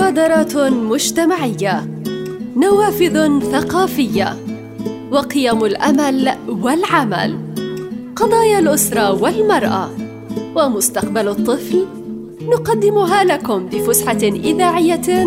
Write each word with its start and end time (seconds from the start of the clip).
مبادرات 0.00 0.56
مجتمعية 0.56 2.02
نوافذ 2.56 3.40
ثقافية 3.40 4.36
وقيم 5.12 5.64
الأمل 5.64 6.34
والعمل 6.48 7.38
قضايا 8.16 8.58
الأسرة 8.58 9.22
والمرأة 9.22 9.90
ومستقبل 10.56 11.28
الطفل 11.28 11.86
نقدمها 12.42 13.24
لكم 13.24 13.66
بفسحة 13.66 14.22
إذاعية 14.22 15.26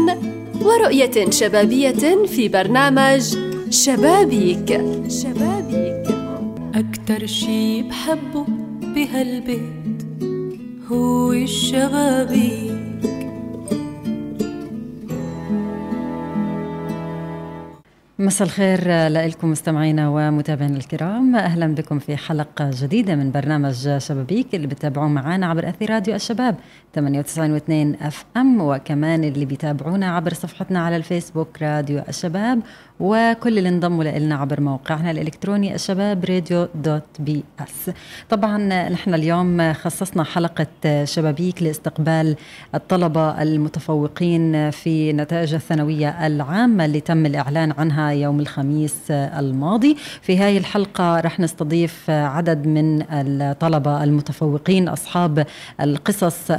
ورؤية 0.62 1.30
شبابية 1.30 2.26
في 2.26 2.48
برنامج 2.48 3.38
شبابيك. 3.70 4.82
شبابيك. 5.08 6.08
أكتر 6.76 7.26
شي 7.26 7.82
بحبه 7.82 8.46
بهالبيت 8.96 10.04
هو 10.92 11.32
الشبابيك. 11.34 12.73
مساء 18.23 18.48
الخير 18.48 19.08
لكم 19.08 19.52
مستمعينا 19.52 20.09
ومتابعينا 20.09 20.77
الكرام. 20.77 21.36
أهلا 21.36 21.76
بكم 21.76 22.00
في 22.00 22.18
حلقة 22.18 22.72
جديدة 22.73 23.16
من 23.16 23.32
برنامج 23.32 23.98
شبابيك 23.98 24.55
اللي 24.55 24.68
بتتابعوه 24.68 25.08
معنا 25.08 25.46
عبر 25.48 25.70
أثير 25.70 25.90
راديو 25.90 26.16
الشباب 26.16 26.55
98.2 26.99 27.02
أف 28.02 28.26
أم 28.38 28.62
وكمان 28.62 29.23
اللي 29.23 29.46
بيتابعونا 29.46 30.16
عبر 30.16 30.34
صفحتنا 30.34 30.86
على 30.86 30.96
الفيسبوك 30.96 31.62
راديو 31.62 32.04
الشباب. 32.09 32.59
وكل 33.00 33.58
اللي 33.58 33.70
انضموا 33.70 34.04
لنا 34.04 34.36
عبر 34.36 34.62
موقعنا 34.62 35.12
الإلكتروني 35.12 35.76
الشباب 35.76 36.26
راديو 36.26 36.68
dot 36.76 37.04
ps 37.20 37.91
طبعا 38.30 38.58
نحن 38.90 39.14
اليوم 39.14 39.74
خصصنا 39.74 40.24
حلقة 40.24 40.68
شبابيك 41.04 41.64
لاستقبال 41.64 42.36
الطلبة 42.76 43.42
المتفوقين 43.42 44.72
في 44.72 45.14
نتائج 45.14 45.54
الثانوية 45.54 46.28
العامة 46.28 46.86
اللي 46.86 47.00
تم 47.00 47.26
الإعلان 47.26 47.72
عنها 47.77 48.10
يوم 48.10 48.40
الخميس 48.40 48.96
الماضي. 49.12 49.98
في 50.22 50.38
هذه 50.38 50.57
الحلقة 50.57 51.20
رح 51.20 51.40
نستضيف 51.40 52.10
عدد 52.10 52.68
من 52.68 53.04
الطلبة 53.12 54.04
المتفوقين 54.04 54.88
أصحاب 54.90 55.46
القصص 55.82 56.52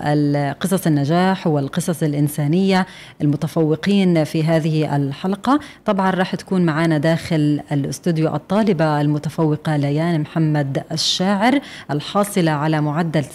قصص 0.61 0.87
النجاح 0.87 1.47
والقصص 1.47 2.03
الإنسانية 2.03 2.87
المتفوقين 3.23 4.25
في 4.25 4.45
هذه 4.45 4.97
الحلقة. 4.97 5.61
طبعا 5.85 6.11
رح 6.25 6.35
تكون 6.35 6.67
معنا 6.67 6.99
داخل 6.99 7.61
الاستوديو 7.73 8.35
الطالبة 8.35 9.01
المتفوقة 9.01 9.77
ليان 9.77 10.21
محمد 10.21 10.85
الشاعر 10.93 11.61
الحاصلة 11.91 12.51
على 12.51 12.81
معدل 12.81 13.25
99.4% 13.25 13.29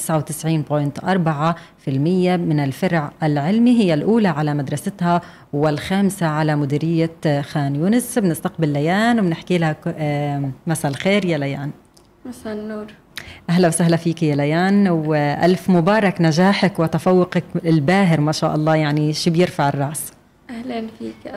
من 1.87 2.59
الفرع 2.59 3.11
العلمي 3.23 3.79
هي 3.79 3.93
الأولى 3.93 4.27
على 4.27 4.53
مدرستها 4.53 5.21
والخامسة 5.53 6.25
على 6.25 6.55
مديرية 6.55 7.41
خان 7.41 7.75
يونس. 7.75 8.19
بنستقبل 8.19 8.69
ليان 8.69 9.19
وبنحكي 9.19 9.57
لها 9.57 9.75
مساء 10.67 10.91
الخير 10.91 11.25
يا 11.25 11.37
ليان. 11.37 11.71
مساء 12.25 12.53
النور. 12.53 12.85
أهلا 13.49 13.67
وسهلا 13.67 13.97
فيك 13.97 14.23
يا 14.23 14.35
ليان 14.35 14.87
والف 14.87 15.69
مبارك 15.69 16.21
نجاحك 16.21 16.79
وتفوقك 16.79 17.43
الباهر 17.65 18.21
ما 18.21 18.31
شاء 18.31 18.55
الله 18.55 18.75
يعني 18.75 19.13
شي 19.13 19.29
بيرفع 19.29 19.69
الرأس؟ 19.69 20.11
أهلا 20.49 20.87
فيك 20.99 21.33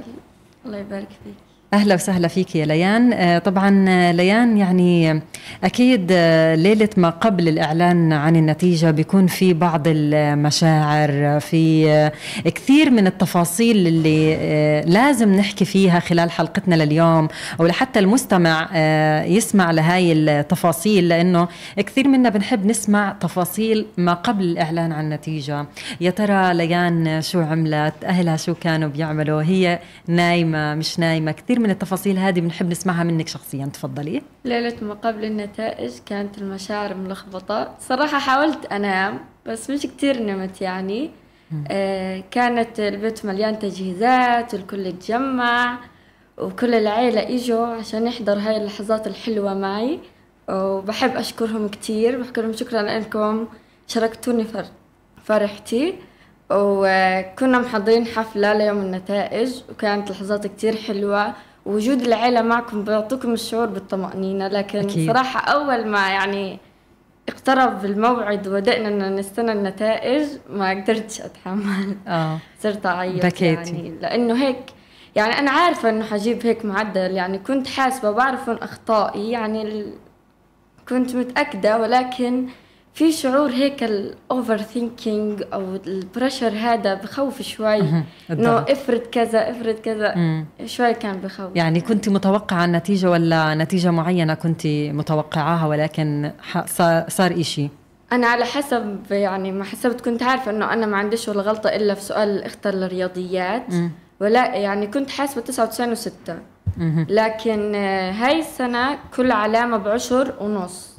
الله 0.66 0.78
يبارك 0.78 1.08
فيك 1.24 1.51
أهلا 1.72 1.94
وسهلا 1.94 2.28
فيك 2.28 2.56
يا 2.56 2.66
ليان. 2.66 3.12
آه، 3.12 3.38
طبعا 3.38 3.84
آه، 3.88 4.12
ليان 4.12 4.56
يعني 4.56 5.22
أكيد 5.64 6.08
آه، 6.10 6.54
ليلة 6.54 6.88
ما 6.96 7.10
قبل 7.10 7.48
الإعلان 7.48 8.12
عن 8.12 8.36
النتيجة 8.36 8.90
بيكون 8.90 9.26
في 9.26 9.54
بعض 9.54 9.82
المشاعر 9.86 11.40
في 11.40 12.10
كثير 12.44 12.90
من 12.90 13.06
التفاصيل 13.06 13.86
اللي 13.86 14.36
لازم 14.86 15.34
نحكي 15.34 15.64
فيها 15.64 16.00
خلال 16.00 16.30
حلقتنا 16.30 16.74
لليوم 16.74 17.28
أو 17.60 17.66
لحتى 17.66 17.98
المستمع 17.98 18.68
يسمع 19.26 19.70
لهاي 19.70 20.12
التفاصيل 20.12 21.08
لأنه 21.08 21.48
كثير 21.76 22.08
منا 22.08 22.28
بنحب 22.28 22.66
نسمع 22.66 23.16
تفاصيل 23.20 23.86
ما 23.96 24.14
قبل 24.14 24.44
الإعلان 24.44 24.92
عن 24.92 25.04
النتيجة. 25.04 25.66
يا 26.00 26.10
ترى 26.10 26.54
ليان 26.54 27.22
شو 27.22 27.40
عملت؟ 27.40 27.94
أهلها 28.04 28.36
شو 28.36 28.54
كانوا 28.54 28.88
بيعملوا؟ 28.88 29.42
هي 29.42 29.78
نايمة 30.08 30.74
مش 30.74 30.98
نايمة؟ 30.98 31.32
كثير 31.32 31.61
من 31.62 31.70
التفاصيل 31.70 32.18
هذه 32.18 32.40
بنحب 32.40 32.70
نسمعها 32.70 33.04
منك 33.04 33.28
شخصيا 33.28 33.66
تفضلي. 33.66 34.22
ليلة 34.44 34.76
ما 34.82 34.94
قبل 34.94 35.24
النتائج 35.24 35.92
كانت 36.06 36.38
المشاعر 36.38 36.94
ملخبطة. 36.94 37.74
صراحة 37.80 38.18
حاولت 38.18 38.66
أنام 38.66 39.20
بس 39.46 39.70
مش 39.70 39.82
كتير 39.82 40.22
نمت 40.22 40.60
يعني. 40.60 41.10
آه 41.70 42.22
كانت 42.30 42.80
البيت 42.80 43.26
مليان 43.26 43.58
تجهيزات 43.58 44.54
والكل 44.54 44.86
اتجمع 44.86 45.78
وكل 46.38 46.74
العيلة 46.74 47.34
إجوا 47.36 47.66
عشان 47.66 48.06
يحضر 48.06 48.38
هاي 48.38 48.56
اللحظات 48.56 49.06
الحلوة 49.06 49.54
معي. 49.54 50.00
وبحب 50.48 51.16
أشكرهم 51.16 51.68
كتير 51.68 52.22
بحكي 52.22 52.40
لهم 52.40 52.52
شكرا 52.52 52.82
لأنكم 52.82 53.46
شاركتوني 53.86 54.46
فرحتي. 55.24 55.94
وكنا 56.50 57.58
محضرين 57.58 58.06
حفلة 58.06 58.52
ليوم 58.52 58.78
النتائج 58.78 59.52
وكانت 59.70 60.10
لحظات 60.10 60.46
كتير 60.46 60.76
حلوة. 60.76 61.34
وجود 61.66 62.00
العيلة 62.02 62.42
معكم 62.42 62.84
بيعطيكم 62.84 63.32
الشعور 63.32 63.66
بالطمأنينة 63.66 64.48
لكن 64.48 64.78
أكيد. 64.78 65.10
صراحة 65.10 65.40
أول 65.40 65.86
ما 65.86 66.08
يعني 66.08 66.58
اقترب 67.28 67.84
الموعد 67.84 68.48
وبدأنا 68.48 69.08
نستنى 69.08 69.52
النتائج 69.52 70.22
ما 70.50 70.70
قدرتش 70.70 71.20
أتحمل 71.20 71.96
آه. 72.08 72.38
صرت 72.60 72.86
أعيط 72.86 73.26
بكيتي. 73.26 73.72
يعني 73.72 73.94
لأنه 74.00 74.44
هيك 74.44 74.70
يعني 75.16 75.38
أنا 75.38 75.50
عارفة 75.50 75.88
إنه 75.88 76.04
حجيب 76.04 76.46
هيك 76.46 76.64
معدل 76.64 77.10
يعني 77.10 77.38
كنت 77.38 77.66
حاسبة 77.66 78.10
بعرف 78.10 78.50
أخطائي 78.50 79.30
يعني 79.30 79.62
ال... 79.62 79.92
كنت 80.88 81.16
متأكدة 81.16 81.80
ولكن 81.80 82.48
في 82.94 83.12
شعور 83.12 83.50
هيك 83.50 83.82
ال 83.84 84.58
overthinking 84.58 85.42
أو 85.52 85.76
ال 85.86 85.93
pressure 85.93 86.48
هذا 86.48 86.94
بخوف 86.94 87.42
شوي. 87.42 87.80
إنه 88.30 88.58
افرض 88.58 89.00
كذا 89.00 89.50
افرض 89.50 89.74
كذا. 89.74 90.14
مم. 90.16 90.46
شوي 90.66 90.94
كان 90.94 91.16
بخوف. 91.16 91.50
يعني 91.54 91.80
كنت 91.80 92.08
متوقعة 92.08 92.64
النتيجة 92.64 93.10
ولا 93.10 93.54
نتيجة 93.54 93.90
معينة 93.90 94.34
كنت 94.34 94.66
متوقعاها 94.66 95.66
ولكن 95.66 96.30
صار 97.08 97.40
إشي؟ 97.40 97.68
أنا 98.12 98.26
على 98.26 98.44
حسب 98.44 98.98
يعني 99.10 99.52
ما 99.52 99.64
حسبت 99.64 100.00
كنت 100.00 100.22
عارفة 100.22 100.50
إنه 100.50 100.72
أنا 100.72 100.86
ما 100.86 100.96
عنديش 100.96 101.28
ولا 101.28 101.42
غلطة 101.42 101.68
إلا 101.68 101.94
في 101.94 102.02
سؤال 102.02 102.28
الاختر 102.28 102.74
الرياضيات. 102.74 103.70
مم. 103.70 103.90
ولا 104.20 104.54
يعني 104.56 104.86
كنت 104.86 105.10
حاسبة 105.10 105.40
99 105.40 105.94
و6 105.96 106.32
لكن 107.08 107.74
هاي 108.14 108.40
السنة 108.40 108.98
كل 109.16 109.32
علامة 109.32 109.76
بعشر 109.76 110.34
ونص. 110.40 110.91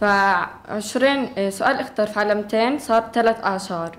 فعشرين 0.00 1.28
آه، 1.38 1.50
سؤال 1.50 1.76
اختر 1.76 2.06
في 2.06 2.20
علامتين 2.20 2.78
صار 2.78 3.04
ثلاث 3.14 3.44
أعشار. 3.44 3.98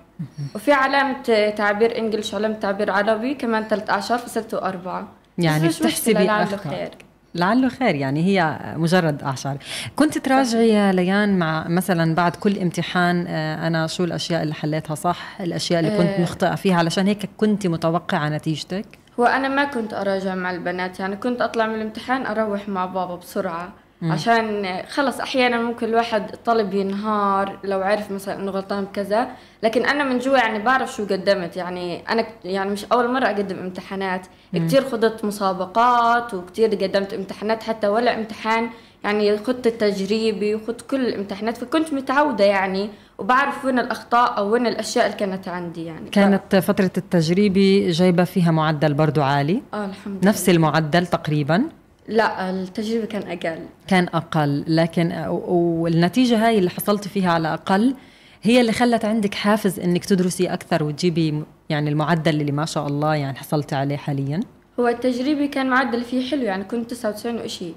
وفي 0.56 0.72
علامة 0.72 1.50
تعبير 1.50 1.98
إنجلش 1.98 2.34
وعلامة 2.34 2.56
تعبير 2.56 2.92
عربي 2.92 3.34
كمان 3.34 3.64
ثلاث 3.64 3.90
أعشار 3.90 4.18
فصرتوا 4.18 4.68
أربعة 4.68 5.08
يعني 5.38 5.68
بتحسبي 5.68 6.14
لعله 6.14 6.58
خير. 6.58 6.90
لعله 7.36 7.70
خير 7.70 7.96
يعني 7.96 8.24
هي 8.26 8.60
مجرد 8.76 9.24
أعشار. 9.24 9.58
كنت 9.96 10.18
تراجعي 10.18 10.70
يا 10.70 10.92
ليان 10.92 11.40
مع 11.40 11.68
مثلا 11.68 12.16
بعد 12.16 12.36
كل 12.36 12.60
امتحان 12.60 13.26
آه، 13.28 13.68
أنا 13.68 13.88
شو 13.88 14.04
الأشياء 14.04 14.44
اللي 14.44 14.54
حليتها 14.54 14.96
صح؟ 14.96 15.38
الأشياء 15.42 15.80
اللي 15.80 15.98
كنت 15.98 16.10
آه. 16.10 16.22
مخطئة 16.22 16.56
فيها 16.56 16.76
علشان 16.78 17.08
هيك 17.08 17.30
كنت 17.38 17.68
متوقعة 17.68 18.30
نتيجتك. 18.30 18.86
هو 19.20 19.26
أنا 19.26 19.48
ما 19.48 19.64
كنت 19.64 19.94
أراجع 19.94 20.36
مع 20.36 20.52
البنات 20.52 21.00
يعني 21.00 21.16
كنت 21.16 21.42
أطلع 21.42 21.68
من 21.68 21.76
الامتحان 21.76 22.26
أروح 22.26 22.70
مع 22.70 22.86
بابا 22.86 23.16
بسرعة. 23.16 23.74
عشان 24.04 24.78
خلص 24.90 25.20
أحيانا 25.20 25.62
ممكن 25.62 25.88
الواحد 25.88 26.36
طلب 26.46 26.74
ينهار 26.74 27.60
لو 27.64 27.82
عرف 27.82 28.12
مثلا 28.12 28.40
إنه 28.40 28.52
غلطان 28.52 28.84
بكذا. 28.84 29.28
لكن 29.64 29.86
أنا 29.86 30.04
من 30.04 30.20
جوا 30.20 30.38
يعني 30.38 30.60
بعرف 30.60 30.96
شو 30.96 31.04
قدمت. 31.04 31.58
يعني 31.58 32.10
أنا 32.10 32.26
يعني 32.46 32.70
مش 32.70 32.86
أول 32.86 33.14
مرة 33.14 33.26
أقدم 33.26 33.60
امتحانات. 33.60 34.28
كثير 34.56 34.90
خضت 34.90 35.26
مسابقات 35.26 36.34
وكثير 36.34 36.70
قدمت 36.70 37.14
امتحانات 37.14 37.64
حتى 37.64 37.88
ولا 37.88 38.16
امتحان 38.16 38.70
يعني 39.04 39.38
خدت 39.38 39.68
التجريبي 39.68 40.56
وخدت 40.56 40.82
كل 40.82 41.06
الامتحانات. 41.06 41.58
فكنت 41.58 41.94
متعودة 41.94 42.46
يعني 42.46 42.90
وبعرف 43.18 43.66
وين 43.66 43.80
الأخطاء 43.80 44.38
أو 44.38 44.50
وين 44.50 44.68
الأشياء 44.68 45.06
اللي 45.06 45.18
كانت 45.18 45.48
عندي 45.48 45.86
يعني. 45.86 46.10
كانت 46.10 46.42
ف... 46.50 46.56
فترة 46.56 46.92
التجريبي 46.98 47.92
جايبة 47.92 48.24
فيها 48.24 48.52
معدل 48.52 48.94
برضو 48.94 49.22
عالي. 49.22 49.62
آه 49.74 49.86
الحمد 49.86 50.22
لله. 50.22 50.30
نفس 50.30 50.50
المعدل 50.50 51.08
تقريبا. 51.08 51.64
لا 52.08 52.50
التجربة 52.50 53.06
كان 53.06 53.22
أقل. 53.22 53.66
كان 53.88 54.08
أقل. 54.14 54.64
لكن 54.68 55.12
والنتيجة 55.48 56.48
هاي 56.48 56.58
اللي 56.58 56.70
حصلت 56.70 57.08
فيها 57.08 57.32
على 57.32 57.54
أقل 57.54 57.96
هي 58.44 58.62
اللي 58.62 58.72
خلت 58.72 59.06
عندك 59.06 59.34
حافز 59.34 59.80
إنك 59.80 60.06
تدرسي 60.06 60.54
أكثر 60.54 60.84
وتجيبي 60.84 61.44
يعني 61.70 61.90
المعدل 61.90 62.42
اللي 62.42 62.52
ما 62.52 62.66
شاء 62.66 62.88
الله 62.88 63.16
يعني 63.16 63.38
حصلتي 63.38 63.76
عليه 63.76 63.98
حاليا. 63.98 64.40
هو 64.80 64.88
التجريبي 64.88 65.48
كان 65.48 65.70
معدل 65.70 66.04
فيه 66.04 66.30
حلو 66.30 66.42
يعني 66.42 66.64
كنت 66.64 66.90
99 66.90 67.42
وشيء 67.42 67.76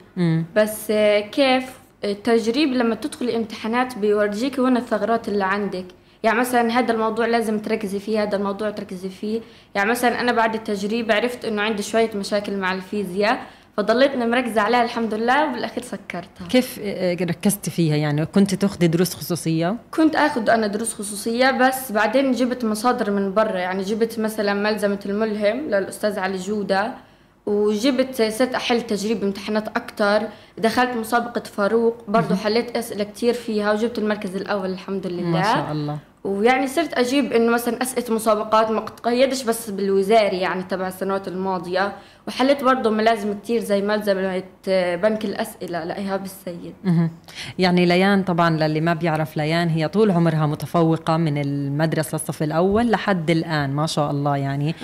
بس 0.56 0.92
كيف 1.32 1.64
التجريب 2.04 2.68
لما 2.68 2.94
تدخلي 2.94 3.36
امتحانات 3.36 3.98
بيورجيك 3.98 4.58
وين 4.58 4.76
الثغرات 4.76 5.28
اللي 5.28 5.44
عندك؟ 5.44 5.84
يعني 6.22 6.38
مثلا 6.38 6.78
هذا 6.78 6.92
الموضوع 6.92 7.26
لازم 7.26 7.58
تركزي 7.58 7.98
فيه 7.98 8.22
هذا 8.22 8.36
الموضوع 8.36 8.70
تركزي 8.70 9.08
فيه. 9.08 9.40
يعني 9.74 9.90
مثلا 9.90 10.20
أنا 10.20 10.32
بعد 10.32 10.54
التجريب 10.54 11.12
عرفت 11.12 11.44
إنه 11.44 11.62
عندي 11.62 11.82
شوية 11.82 12.10
مشاكل 12.14 12.56
مع 12.56 12.72
الفيزياء. 12.72 13.46
فضليتني 13.76 14.26
مركزة 14.26 14.60
عليها 14.60 14.82
الحمد 14.82 15.14
لله 15.14 15.48
وبالأخير 15.48 15.84
سكرتها. 15.84 16.46
كيف 16.48 16.80
آه، 16.82 17.14
ركزتي 17.14 17.70
فيها؟ 17.70 17.96
يعني 17.96 18.26
كنت 18.26 18.54
تاخذي 18.54 18.86
دروس 18.86 19.14
خصوصية؟ 19.14 19.76
كنت 19.90 20.16
أخذ 20.16 20.50
أنا 20.50 20.66
دروس 20.66 20.94
خصوصية 20.94 21.50
بس 21.50 21.92
بعدين 21.92 22.32
جبت 22.32 22.64
مصادر 22.64 23.10
من 23.10 23.34
برا. 23.34 23.58
يعني 23.58 23.82
جبت 23.82 24.18
مثلا 24.18 24.54
ملزمة 24.54 25.00
الملهم 25.06 25.60
للأستاذ 25.60 26.18
علي 26.18 26.36
جودة 26.36 26.94
وجبت 27.46 28.22
صرت 28.22 28.54
أحل 28.54 28.82
تجريب 28.82 29.22
امتحانات 29.22 29.68
أكتر. 29.68 30.22
دخلت 30.58 30.96
مسابقة 30.96 31.42
فاروق 31.42 32.04
برضو 32.08 32.34
حليت 32.34 32.76
أسئلة 32.76 33.04
كتير 33.04 33.34
فيها 33.34 33.72
وجبت 33.72 33.98
المركز 33.98 34.36
الأول 34.36 34.70
الحمد 34.70 35.06
لله. 35.06 35.22
ما 35.22 35.42
شاء 35.42 35.72
الله. 35.72 35.98
ويعني 36.24 36.66
صرت 36.66 36.94
أجيب 36.94 37.32
إنه 37.32 37.52
مثلا 37.52 37.82
أسئلة 37.82 38.14
مسابقات 38.14 38.70
ما 38.70 38.80
تقيدش 38.80 39.42
بس 39.42 39.70
بالوزاري 39.70 40.38
يعني 40.38 40.62
تبع 40.62 40.88
السنوات 40.88 41.28
الماضية 41.28 41.92
وحليت 42.28 42.64
برضه 42.64 42.90
ملازم 42.90 43.38
كتير 43.38 43.60
زي 43.60 43.82
ملزمه 43.82 44.42
بنك 44.96 45.24
الأسئلة 45.24 45.84
لإيهاب 45.84 46.24
السيد. 46.24 46.74
يعني 47.58 47.86
ليان 47.86 48.22
طبعا 48.22 48.50
للي 48.50 48.80
ما 48.80 48.94
بيعرف 48.94 49.36
ليان 49.36 49.68
هي 49.68 49.88
طول 49.88 50.10
عمرها 50.10 50.46
متفوقة 50.46 51.16
من 51.16 51.38
المدرسة 51.38 52.16
الصف 52.16 52.42
الأول 52.42 52.90
لحد 52.90 53.30
الآن 53.30 53.70
ما 53.70 53.86
شاء 53.86 54.10
الله 54.10 54.36
يعني. 54.36 54.74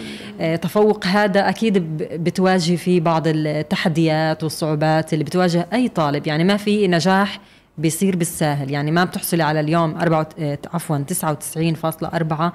آه 0.41 0.57
تفوق 0.57 1.07
هذا 1.07 1.49
أكيد 1.49 1.79
بتواجه 2.25 2.77
فيه 2.77 3.01
بعض 3.01 3.23
التحديات 3.27 4.43
والصعوبات 4.43 5.13
اللي 5.13 5.25
بتواجه 5.25 5.67
أي 5.73 5.89
طالب. 5.89 6.27
يعني 6.27 6.45
ما 6.45 6.57
في 6.57 6.89
نجاح 6.89 7.41
بيصير 7.81 8.17
بالساهل. 8.17 8.71
يعني 8.71 8.91
ما 8.91 9.05
بتحصلي 9.05 9.43
على 9.43 9.61
اليوم 9.61 9.97
أربعة 9.97 10.29
آه، 10.39 10.59
عفوا 10.75 10.99
99.4 10.99 12.53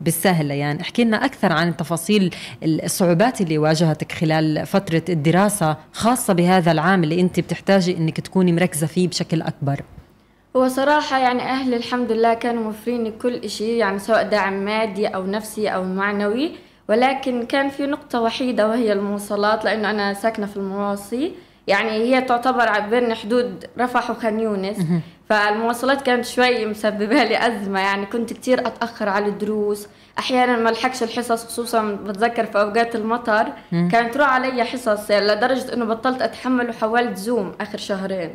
بالساهل 0.00 0.50
يعني 0.50 0.80
احكي 0.80 1.04
لنا 1.04 1.24
أكثر 1.24 1.52
عن 1.52 1.68
التفاصيل 1.68 2.34
الصعوبات 2.62 3.40
اللي 3.40 3.58
واجهتك 3.58 4.12
خلال 4.12 4.66
فترة 4.66 5.02
الدراسة 5.08 5.76
خاصة 5.92 6.32
بهذا 6.34 6.72
العام 6.72 7.04
اللي 7.04 7.20
أنت 7.20 7.40
بتحتاجي 7.40 7.96
أنك 7.96 8.20
تكوني 8.20 8.52
مركزة 8.52 8.86
فيه 8.86 9.08
بشكل 9.08 9.42
أكبر. 9.42 9.80
هو 10.56 10.68
صراحة 10.68 11.18
يعني 11.18 11.42
أهلي 11.42 11.76
الحمد 11.76 12.12
لله 12.12 12.34
كانوا 12.34 12.62
موفرين 12.62 13.12
كل 13.22 13.34
إشي 13.34 13.78
يعني 13.78 13.98
سواء 13.98 14.28
دعم 14.28 14.64
مادي 14.64 15.06
أو 15.06 15.26
نفسي 15.26 15.68
أو 15.68 15.84
معنوي 15.84 16.52
ولكن 16.88 17.46
كان 17.46 17.68
في 17.68 17.86
نقطة 17.86 18.20
وحيدة 18.20 18.68
وهي 18.68 18.92
المواصلات 18.92 19.64
لأنه 19.64 19.90
أنا 19.90 20.14
ساكنة 20.14 20.46
في 20.46 20.56
المواصي. 20.56 21.32
يعني 21.66 21.90
هي 21.90 22.20
تعتبر 22.20 22.80
بين 22.80 23.14
حدود 23.14 23.64
رفح 23.78 24.10
وخان 24.10 24.40
يونس. 24.40 24.76
فالمواصلات 25.28 26.02
كانت 26.02 26.24
شوي 26.24 26.66
مسببة 26.66 27.24
لي 27.24 27.46
أزمة 27.46 27.80
يعني 27.80 28.06
كنت 28.06 28.32
كتير 28.32 28.66
أتأخر 28.66 29.08
على 29.08 29.26
الدروس. 29.26 29.86
أحيانا 30.18 30.56
ما 30.56 30.70
لحقش 30.70 31.02
الحصص 31.02 31.46
خصوصا 31.46 31.82
بتذكر 31.92 32.46
في 32.46 32.60
أوقات 32.60 32.96
المطر. 32.96 33.46
كانت 33.70 34.14
تروح 34.14 34.28
علي 34.28 34.64
حصص 34.64 35.10
لدرجة 35.10 35.74
إنه 35.74 35.84
بطلت 35.84 36.22
أتحمل 36.22 36.70
وحولت 36.70 37.16
زوم 37.16 37.52
آخر 37.60 37.78
شهرين. 37.78 38.30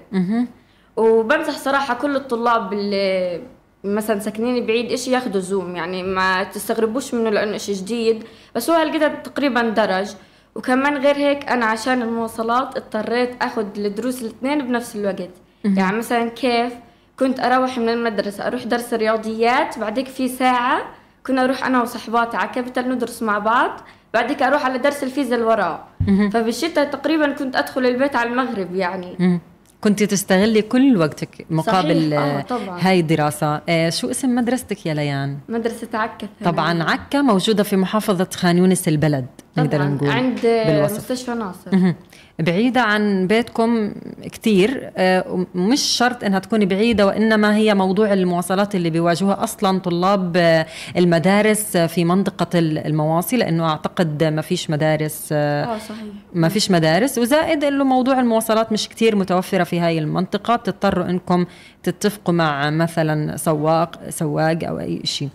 وبنصح 0.95 1.57
صراحة 1.57 1.93
كل 1.93 2.15
الطلاب 2.15 2.73
اللي 2.73 3.41
مثلا 3.83 4.19
ساكنين 4.19 4.65
بعيد 4.65 4.91
إشي 4.91 5.11
ياخدوا 5.11 5.41
زوم 5.41 5.75
يعني 5.75 6.03
ما 6.03 6.43
تستغربوش 6.43 7.13
منه 7.13 7.29
لأنه 7.29 7.55
إشي 7.55 7.73
جديد. 7.73 8.23
بس 8.55 8.69
هو 8.69 8.75
هالقد 8.75 9.23
تقريبا 9.23 9.61
درج. 9.61 10.11
وكمان 10.55 10.97
غير 10.97 11.15
هيك 11.15 11.49
أنا 11.49 11.65
عشان 11.65 12.01
المواصلات 12.01 12.77
اضطريت 12.77 13.43
أخذ 13.43 13.65
الدروس 13.77 14.21
الاثنين 14.21 14.67
بنفس 14.67 14.95
الوقت. 14.95 15.29
يعني 15.63 15.97
مثلا 15.97 16.29
كيف 16.29 16.73
كنت 17.19 17.39
أروح 17.39 17.77
من 17.77 17.89
المدرسة؟ 17.89 18.47
أروح 18.47 18.63
درس 18.63 18.93
رياضيات 18.93 19.79
بعدك 19.79 20.07
في 20.07 20.27
ساعة 20.27 20.81
كنا 21.27 21.43
أروح 21.43 21.65
أنا 21.65 21.81
وصحباتي 21.81 22.37
على 22.37 22.49
كابيتال 22.49 22.89
ندرس 22.89 23.23
مع 23.23 23.39
بعض 23.39 23.81
بعدك 24.13 24.41
أروح 24.43 24.65
على 24.65 24.77
درس 24.77 25.03
الفيزياء 25.03 25.39
اللي 25.39 25.45
وراه 25.51 25.83
فبالشتاء 26.29 26.85
تقريبا 26.85 27.31
كنت 27.33 27.55
أدخل 27.55 27.85
البيت 27.85 28.15
على 28.15 28.29
المغرب 28.29 28.75
يعني. 28.75 29.39
كنت 29.81 30.03
تستغلي 30.03 30.61
كل 30.61 30.97
وقتك 30.97 31.45
مقابل 31.49 32.13
آه 32.13 32.41
طبعاً. 32.41 32.79
هاي 32.81 32.99
الدراسة 32.99 33.61
آه 33.69 33.89
شو 33.89 34.09
اسم 34.11 34.35
مدرستك 34.35 34.85
يا 34.85 34.93
ليان؟ 34.93 35.37
مدرسة 35.49 35.87
عكا 35.93 36.27
طبعا 36.45 36.83
عكا 36.83 37.21
موجودة 37.21 37.63
في 37.63 37.75
محافظة 37.77 38.27
خان 38.35 38.57
يونس 38.57 38.87
البلد 38.87 39.25
نقدر 39.57 39.83
نقول 39.87 40.09
عند 40.09 40.39
بالوصف. 40.43 40.97
مستشفى 40.97 41.31
ناصر 41.31 41.93
بعيدة 42.41 42.81
عن 42.81 43.27
بيتكم 43.27 43.93
كثير 44.31 44.91
آه، 44.97 45.45
مش 45.55 45.81
شرط 45.81 46.23
إنها 46.23 46.39
تكون 46.39 46.65
بعيدة 46.65 47.05
وإنما 47.05 47.55
هي 47.55 47.73
موضوع 47.75 48.13
المواصلات 48.13 48.75
اللي 48.75 48.89
بيواجهوها 48.89 49.43
أصلا 49.43 49.79
طلاب 49.79 50.37
آه، 50.37 50.65
المدارس 50.97 51.77
في 51.77 52.05
منطقة 52.05 52.59
المواصي 52.59 53.37
لأنه 53.37 53.69
أعتقد 53.69 54.23
ما 54.23 54.41
فيش 54.41 54.69
مدارس 54.69 55.29
آه, 55.31 55.63
آه، 55.63 55.77
صحيح. 55.77 56.03
ما 56.33 56.49
فيش 56.49 56.71
مدارس. 56.71 57.17
وزائد 57.17 57.63
إنه 57.63 57.83
موضوع 57.83 58.19
المواصلات 58.19 58.71
مش 58.71 58.89
كثير 58.89 59.15
متوفرة 59.15 59.63
في 59.63 59.79
هاي 59.79 59.99
المنطقة 59.99 60.55
بتضطروا 60.55 61.05
إنكم 61.05 61.45
تتفقوا 61.83 62.33
مع 62.33 62.69
مثلا 62.69 63.37
سواق 63.37 64.09
سواق 64.09 64.59
أو 64.63 64.79
أي 64.79 65.01
شيء 65.03 65.29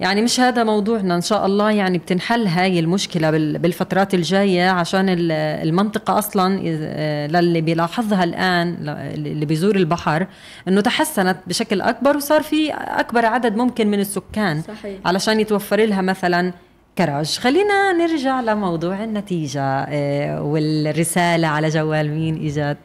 يعني 0.00 0.22
مش 0.22 0.40
هذا 0.40 0.64
موضوعنا. 0.64 1.14
إن 1.14 1.20
شاء 1.20 1.46
الله 1.46 1.70
يعني 1.70 1.98
بتنحل 1.98 2.46
هاي 2.46 2.78
المشكلة 2.78 3.30
بالفترات 3.30 4.14
الجاية 4.14 4.68
عشان 4.70 5.06
المنطقة 5.08 6.18
أصلا 6.18 6.60
آه، 6.64 7.26
للي 7.26 7.60
بيلاحظها 7.60 8.24
الآن 8.24 8.76
اللي 9.14 9.46
بيزور 9.46 9.76
البحر 9.76 10.26
إنه 10.68 10.80
تحسنت 10.80 11.36
بشكل 11.46 11.80
أكبر 11.80 12.16
وصار 12.16 12.42
في 12.42 12.72
أكبر 12.72 13.26
عدد 13.26 13.56
ممكن 13.56 13.86
من 13.86 14.00
السكان 14.00 14.62
صحيح. 14.62 14.98
علشان 15.04 15.40
يتوفر 15.40 15.84
لها 15.84 16.02
مثلا 16.02 16.52
كراج. 16.98 17.38
خلينا 17.38 17.92
نرجع 17.92 18.40
لموضوع 18.40 19.04
النتيجة 19.04 19.62
آه، 19.62 20.42
والرسالة 20.42 21.48
على 21.48 21.68
جوال 21.68 22.10
مين 22.10 22.46
إجت. 22.46 22.76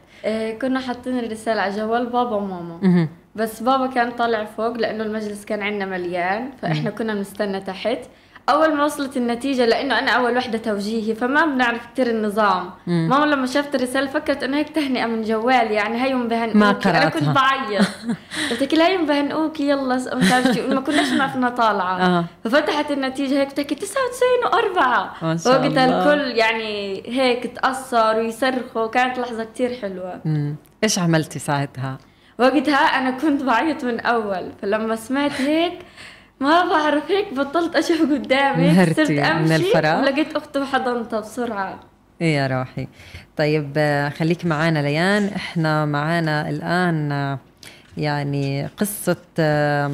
كنا 0.61 0.79
حاطين 0.79 1.19
الرسالة 1.19 1.61
على 1.61 1.75
جوال 1.75 2.05
بابا 2.05 2.35
وماما. 2.35 3.07
بس 3.35 3.63
بابا 3.63 3.87
كان 3.87 4.11
طالع 4.11 4.45
فوق 4.45 4.77
لأنه 4.77 5.03
المجلس 5.03 5.45
كان 5.45 5.61
عندنا 5.61 5.85
مليان 5.85 6.49
فإحنا 6.61 6.89
كنا 6.89 7.13
بنستنى 7.13 7.61
تحت. 7.61 7.99
أول 8.51 8.75
ما 8.75 8.85
وصلت 8.85 9.17
النتيجة 9.17 9.65
لأنه 9.65 9.99
أنا 9.99 10.11
أول 10.11 10.37
وحدة 10.37 10.57
توجيهي 10.57 11.15
فما 11.15 11.45
بنعرف 11.45 11.87
كثير 11.93 12.07
النظام 12.07 12.69
مم. 12.87 13.07
ماما 13.09 13.25
لما 13.25 13.47
شافت 13.47 13.75
الرسالة 13.75 14.07
فكرت 14.07 14.43
إنه 14.43 14.57
هيك 14.57 14.69
تهنئة 14.69 15.05
من 15.05 15.23
جوالي 15.23 15.73
يعني 15.73 16.03
هيهم 16.03 16.27
بهنئوكي 16.27 16.57
ما 16.57 16.71
قرأتها. 16.71 17.01
أنا 17.01 17.09
كنت 17.09 17.23
بعيط 17.23 17.85
قلت 18.49 18.73
لها 18.73 18.87
هيهم 18.87 19.05
بهنئوكي 19.05 19.69
يلا 19.69 19.95
مش 20.15 20.31
عارف 20.31 20.57
ما 20.57 20.81
كناش 20.81 21.11
نعرف 21.11 21.35
إنها 21.35 21.49
طالعة 21.49 21.99
آه. 21.99 22.25
ففتحت 22.43 22.91
النتيجة 22.91 23.39
هيك 23.39 23.49
بتحكي 23.49 23.75
99 23.75 24.51
و4 24.51 25.47
وقتها 25.47 25.85
الكل 25.85 26.37
يعني 26.37 27.03
هيك 27.05 27.57
تأثر 27.57 28.15
ويصرخوا 28.17 28.87
كانت 28.87 29.19
لحظة 29.19 29.43
كثير 29.43 29.77
حلوة 29.81 30.21
مم. 30.25 30.55
إيش 30.83 30.99
عملتي 30.99 31.39
ساعتها؟ 31.39 31.97
وقتها 32.39 32.75
أنا 32.77 33.11
كنت 33.11 33.43
بعيط 33.43 33.83
من 33.83 33.99
أول 33.99 34.51
فلما 34.61 34.95
سمعت 34.95 35.41
هيك 35.41 35.73
ما 36.41 36.65
بعرف 36.69 37.11
هيك 37.11 37.33
بطلت 37.33 37.75
أشوف 37.75 38.01
قدامي 38.01 38.85
صرت 38.85 38.99
أمشي 38.99 39.43
من 39.43 39.51
الفراغ. 39.51 39.99
ولقيت 40.01 40.35
أختي 40.35 40.59
وحضنتها 40.59 41.19
بسرعة. 41.19 41.79
إيه 42.21 42.35
يا 42.35 42.47
روحي. 42.47 42.87
طيب 43.37 43.73
آه، 43.77 44.09
خليك 44.09 44.45
معانا 44.45 44.79
ليان. 44.79 45.27
إحنا 45.35 45.85
معانا 45.85 46.49
الآن 46.49 47.11
آه، 47.11 47.39
يعني 47.97 48.67
قصة 48.77 49.17
آه، 49.39 49.91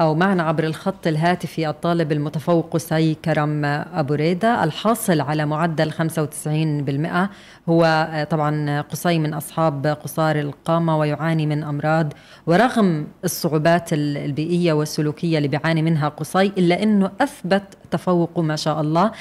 أو 0.00 0.14
معنا 0.14 0.42
عبر 0.42 0.64
الخط 0.64 1.06
الهاتفي 1.06 1.68
الطالب 1.68 2.12
المتفوق 2.12 2.72
قصي 2.72 3.14
كرم 3.14 3.64
أبو 3.64 4.14
ريدة. 4.14 4.64
الحاصل 4.64 5.20
على 5.20 5.46
معدل 5.46 5.90
95% 5.92 7.28
هو 7.68 7.84
آه، 7.84 8.24
طبعا 8.24 8.80
قصي 8.80 9.18
من 9.18 9.34
أصحاب 9.34 9.86
قصار 9.86 10.40
القامة 10.40 10.98
ويعاني 10.98 11.46
من 11.46 11.62
أمراض 11.62 12.12
ورغم 12.46 13.06
الصعوبات 13.24 13.92
البيئية 13.92 14.72
والسلوكية 14.72 15.36
اللي 15.38 15.48
بيعاني 15.48 15.82
منها 15.82 16.08
قصي 16.08 16.46
إلا 16.46 16.82
أنه 16.82 17.10
أثبت 17.20 17.62
تفوقه 17.90 18.42
ما 18.42 18.56
شاء 18.56 18.80
الله. 18.80 19.12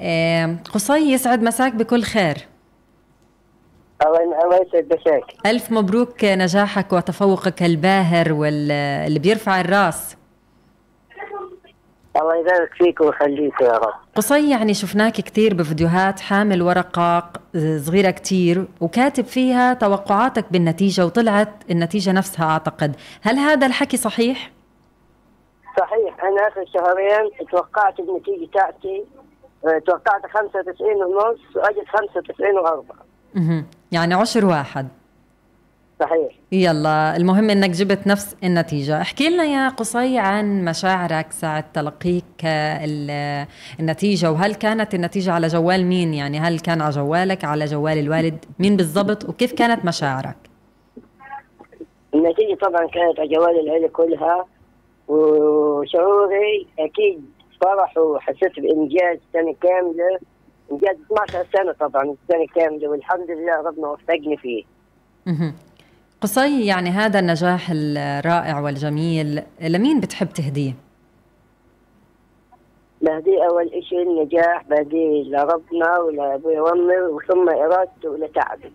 آه، 0.00 0.56
قصي 0.74 1.12
يسعد 1.12 1.42
مساك 1.42 1.74
بكل 1.74 2.02
خير. 2.02 2.36
الله 4.02 4.56
يسعد 4.56 4.86
مساك 4.92 5.24
ألف 5.46 5.72
مبروك 5.72 6.24
نجاحك 6.24 6.92
وتفوقك 6.92 7.62
الباهر 7.62 8.32
واللي 8.32 9.18
بيرفع 9.18 9.60
الراس. 9.60 10.16
الله 12.20 12.36
يبارك 12.36 12.70
فيك 12.74 13.00
ويخليك 13.00 13.60
يا 13.60 13.72
رب. 13.72 13.94
قصي 14.14 14.50
يعني 14.50 14.74
شفناك 14.74 15.12
كثير 15.12 15.54
بفيديوهات 15.54 16.20
حامل 16.20 16.62
ورقة 16.62 17.30
صغيرة 17.76 18.10
كثير 18.10 18.66
وكاتب 18.80 19.24
فيها 19.24 19.74
توقعاتك 19.74 20.52
بالنتيجة 20.52 21.06
وطلعت 21.06 21.48
النتيجة 21.70 22.12
نفسها 22.12 22.46
أعتقد. 22.46 22.96
هل 23.22 23.36
هذا 23.36 23.66
الحكي 23.66 23.96
صحيح؟ 23.96 24.50
صحيح. 25.78 26.24
أنا 26.24 26.48
آخر 26.48 26.64
شهرين 26.74 27.48
توقعت 27.50 28.00
النتيجة 28.00 28.50
تاعتي 28.54 29.04
توقعت 29.86 30.26
95 30.26 30.88
ونص 30.88 31.56
وأجت 31.56 31.88
95 31.88 32.58
وأربعة. 32.58 33.06
يعني 33.92 34.14
عشر 34.14 34.46
واحد. 34.46 34.88
صحيح. 36.00 36.32
يلا 36.52 37.16
المهم 37.16 37.50
إنك 37.50 37.70
جبت 37.70 38.06
نفس 38.06 38.36
النتيجة. 38.44 39.00
احكي 39.00 39.28
لنا 39.30 39.44
يا 39.44 39.68
قصي 39.68 40.18
عن 40.18 40.64
مشاعرك 40.64 41.32
ساعة 41.32 41.64
تلقيك 41.74 42.24
ال- 42.44 43.46
النتيجة 43.80 44.32
وهل 44.32 44.54
كانت 44.54 44.94
النتيجة 44.94 45.32
على 45.32 45.46
جوال 45.46 45.86
مين؟ 45.86 46.14
يعني 46.14 46.38
هل 46.38 46.58
كان 46.58 46.80
على 46.80 46.92
جوالك 46.92 47.44
على 47.44 47.64
جوال 47.64 47.98
الوالد؟ 47.98 48.44
مين 48.58 48.76
بالضبط؟ 48.76 49.28
وكيف 49.28 49.52
كانت 49.52 49.84
مشاعرك؟ 49.84 50.36
النتيجة 52.14 52.54
طبعا 52.54 52.86
كانت 52.86 53.20
على 53.20 53.28
جوال 53.34 53.60
العيلة 53.60 53.88
كلها 53.88 54.46
وشعوري 55.08 56.66
أكيد 56.78 57.24
فرح 57.62 57.98
وحسيت 57.98 58.52
بإنجاز 58.60 59.18
سنة 59.32 59.54
كاملة 59.62 60.18
إنجاز 60.72 60.96
12 61.12 61.46
سنة 61.52 61.72
طبعا 61.72 62.02
سنة 62.28 62.46
كاملة 62.54 62.88
والحمد 62.88 63.30
لله 63.30 63.62
ربنا 63.66 63.88
وفقني 63.88 64.36
فيه. 64.36 64.64
قصي 66.20 66.66
يعني 66.66 66.90
هذا 66.90 67.18
النجاح 67.18 67.70
الرائع 67.70 68.60
والجميل 68.60 69.42
لمين 69.60 70.00
بتحب 70.00 70.28
تهديه 70.28 70.72
بهدي 73.02 73.46
أول 73.50 73.70
إشي 73.74 74.02
النجاح 74.02 74.64
بهدي 74.70 75.30
لربنا 75.30 75.98
ولأبوي 75.98 76.60
وأمي 76.60 76.96
وثم 76.96 77.48
إرادته 77.48 78.10
ولتعبي. 78.10 78.72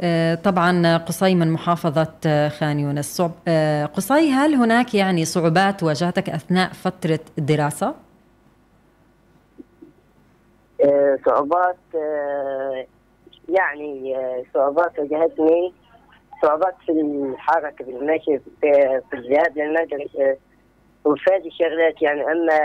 آه، 0.00 0.34
طبعا 0.34 0.96
قصي 0.96 1.34
من 1.34 1.52
محافظة 1.52 2.12
آه، 2.26 2.48
خان 2.48 2.80
يونس 2.80 3.22
آه، 3.48 3.86
قصي 3.86 4.30
هل 4.30 4.54
هناك 4.54 4.94
يعني 4.94 5.24
صعوبات 5.24 5.82
واجهتك 5.82 6.30
أثناء 6.30 6.72
فترة 6.72 7.20
الدراسة؟ 7.38 7.94
آه، 10.86 11.18
صعوبات 11.26 11.76
آه، 11.94 12.86
يعني 13.48 14.16
آه، 14.16 14.42
صعوبات 14.54 14.98
واجهتني 14.98 15.72
صعوبات 16.42 16.74
في 16.86 16.92
الحركة 16.92 17.84
في 17.84 17.90
المشي 17.90 18.38
في, 18.60 19.00
الذهاب 19.14 19.58
للمدرسة 19.58 20.36
وفي 21.04 21.30
هذه 21.30 21.46
الشغلات 21.46 22.02
يعني 22.02 22.22
أما 22.22 22.58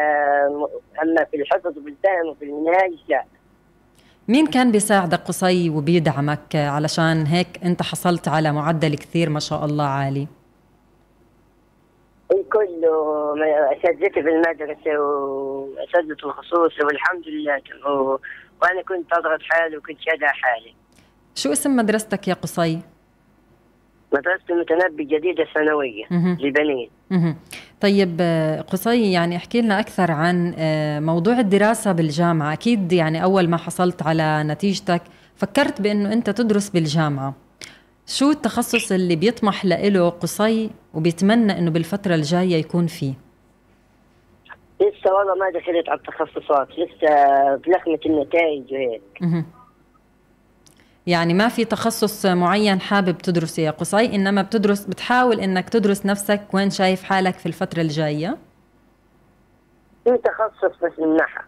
أما 1.03 1.23
في 1.31 1.37
الحفظ 1.37 1.77
والفهم 1.77 2.27
وفي 2.31 2.45
المنهاج 2.45 2.93
لا. 3.09 3.23
مين 4.27 4.47
كان 4.47 4.71
بيساعدك 4.71 5.19
قصي 5.19 5.69
وبيدعمك؟ 5.69 6.55
علشان 6.55 7.25
هيك 7.25 7.47
أنت 7.65 7.81
حصلت 7.81 8.27
على 8.27 8.51
معدل 8.51 8.95
كثير 8.95 9.29
ما 9.29 9.39
شاء 9.39 9.65
الله 9.65 9.83
عالي. 9.83 10.27
الكل 12.31 12.85
أساتذتي 13.77 14.21
في 14.23 14.29
المدرسة 14.29 14.99
وأساتذة 14.99 16.25
الخصوصي 16.25 16.83
والحمد 16.85 17.27
لله 17.27 17.59
كان- 17.59 17.91
و- 17.91 18.19
وأنا 18.61 18.81
كنت 18.81 19.13
أضغط 19.13 19.39
حالي 19.41 19.77
وكنت 19.77 19.97
شادع 20.01 20.27
حالي 20.27 20.73
شو 21.35 21.51
اسم 21.51 21.75
مدرستك 21.75 22.27
يا 22.27 22.33
قصي؟ 22.33 22.79
مدرسة 24.13 24.43
المتنبي 24.49 25.03
جديدة 25.03 25.45
ثانوية 25.55 26.03
مهم. 26.11 26.37
لبنين. 26.41 26.89
طيب 27.81 28.21
قصي 28.67 29.11
يعني 29.11 29.35
احكي 29.35 29.61
لنا 29.61 29.79
أكثر 29.79 30.11
عن 30.11 30.53
آه، 30.57 30.99
موضوع 30.99 31.39
الدراسة 31.39 31.91
بالجامعة 31.91 32.53
أكيد 32.53 32.93
يعني 32.93 33.23
أول 33.23 33.47
ما 33.49 33.57
حصلت 33.57 34.03
على 34.03 34.43
نتيجتك 34.43 35.01
فكرت 35.35 35.81
بأنه 35.81 36.13
أنت 36.13 36.29
تدرس 36.29 36.69
بالجامعة 36.69 37.33
شو 38.05 38.31
التخصص 38.31 38.91
اللي 38.91 39.15
بيطمح 39.15 39.65
له 39.65 40.09
قصي 40.09 40.69
وبيتمنى 40.93 41.59
أنه 41.59 41.71
بالفترة 41.71 42.15
الجاية 42.15 42.55
يكون 42.55 42.87
فيه؟ 42.87 43.13
لسه 44.81 45.13
والله 45.13 45.35
ما 45.35 45.49
دخلت 45.49 45.89
على 45.89 45.99
التخصصات 45.99 46.67
لسه 46.71 47.55
بلخمة 47.55 47.99
النتائج 48.05 48.73
وهيك. 48.73 49.45
يعني 51.07 51.33
ما 51.33 51.47
في 51.47 51.65
تخصص 51.65 52.25
معين 52.25 52.81
حابب 52.81 53.17
تدرسه 53.17 53.63
يا 53.63 53.71
قصي 53.71 54.15
إنما 54.15 54.41
بتدرس 54.41 54.85
بتحاول 54.85 55.39
إنك 55.39 55.69
تدرس 55.69 56.05
نفسك 56.05 56.41
وين 56.53 56.69
شايف 56.69 57.03
حالك 57.03 57.35
في 57.35 57.45
الفترة 57.45 57.81
الجاية؟ 57.81 58.37
في 60.03 60.17
تخصص 60.17 60.77
بس 60.83 60.99
النحو 60.99 61.41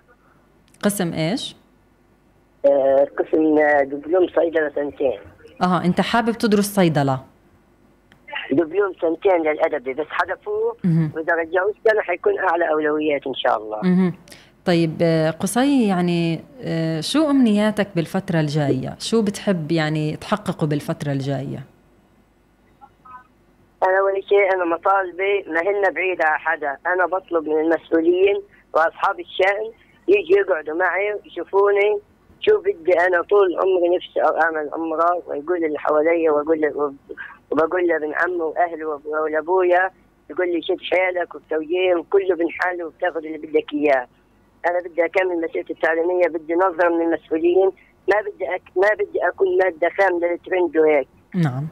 قسم 0.83 1.13
إيش؟ 1.13 1.55
آه، 2.65 3.07
قسم 3.19 3.55
دبلوم 3.83 4.27
صيدلة 4.35 4.71
سنتين. 4.75 5.19
آه 5.61 5.83
أنت 5.85 6.01
حابب 6.01 6.31
تدرس 6.31 6.75
صيدلة؟ 6.75 7.19
دبلوم 8.51 8.93
سنتين 9.01 9.41
للأدبي 9.41 9.93
بس 9.93 10.05
حذفوه. 10.09 10.75
وإذا 10.85 11.33
رجعوه 11.33 11.73
سنة 11.87 12.01
حيكون 12.01 12.39
أعلى 12.39 12.69
أولويات 12.69 13.27
إن 13.27 13.33
شاء 13.35 13.57
الله. 13.57 13.81
مهم. 13.83 14.13
طيب 14.65 14.97
آه، 15.01 15.31
قصي 15.31 15.87
يعني 15.87 16.39
آه، 16.61 17.01
شو 17.01 17.29
أمنياتك 17.29 17.87
بالفترة 17.95 18.39
الجاية؟ 18.39 18.95
شو 18.99 19.21
بتحب 19.21 19.71
يعني 19.71 20.15
تحققه 20.15 20.67
بالفترة 20.67 21.11
الجاية؟ 21.11 21.63
أنا 23.83 23.99
أول 23.99 24.23
شيء 24.29 24.53
أنا 24.55 24.65
مطالبي 24.65 25.43
ما 25.47 25.61
هن 25.61 25.93
بعيدة 25.93 26.25
على 26.25 26.39
حدا. 26.39 26.77
أنا 26.87 27.05
بطلب 27.05 27.43
من 27.49 27.59
المسؤولين 27.59 28.41
وأصحاب 28.73 29.19
الشأن 29.19 29.71
يجي 30.07 30.33
يقعدوا 30.33 30.75
معي 30.75 31.19
يشوفوني 31.25 31.99
شو 32.45 32.59
بدي 32.61 32.99
أنا 32.99 33.21
طول 33.21 33.55
عمري 33.59 33.95
نفسي 33.95 34.21
أعمل 34.43 34.69
عمرة 34.73 35.23
ويقول 35.27 35.65
اللي 35.65 35.79
حواليا 35.79 36.31
وأقول 36.31 36.91
وبقول 37.51 37.87
لابن 37.87 38.13
عمي 38.13 38.41
وأهلي 38.41 38.83
وأب- 38.85 39.05
ولأبويا 39.23 39.91
يقول 40.29 40.47
لي 40.53 40.61
شد 40.61 40.77
حيلك 40.91 41.35
وبتوجيه 41.35 41.95
وكله 41.95 42.35
بنحاله 42.35 42.85
وبتاخذ 42.85 43.17
اللي 43.25 43.37
بدك 43.37 43.73
إياه. 43.73 44.07
أنا 44.69 44.79
بدي 44.79 45.05
أكمل 45.05 45.41
مسيرتي 45.41 45.73
التعليمية 45.73 46.27
بدي 46.27 46.53
نظرة 46.53 46.89
من 46.89 47.01
المسؤولين 47.05 47.71
ما 48.09 48.21
بدي 48.21 48.55
أك... 48.55 48.61
ما 48.75 48.89
بدي 48.93 49.27
أكون 49.27 49.47
مادة 49.57 49.89
خام 49.97 50.19
للترند 50.19 50.77
وهيك. 50.77 51.07
نعم. 51.35 51.67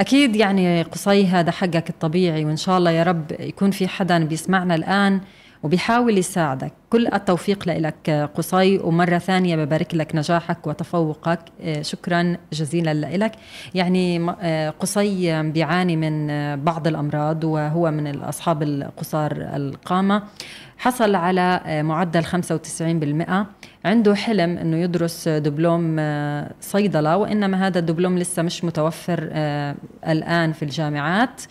أكيد 0.00 0.36
يعني 0.36 0.82
قصي 0.82 1.26
هذا 1.26 1.50
حقك 1.50 1.88
الطبيعي 1.90 2.44
وإن 2.44 2.56
شاء 2.56 2.78
الله 2.78 2.90
يا 2.90 3.02
رب 3.02 3.24
يكون 3.40 3.70
في 3.70 3.88
حدا 3.88 4.24
بيسمعنا 4.24 4.74
الآن 4.74 5.20
وبيحاول 5.62 6.18
يساعدك. 6.18 6.72
كل 6.90 7.06
التوفيق 7.06 7.68
لك 7.68 8.30
قصي 8.34 8.78
ومرة 8.78 9.18
ثانية 9.18 9.56
ببارك 9.56 9.94
لك 9.94 10.14
نجاحك 10.14 10.66
وتفوقك. 10.66 11.38
آه، 11.60 11.82
شكرا 11.82 12.36
جزيلا 12.52 12.94
لك 12.94 13.32
يعني 13.74 14.30
آه، 14.40 14.70
قصي 14.70 15.42
بيعاني 15.42 15.96
من 15.96 16.30
آه، 16.30 16.54
بعض 16.54 16.86
الأمراض 16.86 17.44
وهو 17.44 17.90
من 17.90 18.22
أصحاب 18.22 18.62
القصار 18.62 19.32
القامة. 19.36 20.22
حصل 20.78 21.14
على 21.14 21.60
معدل 21.84 22.24
95% 22.24 23.46
عنده 23.84 24.14
حلم 24.14 24.58
إنه 24.58 24.76
يدرس 24.76 25.28
دبلوم 25.28 25.96
صيدلة 26.60 27.16
وإنما 27.16 27.66
هذا 27.66 27.78
الدبلوم 27.78 28.18
لسه 28.18 28.42
مش 28.42 28.64
متوفر 28.64 29.28
الآن 30.08 30.52
في 30.52 30.62
الجامعات. 30.62 31.42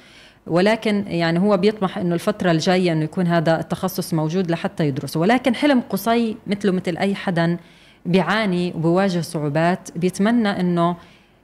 ولكن 0.48 1.03
يعني 1.07 1.39
هو 1.39 1.57
بيطمح 1.57 1.98
إنه 1.98 2.15
الفترة 2.15 2.51
الجاية 2.51 2.91
إنه 2.91 3.03
يكون 3.03 3.27
هذا 3.27 3.60
التخصص 3.60 4.13
موجود 4.13 4.51
لحتى 4.51 4.88
يدرسه. 4.88 5.19
ولكن 5.19 5.55
حلم 5.55 5.81
قصي 5.89 6.36
مثله 6.48 6.71
مثل 6.71 6.98
أي 6.98 7.15
حدا 7.15 7.57
بيعاني 8.05 8.74
وبيواجه 8.75 9.19
صعوبات 9.21 9.89
بيتمنى 9.95 10.50
إنه 10.60 10.95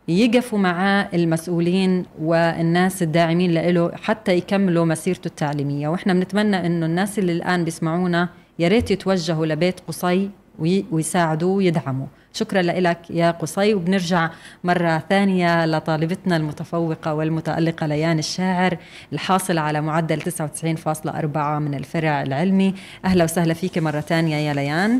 يقفوا 0.07 0.59
معاه 0.59 1.07
المسؤولين 1.13 2.05
والناس 2.21 3.03
الداعمين 3.03 3.53
له 3.53 3.91
حتى 3.95 4.33
يكملوا 4.37 4.85
مسيرته 4.85 5.27
التعليمية. 5.27 5.87
وإحنا 5.87 6.13
بنتمنى 6.13 6.65
أنه 6.65 6.85
الناس 6.85 7.19
اللي 7.19 7.31
الآن 7.31 7.63
بيسمعونا 7.63 8.29
يا 8.59 8.67
ريت 8.67 8.91
يتوجهوا 8.91 9.45
لبيت 9.45 9.79
قصي 9.87 10.29
وي- 10.59 10.85
ويساعدوه 10.91 11.51
ويدعموا 11.55 12.07
شكرا 12.37 12.61
لك 12.61 12.97
يا 13.09 13.31
قصي. 13.31 13.73
وبنرجع 13.73 14.29
مرة 14.63 15.03
ثانية 15.09 15.65
لطالبتنا 15.65 16.37
المتفوقة 16.37 17.13
والمتألقة 17.13 17.85
ليان 17.87 18.19
الشاعر 18.19 18.77
الحاصلة 19.13 19.61
على 19.61 19.81
معدل 19.81 20.21
99.4 20.21 21.37
من 21.59 21.73
الفرع 21.73 22.21
العلمي. 22.21 22.73
أهلا 23.05 23.23
وسهلا 23.23 23.53
فيك 23.53 23.77
مرة 23.77 23.99
ثانية 23.99 24.35
يا 24.35 24.53
ليان. 24.53 24.99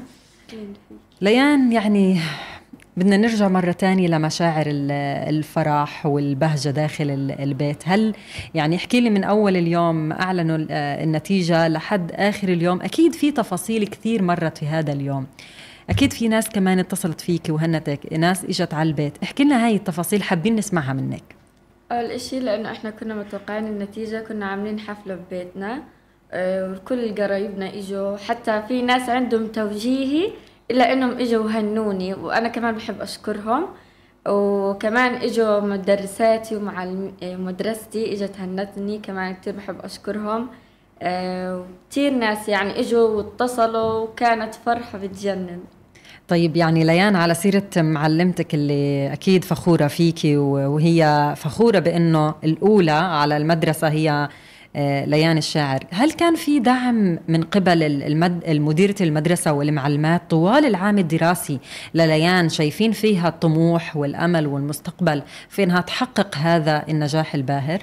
ليان 1.22 1.72
يعني 1.72 2.20
بدنا 2.98 3.18
نرجع 3.18 3.48
مرة 3.48 3.72
تانية 3.72 4.08
لمشاعر 4.08 4.66
ال- 4.68 4.92
الفرح 5.36 6.06
والبهجة 6.06 6.70
داخل 6.70 7.10
ال- 7.12 7.42
البيت. 7.42 7.84
هل 7.86 8.14
يعني 8.56 8.76
احكي 8.76 9.02
لي 9.02 9.10
من 9.10 9.24
أول 9.24 9.58
اليوم 9.58 10.12
أعلنوا 10.12 10.56
ال- 10.56 10.72
النتيجة 10.72 11.68
لحد 11.68 12.12
آخر 12.12 12.50
اليوم؟ 12.50 12.82
أكيد 12.82 13.14
في 13.16 13.32
تفاصيل 13.32 13.88
كثير 13.88 14.24
مرت 14.24 14.58
في 14.58 14.66
هذا 14.66 14.94
اليوم. 14.94 15.26
أكيد 15.90 16.14
في 16.14 16.28
ناس 16.28 16.50
كمان 16.50 16.80
اتصلت 16.80 17.22
فيك 17.22 17.42
وهنتك 17.50 18.14
ناس 18.14 18.46
إجت 18.46 18.74
على 18.74 18.90
البيت. 18.90 19.14
احكي 19.24 19.44
لنا 19.44 19.66
هاي 19.66 19.76
التفاصيل 19.76 20.24
حابين 20.24 20.56
نسمعها 20.56 20.94
منك. 20.94 21.24
أول 21.92 22.06
إشي 22.06 22.40
لأنه 22.40 22.72
إحنا 22.72 22.90
كنا 22.90 23.16
متوقعين 23.16 23.68
النتيجة 23.68 24.20
كنا 24.28 24.46
عاملين 24.46 24.80
حفلة 24.80 25.16
ببيتنا 25.16 25.84
آه، 26.32 26.72
وكل 26.72 27.16
قرايبنا 27.16 27.74
إجوا. 27.74 28.18
حتى 28.18 28.64
في 28.68 28.82
ناس 28.82 29.10
عندهم 29.10 29.48
توجيهي 29.48 30.32
إلا 30.72 30.94
إنهم 30.94 31.12
إجوا 31.12 31.44
وهنوني 31.46 32.14
وأنا 32.14 32.48
كمان 32.48 32.76
بحب 32.76 33.02
أشكرهم. 33.02 33.68
وكمان 34.28 35.14
إجوا 35.14 35.60
مدرساتي 35.60 36.56
ومعلم 36.56 37.14
آه، 37.24 37.36
مدرستي 37.36 38.14
إجت 38.14 38.40
هنتني 38.40 39.00
كمان 39.00 39.36
كتير 39.36 39.54
بحب 39.56 39.80
أشكرهم. 39.82 40.48
آه، 41.02 41.66
وكتير 41.86 42.12
ناس 42.14 42.50
يعني 42.50 42.80
إجوا 42.80 43.08
واتصلوا 43.10 44.00
وكانت 44.00 44.56
فرحة 44.56 44.98
بتجنن. 44.98 45.60
طيب 46.28 46.58
يعني 46.58 46.84
ليان 46.84 47.16
على 47.16 47.34
سيرة 47.34 47.70
معلمتك 47.78 48.54
اللي 48.54 49.14
أكيد 49.14 49.44
فخورة 49.44 49.88
فيكي 49.88 50.38
وهي 50.38 51.34
فخورة 51.38 51.80
بأنه 51.80 52.36
الأولى 52.44 52.92
على 52.92 53.38
المدرسة 53.38 53.88
هي 53.88 54.30
آه، 54.76 55.06
ليان 55.06 55.38
الشاعر. 55.38 55.80
هل 55.92 56.12
كان 56.12 56.36
في 56.36 56.60
دعم 56.60 57.20
من 57.28 57.44
قبل 57.44 57.84
المد... 57.84 58.44
المديرة 58.48 58.96
المدرسة 59.02 59.54
والمعلمات 59.54 60.22
طوال 60.30 60.66
العام 60.66 60.98
الدراسي 60.98 61.60
لليان 61.94 62.50
شايفين 62.50 62.92
فيها 62.92 63.28
الطموح 63.28 63.98
والأمل 63.98 64.48
والمستقبل؟ 64.48 65.22
في 65.50 65.64
أنها 65.64 65.82
تحقق 65.82 66.36
هذا 66.36 66.84
النجاح 66.90 67.36
الباهر؟ 67.36 67.80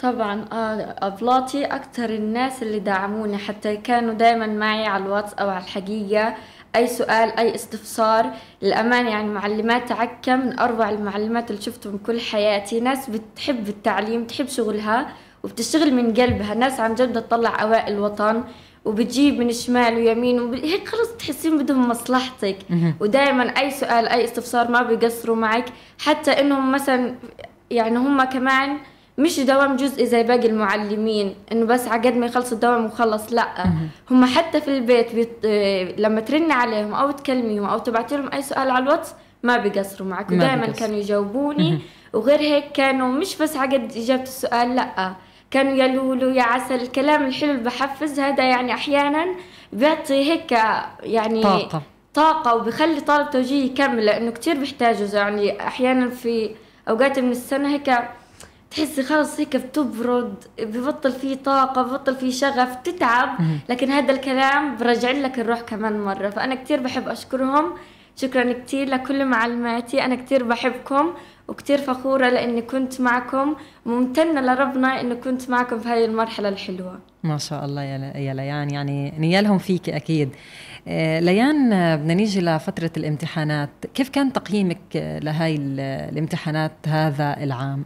طبعا 0.00 0.44
آه 0.52 0.96
أبلاطي 0.98 1.64
أكثر 1.64 2.10
الناس 2.10 2.62
اللي 2.62 2.78
دعموني 2.78 3.38
حتى 3.38 3.76
كانوا 3.76 4.14
دائما 4.14 4.46
معي 4.46 4.86
على 4.86 5.04
الواتس 5.04 5.34
أو 5.34 5.48
على 5.50 5.64
الحقيقة. 5.64 6.34
أي 6.76 6.86
سؤال 6.86 7.38
أي 7.38 7.54
استفسار. 7.54 8.30
للأمانة 8.62 9.10
يعني 9.10 9.28
معلمات 9.28 9.92
عكا 9.92 10.36
من 10.36 10.58
أروع 10.58 10.90
المعلمات 10.90 11.50
اللي 11.50 11.62
شفتهم 11.62 11.98
كل 12.06 12.20
حياتي. 12.20 12.80
ناس 12.80 13.10
بتحب 13.10 13.68
التعليم 13.68 14.24
تحب 14.24 14.48
شغلها 14.48 15.12
وبتشتغل 15.44 15.94
من 15.94 16.14
قلبها. 16.14 16.54
ناس 16.54 16.80
عن 16.80 16.94
جد 16.94 17.22
تطلع 17.22 17.62
أوائل 17.62 17.94
الوطن 17.94 18.44
وبتجيب 18.84 19.38
من 19.38 19.52
شمال 19.52 19.94
ويمين 19.94 20.40
وب... 20.40 20.54
هيك 20.54 20.88
خلص 20.88 21.08
تحسين 21.18 21.58
بدهم 21.58 21.88
مصلحتك. 21.88 22.56
ودائما 23.00 23.42
أي 23.42 23.70
سؤال 23.70 24.08
أي 24.08 24.24
استفسار 24.24 24.70
ما 24.70 24.82
بيقصروا 24.82 25.36
معك. 25.36 25.64
حتى 25.98 26.30
إنهم 26.30 26.72
مثلا 26.72 27.14
يعني 27.70 27.98
هم 27.98 28.24
كمان 28.24 28.78
مش 29.20 29.40
دوام 29.40 29.76
جزئي 29.76 30.06
زي 30.06 30.22
باقي 30.22 30.46
المعلمين 30.46 31.34
إنه 31.52 31.66
بس 31.66 31.88
عقد 31.88 32.16
ما 32.16 32.26
يخلصوا 32.26 32.52
الدوام 32.52 32.84
وخلص 32.84 33.32
لأ. 33.32 33.64
هم 34.10 34.24
حتى 34.24 34.60
في 34.60 34.68
البيت 34.68 35.14
بيط... 35.14 35.28
لما 36.00 36.20
ترني 36.20 36.52
عليهم 36.52 36.94
أو 36.94 37.10
تكلميهم 37.10 37.64
أو 37.64 37.78
تبعتي 37.78 38.16
لهم 38.16 38.30
أي 38.32 38.42
سؤال 38.42 38.70
على 38.70 38.84
الواتس 38.84 39.14
ما 39.42 39.56
بيقصروا 39.56 40.08
معك. 40.08 40.30
ودائما 40.30 40.66
كانوا 40.66 40.96
يجاوبوني. 40.96 41.78
وغير 42.12 42.40
هيك 42.40 42.72
كانوا 42.72 43.08
مش 43.08 43.36
بس 43.36 43.56
عقد 43.56 43.92
إجابة 43.96 44.22
السؤال 44.22 44.76
لأ. 44.76 45.12
كانوا 45.50 45.72
يلولوا 45.72 46.32
يا 46.32 46.42
عسل 46.42 46.74
الكلام 46.74 47.26
الحلو 47.26 47.50
اللي 47.50 47.62
بحفز 47.62 48.20
هذا 48.20 48.44
يعني 48.44 48.74
أحيانا 48.74 49.26
بيعطي 49.72 50.30
هيك 50.32 50.52
يعني 51.02 51.42
طاقة. 51.42 51.82
طاقة 52.14 52.54
وبخلي 52.54 53.00
طالب 53.00 53.30
توجيه 53.30 53.64
يكمل 53.64 54.06
لأنه 54.06 54.30
كثير 54.30 54.58
بيحتاجوا 54.58 55.08
يعني 55.12 55.60
أحيانا 55.66 56.10
في 56.10 56.50
أوقات 56.88 57.18
من 57.18 57.30
السنة 57.30 57.68
هيك 57.68 57.90
تحسي 58.70 59.02
خلص 59.02 59.40
هيك 59.40 59.56
بتبرد 59.56 60.34
ببطل 60.58 61.12
في 61.12 61.34
طاقة 61.34 61.82
ببطل 61.82 62.16
في 62.16 62.32
شغف 62.32 62.76
تتعب 62.76 63.28
لكن 63.68 63.90
هذا 63.90 64.12
الكلام 64.12 64.76
برجع 64.76 65.10
لك 65.10 65.38
الروح 65.38 65.60
كمان 65.60 66.00
مرة. 66.00 66.30
فأنا 66.30 66.54
كتير 66.54 66.80
بحب 66.80 67.08
أشكرهم. 67.08 67.64
شكرا 68.16 68.52
كتير 68.52 68.88
لكل 68.88 69.24
معلماتي. 69.24 70.04
أنا 70.04 70.14
كتير 70.14 70.44
بحبكم 70.44 71.12
وكتير 71.48 71.78
فخورة 71.78 72.28
لأني 72.28 72.62
كنت 72.62 73.00
معكم. 73.00 73.54
ممتنة 73.86 74.40
لربنا 74.40 75.00
إني 75.00 75.14
كنت 75.14 75.50
معكم 75.50 75.78
في 75.78 75.88
هذه 75.88 76.04
المرحلة 76.04 76.48
الحلوة. 76.48 76.98
ما 77.22 77.38
شاء 77.38 77.64
الله 77.64 77.82
يا 77.82 78.12
يا 78.16 78.34
ليان. 78.34 78.70
يعني 78.70 79.12
نيالهم 79.18 79.58
فيك 79.58 79.88
أكيد. 79.88 80.30
آه، 80.88 81.20
ليان 81.20 81.96
بدنا 81.96 82.14
نيجي 82.14 82.40
لفترة 82.40 82.90
الامتحانات. 82.96 83.70
كيف 83.94 84.08
كان 84.08 84.32
تقييمك 84.32 84.78
لهاي 85.22 85.56
الامتحانات 85.56 86.72
هذا 86.86 87.36
العام؟ 87.42 87.84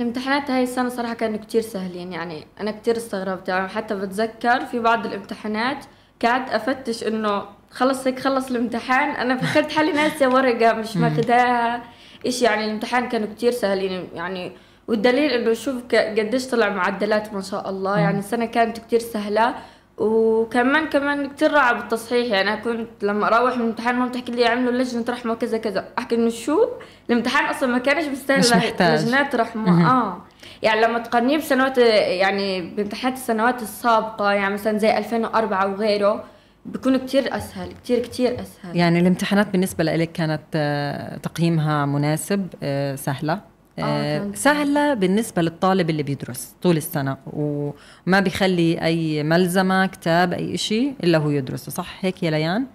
الامتحانات 0.00 0.50
هاي 0.50 0.62
السنة 0.62 0.88
صراحة 0.88 1.14
كانوا 1.14 1.38
كتير 1.38 1.60
سهلين 1.60 2.12
يعني 2.12 2.46
أنا 2.60 2.70
كتير 2.70 2.96
استغربت. 2.96 3.48
يعني 3.48 3.68
حتى 3.68 3.94
بتذكر 3.94 4.64
في 4.64 4.78
بعض 4.78 5.06
الامتحانات 5.06 5.84
قعدت 6.24 6.50
أفتش 6.50 7.04
إنه 7.04 7.42
خلص 7.70 8.06
هيك 8.06 8.18
خلص 8.18 8.50
الامتحان 8.50 9.10
أنا 9.10 9.36
فكرت 9.36 9.72
حالي 9.72 9.92
ناسية 9.92 10.26
ورقة 10.26 10.72
مش 10.72 10.96
ماخداها. 10.96 11.82
إيش 12.26 12.42
يعني 12.42 12.64
الامتحان 12.64 13.08
كانوا 13.08 13.28
كتير 13.34 13.52
سهلين 13.52 14.08
يعني 14.14 14.52
والدليل 14.88 15.30
إنه 15.30 15.52
شوف 15.52 15.82
قديش 15.94 16.46
طلع 16.46 16.68
معدلات 16.68 17.34
ما 17.34 17.40
شاء 17.40 17.70
الله. 17.70 17.98
يعني 17.98 18.18
السنة 18.18 18.44
كانت 18.44 18.78
كتير 18.78 19.00
سهلة. 19.00 19.54
وكمان 19.98 20.86
كمان 20.88 21.28
كتير 21.30 21.52
رائع 21.52 21.72
بالتصحيح 21.72 22.26
يعني 22.32 22.52
أنا 22.52 22.60
كنت 22.60 22.88
لما 23.02 23.26
أروح 23.26 23.56
من 23.56 23.62
الامتحان 23.62 23.94
ماما 23.94 24.10
تحكي 24.10 24.32
لي 24.32 24.40
يعملوا 24.40 24.72
لجنة 24.72 25.04
رحمة 25.08 25.32
وكذا 25.32 25.58
كذا. 25.58 25.84
أحكي 25.98 26.14
إنه 26.14 26.30
شو؟ 26.30 26.68
الامتحان 27.10 27.44
أصلا 27.50 27.68
ما 27.68 27.78
كانش 27.78 28.04
مستاهل 28.04 28.40
لجنات 28.80 29.34
رحمة. 29.34 29.90
آه. 29.90 30.18
يعني 30.62 30.80
لما 30.80 30.98
تقارنيه 30.98 31.38
بسنوات 31.38 31.78
يعني 31.78 32.60
بامتحانات 32.60 33.18
السنوات 33.18 33.62
السابقة 33.62 34.32
يعني 34.32 34.54
مثلا 34.54 34.78
زي 34.78 34.98
2004 34.98 35.66
وغيره 35.72 36.24
بيكون 36.66 36.96
كتير 36.96 37.36
أسهل 37.36 37.72
كتير 37.72 37.98
كتير 37.98 38.34
أسهل. 38.34 38.76
يعني 38.76 39.00
الامتحانات 39.00 39.48
بالنسبة 39.48 39.84
لك 39.84 40.12
كانت 40.12 40.42
آه، 40.54 41.16
تقييمها 41.16 41.86
مناسب 41.86 42.46
آه، 42.62 42.94
سهلة؟ 42.94 43.51
آه, 43.78 43.82
آه، 43.82 44.30
سهلة 44.34 44.94
بالنسبة 44.94 45.42
للطالب 45.42 45.90
اللي 45.90 46.02
بيدرس 46.02 46.54
طول 46.62 46.76
السنة 46.76 47.16
وما 47.26 48.20
بيخلي 48.20 48.82
أي 48.84 49.22
ملزمة 49.22 49.86
كتاب 49.86 50.32
أي 50.32 50.54
إشي 50.54 50.92
إلا 51.04 51.18
هو 51.18 51.30
يدرسه 51.30 51.72
صح؟ 51.72 51.98
هيك 52.00 52.22
يا 52.22 52.30
ليان؟ 52.30 52.66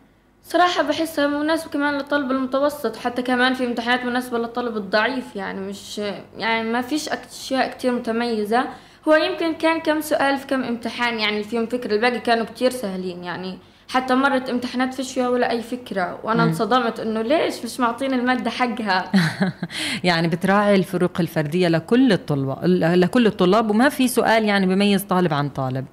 صراحة 0.43 0.83
بحسها 0.83 1.27
مناسبة 1.27 1.69
كمان 1.71 1.93
للطالب 1.93 2.31
المتوسط 2.31 2.95
حتى 2.95 3.21
كمان 3.21 3.53
في 3.53 3.65
امتحانات 3.65 4.05
مناسبة 4.05 4.37
للطالب 4.37 4.77
الضعيف 4.77 5.35
يعني 5.35 5.59
مش 5.59 6.01
يعني 6.37 6.69
ما 6.69 6.81
فيش 6.81 7.09
أشياء 7.09 7.71
كتير 7.71 7.91
متميزة. 7.91 8.65
هو 9.07 9.15
يمكن 9.15 9.53
كان 9.53 9.79
كم 9.79 10.01
سؤال 10.01 10.37
في 10.37 10.47
كم 10.47 10.63
امتحان 10.63 11.19
يعني 11.19 11.43
فيهم 11.43 11.65
فكرة 11.65 11.95
الباقي 11.95 12.19
كانوا 12.19 12.45
كتير 12.45 12.71
سهلين 12.71 13.23
يعني 13.23 13.57
حتى 13.89 14.15
مرت 14.15 14.49
امتحانات 14.49 14.93
فيش 14.93 15.13
فيها 15.13 15.29
ولا 15.29 15.51
أي 15.51 15.61
فكرة. 15.61 16.19
وأنا 16.23 16.43
انصدمت 16.43 16.99
إنه 16.99 17.21
ليش 17.21 17.65
مش 17.65 17.79
معطيني 17.79 18.15
المادة 18.15 18.49
حقها؟ 18.49 19.11
يعني 20.03 20.27
بتراعي 20.27 20.75
الفروق 20.75 21.19
الفردية 21.19 21.67
لكل 21.67 22.13
الطلاب 22.13 22.65
لكل 22.95 23.27
الطلاب 23.27 23.69
وما 23.69 23.89
في 23.89 24.07
سؤال 24.07 24.45
يعني 24.45 24.65
بميز 24.65 25.03
طالب 25.03 25.33
عن 25.33 25.49
طالب. 25.49 25.85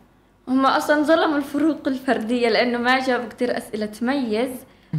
هم 0.48 0.66
أصلا 0.66 1.02
ظلموا 1.02 1.36
الفروق 1.36 1.88
الفردية 1.88 2.48
لأنه 2.48 2.78
ما 2.78 3.00
جابوا 3.00 3.28
كثير 3.28 3.58
أسئلة 3.58 3.86
تميز 3.86 4.50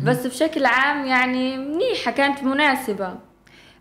بس 0.03 0.27
بشكل 0.27 0.65
عام 0.65 1.05
يعني 1.05 1.58
منيحة 1.58 2.12
كانت 2.12 2.43
مناسبة. 2.43 3.15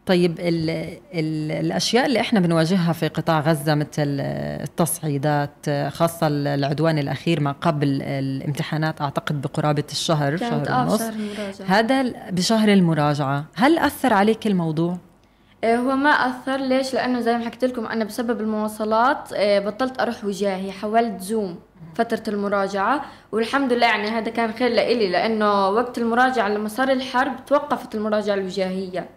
طيب 0.07 0.40
ال 0.40 0.71
ال 1.14 1.53
الأشياء 1.53 2.07
اللي 2.07 2.21
إحنا 2.21 2.40
بنواجهها 2.40 2.93
في 2.93 3.09
قطاع 3.09 3.40
غزة 3.40 3.75
مثل 3.75 4.21
التصعيدات 4.21 5.71
خاصة 5.88 6.27
العدوان 6.27 6.99
الأخير 6.99 7.40
ما 7.40 7.53
قبل 7.53 8.03
الامتحانات 8.03 9.01
أعتقد 9.01 9.40
بقرابة 9.40 9.85
الشهر 9.93 10.37
شهر 10.37 10.81
ونص. 10.81 11.03
هذا 11.67 12.03
بشهر 12.31 12.69
المراجعة 12.73 13.45
هل 13.55 13.79
أثر 13.79 14.12
عليك 14.12 14.47
الموضوع؟ 14.47 14.99
آه، 15.64 15.77
هو 15.77 15.97
ما 15.97 16.11
أثر. 16.11 16.57
ليش؟ 16.57 16.95
لأنه 16.95 17.21
زي 17.21 17.38
ما 17.38 17.45
حكيت 17.45 17.64
لكم 17.64 17.87
أنا 17.87 18.05
بسبب 18.05 18.40
المواصلات 18.40 19.29
آه، 19.35 19.59
بطلت 19.59 20.01
أروح 20.01 20.25
وجاهي 20.25 20.73
حولت 20.73 21.21
زوم 21.21 21.59
فترة 21.95 22.23
المراجعة 22.29 23.05
والحمد 23.33 23.73
لله 23.73 23.87
يعني 23.87 24.09
هذا 24.09 24.31
كان 24.31 24.53
خير 24.53 24.69
لإلي 24.69 25.11
لأنه 25.11 25.69
وقت 25.69 25.99
المراجعة 25.99 26.49
لما 26.49 26.69
صار 26.69 26.93
الحرب 26.93 27.47
توقفت 27.47 27.95
المراجعة 27.95 28.35
الوجاهية. 28.35 29.09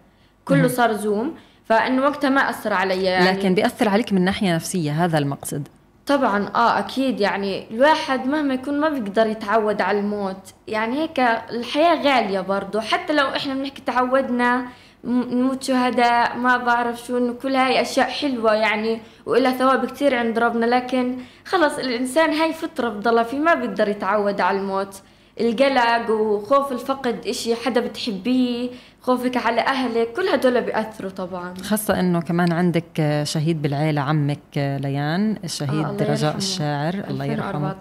كله 0.47 0.67
صار 0.67 0.93
زوم 0.93 1.35
فإنه 1.65 2.01
وقتها 2.01 2.29
ما 2.29 2.49
أثر 2.49 2.73
علي 2.73 3.03
يعني. 3.03 3.31
لكن 3.31 3.53
بيأثر 3.53 3.89
عليك 3.89 4.13
من 4.13 4.21
ناحية 4.21 4.55
نفسية 4.55 5.05
هذا 5.05 5.17
المقصد. 5.17 5.67
طبعا 6.05 6.49
آه 6.55 6.79
أكيد 6.79 7.19
يعني 7.21 7.67
الواحد 7.71 8.27
مهما 8.27 8.53
يكون 8.53 8.79
ما 8.79 8.89
بيقدر 8.89 9.27
يتعود 9.27 9.81
على 9.81 9.99
الموت. 9.99 10.53
يعني 10.67 11.01
هيك 11.01 11.19
الحياة 11.49 11.95
غالية 12.01 12.39
برضه. 12.39 12.81
حتى 12.81 13.13
لو 13.13 13.25
إحنا 13.27 13.53
بنحكي 13.53 13.81
تعودنا 13.85 14.65
نموت 15.03 15.63
شهداء 15.63 16.37
ما 16.37 16.57
بعرف 16.57 17.05
شو 17.05 17.17
إنه 17.17 17.33
كل 17.33 17.55
هاي 17.55 17.81
أشياء 17.81 18.09
حلوة 18.09 18.53
يعني 18.53 19.01
وإلها 19.25 19.51
ثواب 19.51 19.85
كثير 19.85 20.15
عند 20.15 20.39
ربنا. 20.39 20.65
لكن 20.65 21.17
خلص 21.45 21.77
الإنسان 21.77 22.33
هاي 22.33 22.53
فطرة 22.53 22.89
بضلها 22.89 23.23
فيه 23.23 23.39
ما 23.39 23.53
بيقدر 23.53 23.87
يتعود 23.87 24.41
على 24.41 24.57
الموت. 24.57 25.01
القلق 25.39 26.09
وخوف 26.09 26.71
الفقد 26.71 27.27
إشي 27.27 27.55
حدا 27.55 27.81
بتحبيه 27.81 28.69
خوفك 29.07 29.37
على 29.37 29.61
أهلك 29.61 30.13
كل 30.13 30.27
هدول 30.27 30.61
بيأثروا 30.61 31.09
طبعا. 31.09 31.53
خاصة 31.63 31.99
إنه 31.99 32.21
كمان 32.21 32.51
عندك 32.51 33.21
شهيد 33.23 33.61
بالعيلة 33.61 34.01
عمك 34.01 34.39
ليان 34.55 35.37
الشهيد 35.43 36.01
آه 36.01 36.11
رجاء 36.13 36.37
الشاعر 36.37 36.93
الله 37.09 37.25
يرحمه. 37.25 37.75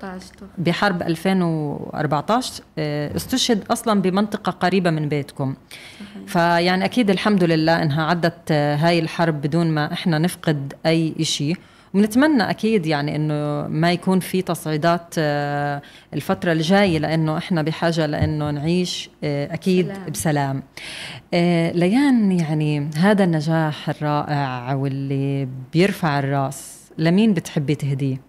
بحرب 0.58 1.02
2014 1.02 2.62
آه، 2.78 3.16
استشهد 3.16 3.64
أصلا 3.70 4.00
بمنطقة 4.02 4.52
قريبة 4.52 4.90
من 4.90 5.08
بيتكم. 5.08 5.54
صحيح. 6.00 6.26
فيعني 6.26 6.84
أكيد 6.84 7.10
الحمد 7.10 7.44
لله 7.44 7.82
إنها 7.82 8.04
عدت 8.04 8.52
هاي 8.52 8.98
الحرب 8.98 9.40
بدون 9.40 9.66
ما 9.66 9.92
إحنا 9.92 10.18
نفقد 10.18 10.72
أي 10.86 11.14
إشي. 11.20 11.52
ونتمنى 11.94 12.50
أكيد 12.50 12.86
يعني 12.86 13.16
إنه 13.16 13.68
ما 13.68 13.92
يكون 13.92 14.20
في 14.20 14.42
تصعيدات 14.42 15.14
آه، 15.18 15.82
الفترة 16.14 16.52
الجاية 16.52 16.98
لأنه 16.98 17.38
إحنا 17.38 17.62
بحاجة 17.62 18.06
لإنه 18.06 18.50
نعيش 18.50 19.10
آه، 19.24 19.54
أكيد 19.54 19.86
سلام. 19.86 20.10
بسلام. 20.10 20.62
آه، 21.34 21.72
ليان 21.72 22.32
يعني 22.32 22.90
هذا 22.96 23.24
النجاح 23.24 23.88
الرائع 23.88 24.74
واللي 24.74 25.48
بيرفع 25.72 26.18
الرأس 26.18 26.90
لمين 26.98 27.34
بتحبي 27.34 27.74
تهديه؟ 27.74 28.20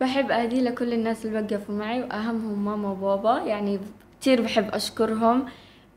بحب 0.00 0.30
اهديه 0.30 0.60
لكل 0.60 0.92
الناس 0.92 1.26
اللي 1.26 1.40
وقفوا 1.40 1.74
معي 1.74 2.02
وأهمهم 2.02 2.64
ماما 2.64 2.88
وبابا 2.90 3.38
يعني 3.46 3.80
كثير 4.20 4.42
بحب 4.42 4.64
أشكرهم. 4.74 5.44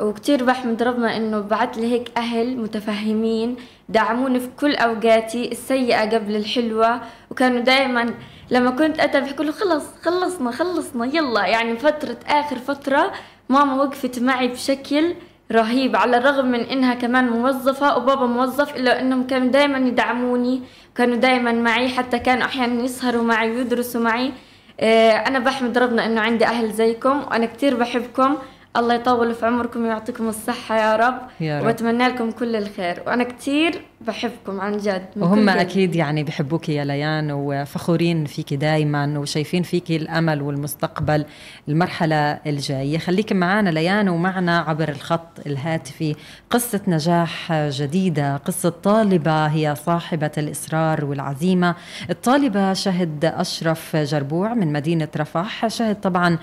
وكتير 0.02 0.44
بحمد 0.44 0.84
ربنا 0.84 1.18
إنه 1.18 1.40
بعت 1.40 1.78
لي 1.78 1.92
هيك 1.92 2.12
أهل 2.18 2.58
متفهمين 2.58 3.56
دعموني 3.90 4.40
في 4.40 4.48
كل 4.60 4.76
أوقاتي 4.76 5.52
السيئة 5.52 6.02
قبل 6.16 6.36
الحلوة 6.36 7.02
وكانوا 7.32 7.60
دائما 7.60 8.14
لما 8.52 8.72
كنت 8.72 9.00
أتى 9.00 9.22
بيحكوا 9.22 9.46
له 9.46 9.52
خلص 9.52 9.84
خلصنا 10.04 10.52
خلصنا 10.52 11.06
يلا. 11.06 11.46
يعني 11.46 11.78
فترة 11.78 12.18
آخر 12.28 12.56
فترة 12.56 13.12
ماما 13.50 13.84
وقفت 13.84 14.20
معي 14.20 14.48
بشكل 14.48 15.14
رهيب 15.52 15.96
على 15.96 16.18
الرغم 16.18 16.46
من 16.46 16.60
إنها 16.60 16.94
كمان 16.94 17.30
موظفة 17.30 17.98
وبابا 17.98 18.26
موظف 18.26 18.76
إلا 18.76 19.02
إنهم 19.02 19.28
كانوا 19.28 19.48
دائما 19.48 19.78
يدعموني 19.78 20.62
كانوا 20.96 21.16
دائما 21.16 21.52
معي 21.52 21.90
حتى 21.90 22.20
كانوا 22.20 22.46
أحيانا 22.46 22.84
يسهروا 22.84 23.24
معي 23.24 23.52
ويدرسوا 23.52 24.02
معي. 24.02 24.32
آه، 24.80 25.12
أنا 25.12 25.40
بحمد 25.40 25.78
ربنا 25.78 26.06
إنه 26.06 26.22
عندي 26.22 26.46
أهل 26.46 26.72
زيكم 26.72 27.20
وأنا 27.24 27.46
كتير 27.46 27.76
بحبكم. 27.76 28.38
الله 28.78 28.94
يطول 28.94 29.36
في 29.36 29.46
عمركم 29.46 29.84
ويعطيكم 29.84 30.30
الصحة 30.30 30.78
يا 30.78 30.96
رب, 30.96 31.20
يا 31.42 31.60
رب. 31.60 31.66
وأتمنى 31.66 32.08
لكم 32.08 32.32
كل 32.32 32.56
الخير. 32.56 33.04
وأنا 33.08 33.24
كتير 33.24 33.82
بحبكم 34.02 34.62
عن 34.62 34.78
جد 34.78 35.06
وهم. 35.18 35.50
أكيد 35.50 35.96
يعني 35.96 36.24
بحبوك 36.24 36.70
يا 36.70 36.86
ليان 36.86 37.32
وفخورين 37.32 38.26
فيك 38.26 38.54
دائما 38.54 39.20
وشايفين 39.20 39.64
فيك 39.64 39.92
الأمل 39.92 40.42
والمستقبل 40.42 41.26
المرحلة 41.68 42.32
الجاية. 42.32 42.98
خليك 42.98 43.34
معنا 43.34 43.70
ليان 43.70 44.10
ومعنا 44.10 44.60
عبر 44.60 44.90
الخط 44.90 45.40
الهاتفي 45.46 46.16
قصة 46.50 46.82
نجاح 46.88 47.54
جديدة 47.54 48.38
قصة 48.38 48.70
طالبة 48.70 49.46
هي 49.46 49.76
صاحبة 49.86 50.32
الإصرار 50.38 51.06
والعزيمة. 51.06 51.76
الطالبة 52.10 52.74
شهد 52.74 53.26
أشرف 53.26 53.96
جربوع 53.96 54.54
من 54.54 54.74
مدينة 54.74 55.10
رفح. 55.18 55.68
شهد 55.68 56.02
طبعا 56.02 56.38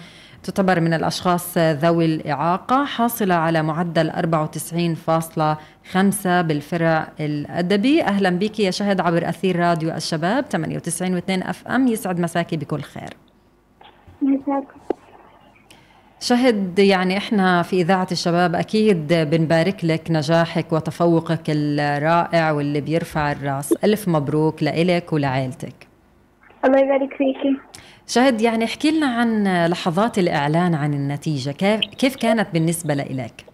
تعتبر 0.46 0.80
من 0.80 0.94
الأشخاص 0.94 1.58
ذوي 1.58 2.04
الإعاقة 2.04 2.84
حاصلة 2.84 3.34
على 3.34 3.62
معدل 3.62 4.10
94.5 4.10 6.42
بالفرع 6.42 7.08
الأدبي. 7.20 8.02
أهلا 8.02 8.30
بك 8.30 8.60
يا 8.60 8.70
شهد 8.70 9.00
عبر 9.00 9.28
أثير 9.28 9.56
راديو 9.56 9.90
الشباب 9.90 10.44
98 10.44 11.20
و2 11.20 11.48
أف 11.48 11.68
أم. 11.68 11.86
يسعد 11.86 12.20
مساكي 12.20 12.56
بكل 12.56 12.80
خير. 12.80 13.10
شهد 16.20 16.78
يعني 16.78 17.16
إحنا 17.16 17.62
في 17.62 17.80
إذاعة 17.80 18.08
الشباب 18.12 18.54
أكيد 18.54 19.12
بنبارك 19.12 19.84
لك 19.84 20.10
نجاحك 20.10 20.72
وتفوقك 20.72 21.42
الرائع 21.48 22.50
واللي 22.50 22.80
بيرفع 22.80 23.32
الرأس. 23.32 23.72
ألف 23.72 24.08
مبروك 24.08 24.62
لإلك 24.62 25.12
ولعائلتك. 25.12 25.74
الله 26.64 26.78
يبارك 26.78 27.10
فيكي. 27.10 27.56
شهد 28.06 28.40
يعني 28.40 28.64
احكي 28.64 28.90
لنا 28.90 29.06
عن 29.06 29.66
لحظات 29.66 30.18
الإعلان 30.18 30.74
عن 30.74 30.94
النتيجة. 30.94 31.50
كيف 31.50 31.80
كيف 31.80 32.16
كانت 32.16 32.48
بالنسبة 32.52 32.94
لإلك؟ 32.94 33.44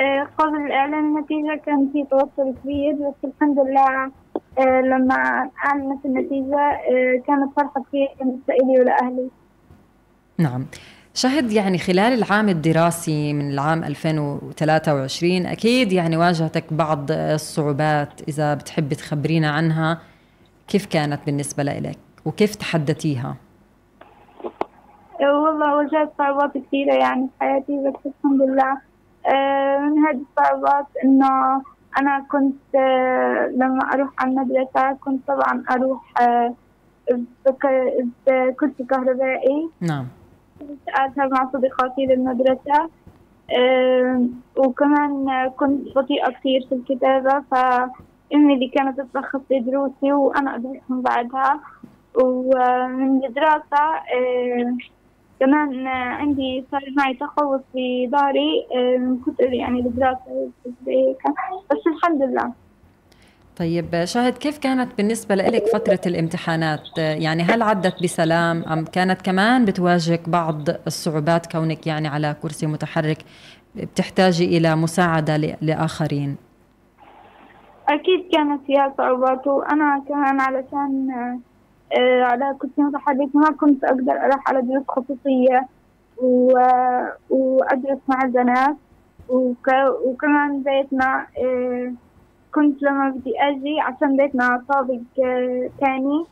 آه، 0.00 0.28
قبل 0.38 0.72
إعلان 0.72 1.16
النتيجة 1.16 1.60
كان 1.66 1.90
في 1.92 2.04
توتر 2.10 2.52
كبير 2.62 2.92
بس 2.92 3.30
الحمد 3.30 3.58
لله 3.58 4.10
آه، 4.58 4.80
لما 4.80 5.50
أعلنت 5.66 6.04
النتيجة 6.04 6.60
آه، 6.60 7.22
كانت 7.26 7.52
فرحة 7.56 7.84
كبيرة 7.88 8.08
بالنسبة 8.20 8.54
لي 8.54 8.80
ولأهلي. 8.80 9.28
نعم. 10.38 10.66
شهد 11.14 11.52
يعني 11.52 11.78
خلال 11.78 12.12
العام 12.12 12.48
الدراسي 12.48 13.32
من 13.32 13.50
العام 13.50 13.84
2023 13.84 15.46
أكيد 15.46 15.92
يعني 15.92 16.16
واجهتك 16.16 16.72
بعض 16.72 17.10
الصعوبات 17.10 18.28
إذا 18.28 18.54
بتحب 18.54 18.94
تخبرينا 18.94 19.50
عنها. 19.50 19.98
كيف 20.68 20.86
كانت 20.86 21.20
بالنسبة 21.26 21.62
لإلك؟ 21.62 22.07
وكيف 22.28 22.54
تحدتيها 22.54 23.36
آه، 25.20 25.40
والله 25.42 25.76
واجهت 25.76 26.12
صعوبات 26.18 26.58
كثيرة 26.58 26.94
يعني 26.94 27.26
في 27.26 27.32
حياتي 27.44 27.72
بس 27.88 27.94
الحمد 28.06 28.42
لله. 28.42 28.78
آه، 29.34 29.78
من 29.78 29.98
هذه 30.06 30.20
الصعوبات 30.30 30.86
إنه 31.04 31.62
أنا 32.00 32.26
كنت 32.30 32.74
آه، 32.74 33.46
لما 33.56 33.94
أروح 33.94 34.08
على 34.18 34.30
المدرسة 34.30 34.92
كنت 34.92 35.20
طبعا 35.28 35.64
أروح 35.70 36.02
بك- 37.46 38.04
بكرسي 38.26 38.84
كهربائي. 38.90 39.68
نعم. 39.80 40.06
أذهب 40.98 41.30
مع 41.32 41.50
صديقاتي 41.52 42.06
للمدرسة. 42.06 42.88
وكمان 44.56 45.48
كنت 45.56 45.96
بطيئة 45.96 46.30
كثير 46.30 46.66
في 46.68 46.74
الكتابة 46.74 47.42
فأمي 47.50 48.54
اللي 48.54 48.68
كانت 48.68 49.00
تلخص 49.14 49.40
لي 49.50 49.60
دروسي 49.60 50.12
وأنا 50.12 50.54
أدرسهم 50.56 51.02
بعدها. 51.02 51.60
ومن 52.14 53.24
الدراسة 53.24 54.02
كمان 55.40 55.86
عندي 55.86 56.64
صار 56.70 56.84
معي 56.96 57.14
تخوف 57.14 57.60
في 57.72 58.08
ظهري 58.08 58.66
من 58.98 59.18
كتر 59.20 59.52
يعني 59.52 59.80
الدراسة 59.80 60.50
بس 61.70 61.86
الحمد 61.86 62.22
لله. 62.22 62.52
طيب 63.58 64.04
شاهد 64.04 64.38
كيف 64.38 64.58
كانت 64.58 64.96
بالنسبة 64.96 65.34
لك 65.34 65.66
فترة 65.66 66.00
الامتحانات؟ 66.06 66.98
يعني 66.98 67.42
هل 67.42 67.62
عدت 67.62 68.02
بسلام؟ 68.02 68.62
أم 68.62 68.84
كانت 68.84 69.22
كمان 69.22 69.64
بتواجهك 69.64 70.28
بعض 70.28 70.68
الصعوبات 70.86 71.52
كونك 71.52 71.86
يعني 71.86 72.08
على 72.08 72.36
كرسي 72.42 72.66
متحرك 72.66 73.18
بتحتاجي 73.74 74.58
إلى 74.58 74.76
مساعدة 74.76 75.36
لآخرين؟ 75.36 76.36
أكيد 77.88 78.28
كانت 78.32 78.66
فيها 78.66 78.94
صعوبات 78.98 79.46
وأنا 79.46 80.04
كمان 80.08 80.40
علشان 80.40 81.10
على 82.22 82.54
كنت 82.58 82.80
متحرك 82.80 83.28
ما 83.36 83.50
كنت 83.60 83.84
أقدر 83.84 84.12
أروح 84.12 84.48
على 84.48 84.62
دروس 84.62 84.84
خصوصية 84.88 85.66
و- 86.22 87.06
وأدرس 87.30 87.98
مع 88.08 88.22
البنات. 88.24 88.76
وك- 89.28 89.98
وكمان 90.06 90.62
بيتنا 90.62 91.26
آه، 91.38 91.92
كنت 92.54 92.82
لما 92.82 93.10
بدي 93.10 93.32
أجي 93.40 93.80
عشان 93.80 94.16
بيتنا 94.16 94.62
طابق 94.68 95.00
آه، 95.24 95.70
تاني 95.80 96.24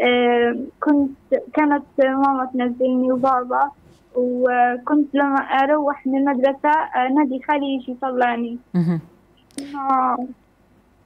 آه، 0.00 0.56
كنت 0.80 1.10
كانت 1.54 1.82
ماما 1.98 2.50
تنزلني 2.54 3.12
وبابا. 3.12 3.70
وكنت 4.16 5.14
لما 5.14 5.36
أروح 5.40 6.06
من 6.06 6.18
المدرسة 6.18 6.70
آه، 6.96 7.08
نادي 7.08 7.42
خالي 7.48 7.66
يجي 7.74 7.92
يطلعني. 7.92 8.58
آه، 9.74 10.16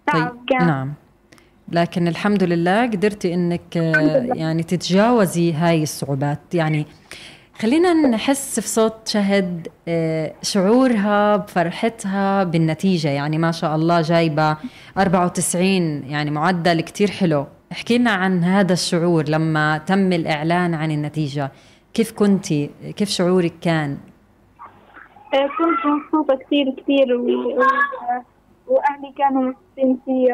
تعب 0.06 0.36
كان. 0.48 0.66
نعم. 0.66 0.92
لكن 1.72 2.08
الحمد 2.08 2.42
لله 2.42 2.86
قدرتي 2.86 3.34
إنك 3.34 3.76
آه، 3.76 4.26
يعني 4.34 4.62
تتجاوزي 4.62 5.52
هاي 5.52 5.82
الصعوبات. 5.82 6.54
يعني 6.54 6.86
خلينا 7.58 7.92
نحس 7.92 8.60
في 8.60 8.68
صوت 8.68 9.08
شهد 9.08 9.68
آه، 9.88 10.32
شعورها 10.42 11.36
بفرحتها 11.36 12.44
بالنتيجة. 12.44 13.08
يعني 13.08 13.38
ما 13.38 13.52
شاء 13.52 13.76
الله 13.76 14.00
جايبة 14.00 14.56
94 14.98 15.70
يعني 16.04 16.30
معدل 16.30 16.80
كتير 16.80 17.10
حلو. 17.10 17.46
احكي 17.72 17.98
لنا 17.98 18.10
عن 18.10 18.44
هذا 18.44 18.72
الشعور 18.72 19.28
لما 19.28 19.78
تم 19.78 20.12
الإعلان 20.12 20.74
عن 20.74 20.90
النتيجة. 20.90 21.50
كيف 21.94 22.12
كنتي؟ 22.12 22.70
كيف 22.96 23.08
شعورك 23.08 23.52
كان؟ 23.60 23.98
آه، 25.34 25.48
كنت 25.58 25.86
مبسوطة 25.86 26.38
كثير 26.76 27.14
و... 27.14 27.20
و... 27.20 27.62
وأهلي 28.66 29.12
كانوا 29.18 29.52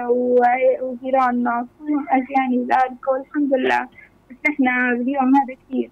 وع- 0.08 0.82
وجيراننا 0.82 1.66
كلهم 1.78 2.06
أجاني 2.10 2.62
ذلك 2.64 3.08
والحمد 3.12 3.54
لله 3.54 3.88
فرحنا 4.44 4.94
باليوم 4.98 5.32
هذا 5.36 5.54
كثير. 5.68 5.90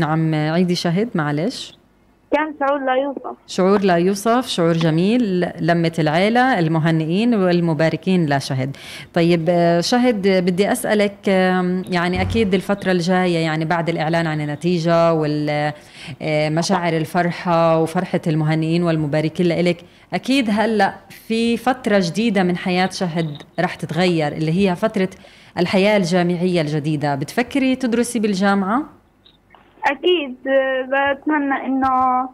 نعم 0.00 0.34
عيدي 0.34 0.74
شهد 0.74 1.08
معلش 1.14 1.77
كان 2.32 2.54
شعور 2.60 2.84
لا 2.84 2.94
يوصف. 2.94 3.36
شعور 3.46 3.80
لا 3.80 3.96
يوصف 3.96 4.46
شعور 4.48 4.72
جميل 4.72 5.50
لمة 5.60 5.92
العيلة 5.98 6.58
المهنئين 6.58 7.34
والمباركين 7.34 8.36
لشهد 8.36 8.76
طيب 9.14 9.46
آه، 9.48 9.80
شهد 9.80 10.26
آه، 10.26 10.40
بدي 10.40 10.72
أسألك 10.72 11.28
يعني 11.90 12.20
أكيد 12.22 12.54
الفترة 12.54 12.92
الجاية 12.92 13.38
يعني 13.38 13.64
بعد 13.64 13.88
الإعلان 13.88 14.26
عن 14.26 14.40
النتيجة 14.40 15.12
ومشاعر 15.12 16.96
الفرحة 16.96 17.78
وفرحة 17.78 18.20
المهنئين 18.26 18.82
والمباركين 18.82 19.46
لإلك 19.46 19.84
أكيد 20.14 20.46
هلأ 20.50 20.94
في 21.28 21.56
فترة 21.56 21.98
جديدة 22.04 22.42
من 22.42 22.56
حياة 22.56 22.90
شهد 22.92 23.42
رح 23.60 23.74
تتغير 23.74 24.32
اللي 24.32 24.52
هي 24.52 24.76
فترة 24.76 25.10
الحياة 25.58 25.96
الجامعية 25.96 26.60
الجديدة. 26.60 27.14
بتفكري 27.14 27.76
تدرسي 27.76 28.18
بالجامعة؟ 28.18 28.97
أكيد 29.90 30.36
بتمنى 30.88 31.66
إنه 31.66 32.28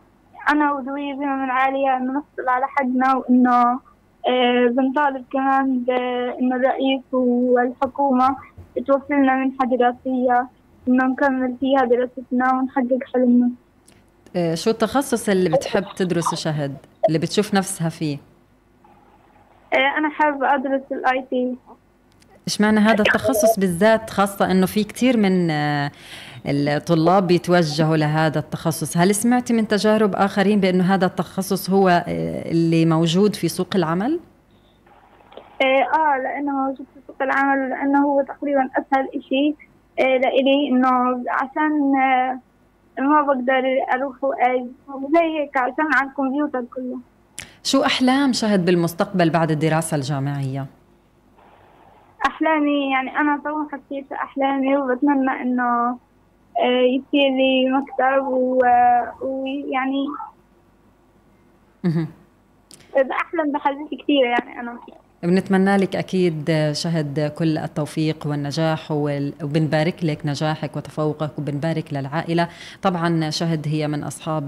أنا 0.49 0.73
وذوي 0.73 1.13
بهمم 1.13 1.45
العالية 1.45 1.97
إنه 1.97 2.13
نحصل 2.13 2.49
على 2.49 2.67
حقنا 2.67 3.15
وإنه 3.15 3.81
آه، 4.29 4.67
بنطالب 4.71 5.25
كمان 5.33 5.79
بإنه 5.79 6.57
الرئيس 6.57 7.03
والحكومة 7.13 8.37
توفر 8.87 9.15
لنا 9.15 9.35
منحة 9.35 9.67
دراسية 9.67 10.49
إنه 10.89 11.05
نكمل 11.07 11.57
فيها 11.61 11.85
دراستنا 11.85 12.55
ونحقق 12.55 12.99
حلمنا. 13.15 13.51
آه، 14.37 14.55
شو 14.55 14.71
التخصص 14.71 15.29
اللي 15.29 15.51
بتحب 15.51 15.85
تدرسه 15.97 16.37
شهد؟ 16.37 16.77
اللي 17.09 17.19
بتشوف 17.19 17.55
نفسها 17.55 17.89
فيه؟ 17.89 18.19
آه، 19.73 19.99
أنا 19.99 20.09
حابة 20.09 20.55
أدرس 20.55 20.83
الآي 20.93 21.25
تي 21.31 21.57
اشمعنى 22.47 22.81
هذا 22.81 23.01
التخصص 23.01 23.59
بالذات؟ 23.59 24.11
خاصة 24.11 24.51
إنه 24.51 24.67
في 24.67 24.85
كثير 24.85 25.17
من 25.17 25.51
الطلاب 26.47 27.27
بيتوجهوا 27.27 27.97
لهذا 27.97 28.39
التخصص 28.39 28.97
هل 28.97 29.15
سمعتي 29.15 29.53
من 29.53 29.69
تجارب 29.69 30.15
آخرين 30.15 30.61
بأنه 30.61 30.95
هذا 30.95 31.07
التخصص 31.07 31.71
هو 31.71 31.89
آه، 31.89 32.51
اللي 32.51 32.87
موجود 32.87 33.35
في 33.35 33.49
سوق 33.49 33.69
العمل؟ 33.75 34.21
إيه، 35.63 35.83
آه 35.83 36.19
لأنه 36.19 36.53
موجود 36.53 36.87
في 36.95 37.01
سوق 37.07 37.23
العمل 37.23 37.71
لأنه 37.71 38.05
هو 38.05 38.23
تقريبا 38.23 38.71
أسهل 38.77 39.09
إشي 39.15 39.55
إيه 39.99 40.19
لإلي 40.19 40.69
إنه 40.71 40.89
عشان 41.29 41.97
آه، 41.97 42.41
ما 42.99 43.23
بقدر 43.23 43.63
أروح 43.95 44.25
واجي 44.25 44.71
زي 45.15 45.39
هيك 45.39 45.57
عشان 45.57 45.95
على 45.95 46.11
الكمبيوتر 46.11 46.65
كله 46.75 46.99
شو 47.63 47.83
أحلام 47.83 48.33
شهد 48.33 48.65
بالمستقبل 48.65 49.31
بعد 49.31 49.51
الدراسة 49.51 49.97
الجامعية؟ 49.97 50.67
أحلامي 52.27 52.91
يعني 52.93 53.19
أنا 53.19 53.41
طموحة 53.45 53.79
كثير 53.87 54.05
في 54.09 54.15
أحلامي 54.15 54.77
وبتمنى 54.77 55.43
إنه 55.43 55.63
آه، 55.63 55.99
يصير 56.63 57.31
لي 57.37 57.71
مكتب 57.71 58.27
ويعني 59.23 60.07
بحلم 62.97 63.53
بحاجات 63.53 63.89
كثيرة 64.03 64.29
يعني 64.29 64.61
أنا 64.61 64.79
بنتمنى 65.25 65.77
لك 65.77 65.97
أكيد 65.97 66.69
شهد 66.73 67.33
كل 67.37 67.59
التوفيق 67.59 68.27
والنجاح 68.27 68.87
وبنبارك 68.91 70.05
لك 70.05 70.19
نجاحك 70.25 70.77
وتفوقك 70.77 71.39
وبنبارك 71.39 71.93
للعائلة. 71.93 72.49
طبعا 72.83 73.31
شهد 73.31 73.69
هي 73.69 73.89
من 73.89 74.05
أصحاب 74.05 74.45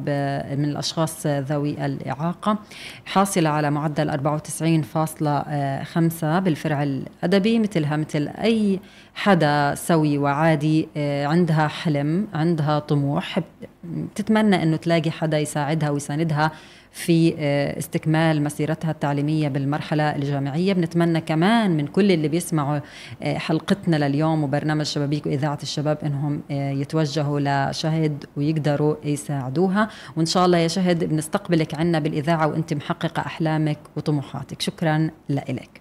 من 0.59 0.65
الأشخاص 0.65 1.27
ذوي 1.27 1.87
الإعاقة. 1.87 2.59
حاصلة 3.07 3.49
على 3.49 3.71
معدل 3.71 4.11
94.5 4.11 6.41
بالفرع 6.41 6.83
الأدبي 6.83 7.59
مثلها 7.59 7.97
مثل 7.97 8.29
أي 8.29 8.81
حدا 9.15 9.75
سوي 9.75 10.19
وعادي. 10.19 10.89
عندها 11.27 11.69
حلم 11.69 12.29
عندها 12.35 12.79
طموح. 12.79 13.41
بتتمنى 13.85 14.63
إنه 14.63 14.77
تلاقي 14.77 15.11
حدا 15.11 15.39
يساعدها 15.39 15.91
ويساندها 15.91 16.51
في 16.97 17.35
آه، 17.39 17.79
استكمال 17.79 18.43
مسيرتها 18.43 18.91
التعليمية 18.91 19.49
بالمرحلة 19.49 20.17
الجامعية. 20.17 20.73
بنتمنى 20.73 21.21
كمان 21.21 21.77
من 21.77 21.87
كل 21.87 22.13
اللي 22.13 22.29
بيسمعوا 22.29 22.81
آه، 23.23 23.39
حلقتنا 23.39 24.09
لليوم 24.09 24.45
وبرنامج 24.45 24.85
شبابيك 24.85 25.27
وإذاعة 25.27 25.59
الشباب 25.63 25.99
إنهم 26.05 26.43
آه، 26.51 26.71
يتوجهوا 26.71 27.71
لشهد 27.71 28.25
ويقدروا 28.37 28.97
يساعدوها. 29.05 29.89
وإن 30.17 30.27
شاء 30.27 30.47
الله 30.47 30.59
يا 30.59 30.69
شهد 30.69 31.05
بنستقبلك 31.05 31.75
عنا 31.75 31.99
بالإذاعة 31.99 32.47
وأنت 32.47 32.75
محققة 32.75 33.21
أحلامك 33.21 33.79
وطموحاتك. 33.97 34.61
شكرا 34.61 35.11
لك 35.29 35.81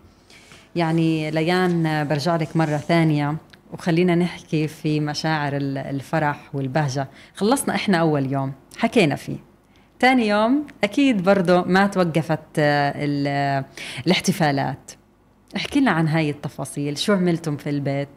يعني 0.75 1.32
ليان 1.32 2.08
برجع 2.08 2.36
لك 2.36 2.58
مرة 2.58 2.78
ثانية 2.78 3.36
وخلينا 3.73 4.15
نحكي 4.15 4.67
في 4.67 4.99
مشاعر 4.99 5.54
الفرح 5.56 6.56
والبهجة. 6.56 7.08
خلصنا 7.36 7.75
إحنا 7.75 7.97
أول 7.97 8.32
يوم 8.32 8.54
حكينا 8.78 9.15
فيه. 9.15 9.54
ثاني 9.99 10.27
يوم 10.27 10.67
أكيد 10.84 11.23
برضه 11.23 11.62
ما 11.63 11.88
توقفت 11.88 12.39
آه، 12.60 12.93
الاحتفالات. 14.05 14.91
احكي 15.55 15.79
لنا 15.79 15.91
عن 15.91 16.08
هاي 16.08 16.29
التفاصيل 16.29 16.97
شو 16.97 17.13
عملتم 17.13 17.58
في 17.58 17.69
البيت؟ 17.69 18.08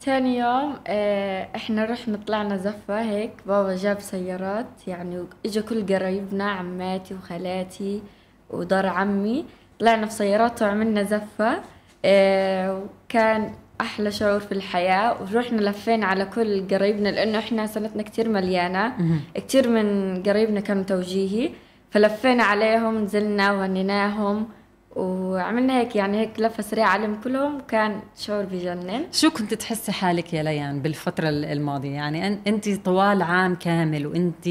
ثاني 0.00 0.38
يوم 0.38 0.74
آه، 0.86 1.48
إحنا 1.56 1.84
رحنا 1.84 2.16
طلعنا 2.26 2.56
زفة 2.56 3.02
هيك 3.02 3.30
بابا 3.46 3.76
جاب 3.76 4.00
سيارات 4.00 4.66
يعني 4.86 5.24
اجوا 5.46 5.62
كل 5.62 5.94
قرايبنا 5.94 6.50
عماتي 6.50 7.14
وخالاتي 7.14 8.02
ودار 8.50 8.86
عمي 8.86 9.44
طلعنا 9.80 10.06
في 10.06 10.12
سيارات 10.12 10.62
وعملنا 10.62 11.02
زفة 11.02 11.60
آه، 12.04 12.82
وكان 12.82 13.54
أحلى 13.80 14.10
شعور 14.10 14.40
في 14.40 14.52
الحياة 14.52 15.16
ورحنا 15.22 15.60
لفينا 15.60 16.06
على 16.06 16.24
كل 16.24 16.68
قرايبنا 16.70 17.08
لأنه 17.08 17.38
إحنا 17.38 17.66
سنتنا 17.66 18.02
كتير 18.02 18.28
مليانة. 18.28 18.92
كتير 19.34 19.68
من 19.68 19.86
قرايبنا 20.22 20.60
كانوا 20.60 20.82
توجيهي 20.82 21.50
فلفينا 21.90 22.42
عليهم 22.42 23.04
نزلنا 23.04 23.52
وهنيناهم. 23.52 24.48
وعملنا 24.96 25.80
هيك 25.80 25.96
يعني 25.96 26.20
هيك 26.20 26.40
لفة 26.40 26.62
سريعة 26.62 26.88
عليهم 26.88 27.20
كلهم 27.20 27.60
كان 27.60 28.00
شعور 28.18 28.44
بجنن. 28.44 29.04
شو 29.12 29.30
كنت 29.30 29.54
تحسي 29.54 29.92
حالك 29.92 30.34
يا 30.34 30.42
ليان 30.42 30.82
بالفترة 30.82 31.28
الماضية؟ 31.28 31.90
يعني 31.90 32.40
أنت 32.46 32.68
طوال 32.68 33.22
عام 33.22 33.54
كامل 33.54 34.06
وأنت 34.06 34.48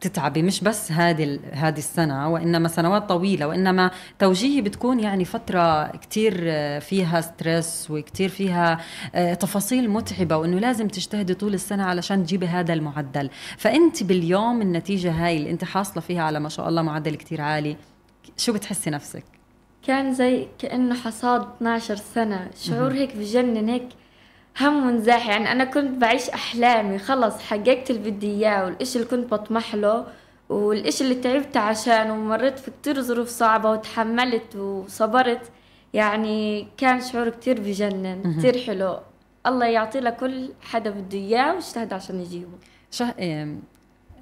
تتعبي 0.00 0.42
مش 0.42 0.60
بس 0.60 0.92
هذه 0.92 1.40
هذه 1.52 1.78
السنة 1.78 2.28
وإنما 2.28 2.68
سنوات 2.68 3.08
طويلة 3.08 3.46
وإنما 3.46 3.90
توجيهي 4.18 4.60
بتكون 4.60 5.00
يعني 5.00 5.24
فترة 5.24 5.86
كثير 5.86 6.34
فيها 6.80 7.20
ستريس 7.20 7.86
وكثير 7.90 8.28
فيها 8.28 8.78
آه، 9.14 9.34
تفاصيل 9.34 9.90
متعبة 9.90 10.36
وإنه 10.36 10.58
لازم 10.58 10.88
تجتهدي 10.88 11.34
طول 11.34 11.54
السنة 11.54 11.84
علشان 11.84 12.24
تجيبي 12.24 12.46
هذا 12.46 12.72
المعدل. 12.72 13.30
فأنت 13.58 14.02
باليوم 14.02 14.62
النتيجة 14.62 15.12
هاي 15.12 15.36
اللي 15.36 15.50
أنت 15.50 15.64
حاصلة 15.64 16.02
فيها 16.02 16.22
على 16.22 16.40
ما 16.40 16.48
شاء 16.48 16.68
الله 16.68 16.82
معدل 16.82 17.14
كثير 17.14 17.40
عالي 17.40 17.76
شو 18.36 18.52
بتحسي 18.52 18.90
نفسك؟ 18.90 19.41
كان 19.86 20.14
زي 20.14 20.48
كأنه 20.58 20.94
حصاد 20.94 21.40
12 21.56 21.96
سنة. 21.96 22.50
شعور 22.56 22.92
هيك 22.92 23.16
بجنن 23.16 23.68
هيك 23.68 23.88
هم 24.60 24.86
ونزاح 24.86 25.28
يعني 25.28 25.52
أنا 25.52 25.64
كنت 25.64 26.00
بعيش 26.00 26.30
أحلامي 26.30 26.98
خلص 26.98 27.38
حققت 27.40 27.90
اللي 27.90 28.10
بدي 28.10 28.30
إياه 28.30 28.64
والإشي 28.64 28.98
اللي 28.98 29.10
كنت 29.10 29.30
بطمح 29.32 29.74
له 29.74 30.06
والإشي 30.48 31.04
اللي 31.04 31.14
تعبت 31.14 31.56
عشانه 31.56 32.12
ومريت 32.14 32.58
في 32.58 32.70
كتير 32.70 33.02
ظروف 33.02 33.28
صعبة 33.28 33.70
وتحملت 33.70 34.56
وصبرت. 34.56 35.50
يعني 35.94 36.68
كان 36.76 37.00
شعور 37.00 37.28
كتير 37.28 37.60
بجنن 37.60 38.36
كتير 38.38 38.58
حلو. 38.58 38.98
الله 39.46 39.66
يعطي 39.66 40.00
لكل 40.00 40.48
حدا 40.60 40.90
بده 40.90 41.18
إياه 41.18 41.54
واجتهد 41.54 41.92
عشان 41.92 42.20
يجيبه. 42.20 42.58
شه... 42.90 43.14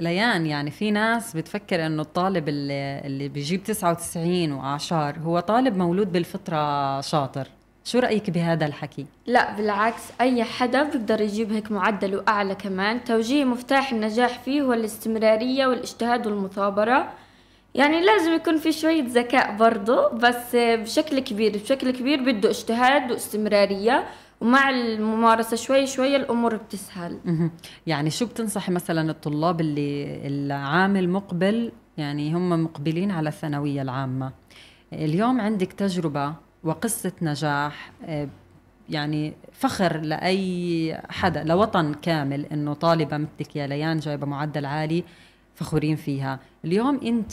ليان 0.02 0.46
يعني 0.46 0.70
في 0.70 0.90
ناس 0.90 1.36
بتفكر 1.36 1.86
إنه 1.86 2.02
الطالب 2.02 2.48
اللي, 2.48 3.00
اللي 3.04 3.28
بيجيب 3.28 3.62
99 3.64 4.52
واعشار 4.52 5.18
هو 5.18 5.40
طالب 5.40 5.76
مولود 5.76 6.12
بالفطرة 6.12 7.00
شاطر. 7.00 7.48
شو 7.84 7.98
رأيك 7.98 8.30
بهذا 8.30 8.66
الحكي؟ 8.66 9.06
لا 9.26 9.56
بالعكس 9.56 10.02
أي 10.20 10.44
حدا 10.44 10.82
بيقدر 10.82 11.20
يجيب 11.20 11.52
هيك 11.52 11.72
معدل 11.72 12.16
وأعلى 12.16 12.54
كمان. 12.54 13.04
توجيه 13.04 13.44
مفتاح 13.44 13.92
النجاح 13.92 14.38
فيه 14.38 14.62
هو 14.62 14.72
الاستمرارية 14.72 15.66
والاجتهاد 15.66 16.26
والمثابرة. 16.26 17.12
يعني 17.74 18.00
لازم 18.00 18.32
يكون 18.32 18.56
في 18.58 18.72
شوية 18.72 19.04
ذكاء 19.06 19.56
برضه 19.56 20.08
بس 20.08 20.56
بشكل 20.56 21.20
كبير 21.20 21.58
بشكل 21.58 21.90
كبير 21.90 22.22
بده 22.22 22.50
اجتهاد 22.50 23.10
واستمرارية. 23.10 24.04
ومع 24.40 24.70
الممارسة 24.70 25.56
شوي 25.56 25.86
شوي 25.86 26.16
الأمور 26.16 26.56
بتسهل. 26.56 27.18
يعني 27.86 28.10
شو 28.10 28.26
بتنصحي 28.26 28.72
مثلا 28.72 29.10
الطلاب 29.10 29.60
اللي 29.60 30.26
العام 30.26 30.96
المقبل 30.96 31.72
يعني 31.98 32.34
هم 32.34 32.64
مقبلين 32.64 33.10
على 33.10 33.28
الثانوية 33.28 33.82
العامة؟ 33.82 34.32
اليوم 34.92 35.40
عندك 35.40 35.72
تجربة 35.72 36.34
وقصة 36.64 37.12
نجاح 37.22 37.92
آه، 38.04 38.28
يعني 38.88 39.34
فخر 39.52 40.00
لأي 40.00 41.00
حدا 41.10 41.44
لوطن 41.44 41.94
كامل 41.94 42.46
إنه 42.46 42.74
طالبة 42.74 43.16
مثلك 43.16 43.56
يا 43.56 43.66
ليان 43.66 43.98
جايبة 43.98 44.26
معدل 44.26 44.66
عالي 44.66 45.04
فخورين 45.54 45.96
فيها. 45.96 46.40
اليوم 46.64 47.00
أنت 47.04 47.32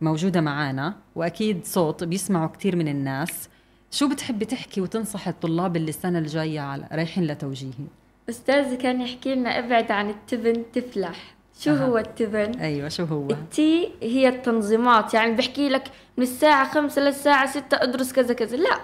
موجودة 0.00 0.40
معنا 0.40 0.94
وأكيد 1.14 1.64
صوت 1.64 2.04
بيسمعوا 2.04 2.48
كثير 2.48 2.76
من 2.76 2.88
الناس. 2.88 3.48
شو 3.90 4.08
بتحبي 4.08 4.44
تحكي 4.44 4.80
وتنصحي 4.80 5.30
الطلاب 5.30 5.76
اللي 5.76 5.88
السنة 5.88 6.18
الجاية 6.18 6.60
على 6.60 6.88
رايحين 6.92 7.26
لتوجيهي؟ 7.26 7.86
أستاذي 8.28 8.76
كان 8.76 9.00
يحكي 9.00 9.34
لنا 9.34 9.58
أبعد 9.58 9.92
عن 9.92 10.10
التبن 10.10 10.64
تفلح 10.72 11.34
شو 11.60 11.70
أه. 11.70 11.74
هو 11.74 11.98
التبن؟ 11.98 12.58
أيوة 12.58 12.88
شو 12.88 13.04
هو؟ 13.04 13.30
التي 13.30 13.90
هي 14.02 14.28
التنظيمات 14.28 15.14
يعني 15.14 15.32
بحكي 15.32 15.68
لك 15.68 15.84
من 16.16 16.22
الساعة 16.22 16.70
خمسة 16.70 17.02
للساعة 17.02 17.46
ستة 17.46 17.82
أدرس 17.82 18.12
كذا 18.12 18.34
كذا 18.34 18.56
لا 18.56 18.80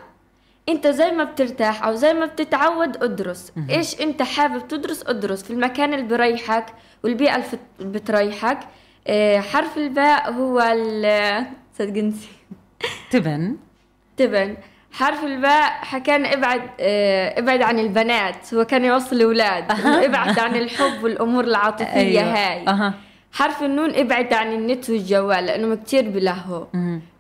أنت 0.69 0.87
زي 0.87 1.11
ما 1.11 1.25
بترتاح 1.25 1.85
أو 1.85 1.95
زي 1.95 2.15
ما 2.15 2.27
بتتعود 2.27 3.03
أدرس 3.03 3.53
مه. 3.57 3.71
إيش 3.71 4.01
أنت 4.01 4.23
حابب 4.23 4.69
تدرس 4.69 5.03
أدرس 5.07 5.43
في 5.43 5.53
المكان 5.53 5.95
اللي 5.95 6.07
بريحك 6.07 6.67
والبيئة 7.03 7.37
اللي 7.37 7.45
بتريحك 7.81 8.59
آه 9.07 9.41
حرف 9.41 9.79
الباء 9.79 10.33
هو 10.33 10.61
ال 10.61 11.47
صدق 11.79 12.13
تبن 13.11 13.57
تبن 14.17 14.57
حرف 14.95 15.25
الباء 15.25 15.71
حكان 15.71 16.27
ابعد 16.27 16.61
آه 16.81 17.39
ابعد 17.39 17.63
عن 17.63 17.79
البنات 17.79 18.55
هو 18.55 18.65
كان 18.65 18.85
يوصل 18.85 19.17
الأولاد. 19.17 19.65
ابعد 19.87 20.39
عن 20.39 20.57
الحب 20.57 21.03
والأمور 21.03 21.45
العاطفية 21.45 22.21
أيوة. 22.21 22.23
هاي 22.23 22.69
أه. 22.69 22.95
حرف 23.33 23.63
النون 23.63 23.95
ابعد 23.95 24.33
عن 24.33 24.53
النت 24.53 24.91
والجوال 24.91 25.47
لأنه 25.47 25.75
كثير 25.75 26.11
بلهوا 26.11 26.65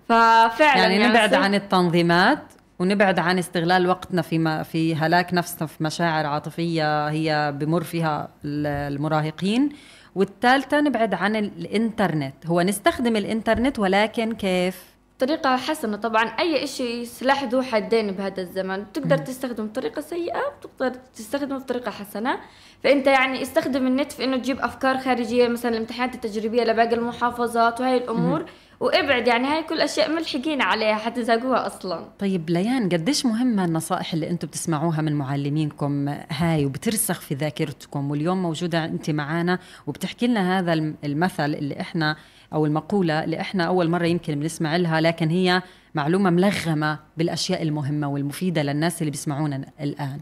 ففعلا 0.08 0.82
يعني, 0.82 0.94
يعني 0.94 1.08
نبعد 1.08 1.34
عن 1.34 1.54
التنظيمات 1.54 2.38
ونبعد 2.78 3.18
عن 3.18 3.38
استغلال 3.38 3.86
وقتنا 3.86 4.22
في 4.22 4.38
ما 4.38 4.62
في 4.62 4.94
هلاك 4.94 5.34
نفسنا 5.34 5.66
في 5.66 5.84
مشاعر 5.84 6.26
عاطفية 6.26 7.08
هي 7.08 7.54
بمر 7.56 7.82
فيها 7.82 8.28
المراهقين 8.44 9.68
والثالثة 10.14 10.80
نبعد 10.80 11.14
عن 11.14 11.36
الإنترنت 11.36 12.34
هو 12.46 12.62
نستخدم 12.62 13.16
الإنترنت 13.16 13.78
ولكن 13.78 14.32
كيف 14.34 14.93
بطريقة 15.16 15.56
حسنة. 15.56 15.96
طبعا 15.96 16.24
أي 16.24 16.64
إشي 16.64 17.04
سلاح 17.04 17.44
ذو 17.44 17.62
حدين 17.62 18.10
بهذا 18.10 18.42
الزمن 18.42 18.92
تقدر 18.92 19.18
تستخدم 19.18 19.66
بطريقة 19.66 20.00
سيئة 20.00 20.40
وتقدر 20.46 21.00
تستخدمه 21.14 21.58
بطريقة 21.58 21.90
حسنة. 21.90 22.38
فأنت 22.84 23.06
يعني 23.06 23.42
استخدم 23.42 23.86
النت 23.86 24.12
في 24.12 24.24
إنه 24.24 24.36
تجيب 24.36 24.60
أفكار 24.60 24.98
خارجية 24.98 25.48
مثلا 25.48 25.72
الامتحانات 25.72 26.14
التجريبية 26.14 26.64
لباقي 26.64 26.94
المحافظات 26.94 27.80
وهي 27.80 27.96
الأمور. 27.96 28.44
وابعد 28.80 29.28
يعني 29.28 29.48
هاي 29.48 29.62
كل 29.62 29.80
أشياء 29.80 30.12
ملحقين 30.12 30.62
عليها 30.62 30.94
حتزهقوها 30.94 31.66
أصلا. 31.66 32.08
طيب 32.18 32.50
ليان 32.50 32.88
قديش 32.88 33.26
مهمة 33.26 33.64
النصائح 33.64 34.12
اللي 34.14 34.30
أنتم 34.30 34.48
بتسمعوها 34.48 35.02
من 35.02 35.12
معلمينكم 35.12 36.08
هاي 36.30 36.66
وبترسخ 36.66 37.20
في 37.20 37.34
ذاكرتكم؟ 37.34 38.10
واليوم 38.10 38.42
موجودة 38.42 38.84
أنت 38.84 39.10
معنا 39.10 39.58
وبتحكي 39.86 40.26
لنا 40.26 40.58
هذا 40.58 40.72
المثل 41.04 41.54
اللي 41.54 41.80
إحنا 41.80 42.16
أو 42.52 42.66
المقولة 42.66 43.24
اللي 43.24 43.40
إحنا 43.40 43.64
أول 43.64 43.90
مرة 43.90 44.06
يمكن 44.06 44.40
بنسمع 44.40 44.76
لها 44.76 45.00
لكن 45.00 45.28
هي 45.28 45.62
معلومة 45.94 46.30
ملغمة 46.30 46.98
بالأشياء 47.16 47.62
المهمة 47.62 48.08
والمفيدة 48.08 48.62
للناس 48.62 49.02
اللي 49.02 49.10
بيسمعونا 49.10 49.64
الآن. 49.80 50.20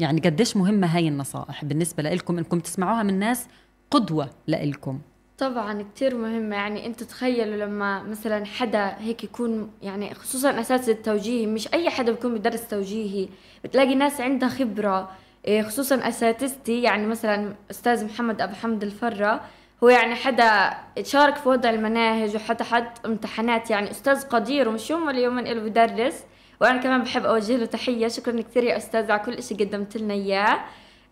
يعني 0.00 0.20
قديش 0.20 0.56
مهمة 0.56 0.86
هاي 0.86 1.08
النصائح 1.08 1.64
بالنسبة 1.64 2.02
لكم 2.02 2.38
إنكم 2.38 2.60
تسمعوها 2.60 3.02
من 3.02 3.18
ناس 3.18 3.46
قدوة 3.90 4.30
لكم 4.48 5.00
طبعا 5.38 5.82
كتير 5.82 6.16
مهمة 6.16 6.56
يعني 6.56 6.86
أنت 6.86 7.02
تخيلوا 7.02 7.56
لما 7.66 8.02
مثلا 8.02 8.46
حدا 8.46 8.94
هيك 8.98 9.24
يكون 9.24 9.70
يعني 9.82 10.14
خصوصا 10.14 10.60
اساتذة 10.60 10.90
التوجيهي 10.90 11.46
مش 11.46 11.74
أي 11.74 11.90
حدا 11.90 12.12
بيكون 12.12 12.34
بدرس 12.34 12.68
توجيهي. 12.68 13.28
بتلاقي 13.64 13.94
ناس 13.94 14.20
عندها 14.20 14.48
خبرة. 14.48 15.10
إيه، 15.46 15.62
خصوصا 15.62 16.08
أساتذتي 16.08 16.82
يعني 16.82 17.06
مثلا 17.06 17.54
أستاذ 17.70 18.04
محمد 18.04 18.40
أبو 18.40 18.54
حمد 18.54 18.82
الفرة. 18.82 19.40
هو 19.84 19.88
يعني 19.88 20.14
حدا 20.14 20.70
شارك 21.02 21.36
في 21.36 21.48
وضع 21.48 21.70
المناهج 21.70 22.36
وحتى 22.36 22.64
حط 22.64 23.06
امتحانات. 23.06 23.70
يعني 23.70 23.90
أستاذ 23.90 24.22
قدير 24.22 24.68
ومش 24.68 24.90
يوم 24.90 25.06
ولا 25.06 25.18
يومين 25.18 25.44
له 25.44 25.60
بدرس 25.60 26.24
وأنا 26.60 26.82
كمان 26.82 27.02
بحب 27.02 27.24
أوجه 27.24 27.56
له 27.56 27.66
تحية. 27.66 28.08
شكرا 28.08 28.40
كثير 28.40 28.64
يا 28.64 28.76
أستاذ 28.76 29.10
على 29.10 29.20
كل 29.20 29.32
إشي 29.32 29.54
قدمت 29.54 29.96
لنا 29.96 30.14
إياه. 30.14 30.60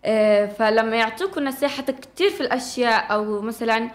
إيه، 0.05 0.45
فلما 0.45 0.95
يعطوكم 0.95 1.43
نصيحة 1.43 1.83
كثير 1.83 2.29
في 2.29 2.41
الأشياء 2.41 3.13
أو 3.13 3.41
مثلا 3.41 3.89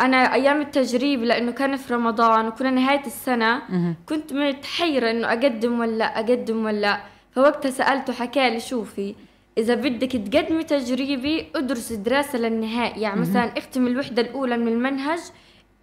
أنا 0.00 0.34
أيام 0.34 0.60
التجريب 0.60 1.22
لأنه 1.22 1.52
كان 1.52 1.76
في 1.76 1.94
رمضان 1.94 2.46
وكنا 2.48 2.70
نهاية 2.70 3.06
السنة 3.06 3.62
كنت 4.08 4.32
متحيرة 4.32 5.10
إنه 5.10 5.28
أقدم 5.28 5.80
ولا 5.80 6.04
أقدم 6.04 6.64
ولا 6.64 7.00
فوقتها 7.32 7.70
سألته 7.70 8.12
حكى 8.12 8.50
لي 8.50 8.60
شوفي 8.60 9.14
إذا 9.58 9.74
بدك 9.74 10.12
تقدمي 10.12 10.64
تجريبي 10.64 11.46
ادرس 11.54 11.92
دراسة 11.92 12.38
للنهائي. 12.38 13.00
يعني 13.02 13.20
مثلا 13.20 13.58
اختم 13.58 13.86
الوحدة 13.86 14.22
الأولى 14.22 14.56
من 14.56 14.68
المنهج 14.68 15.20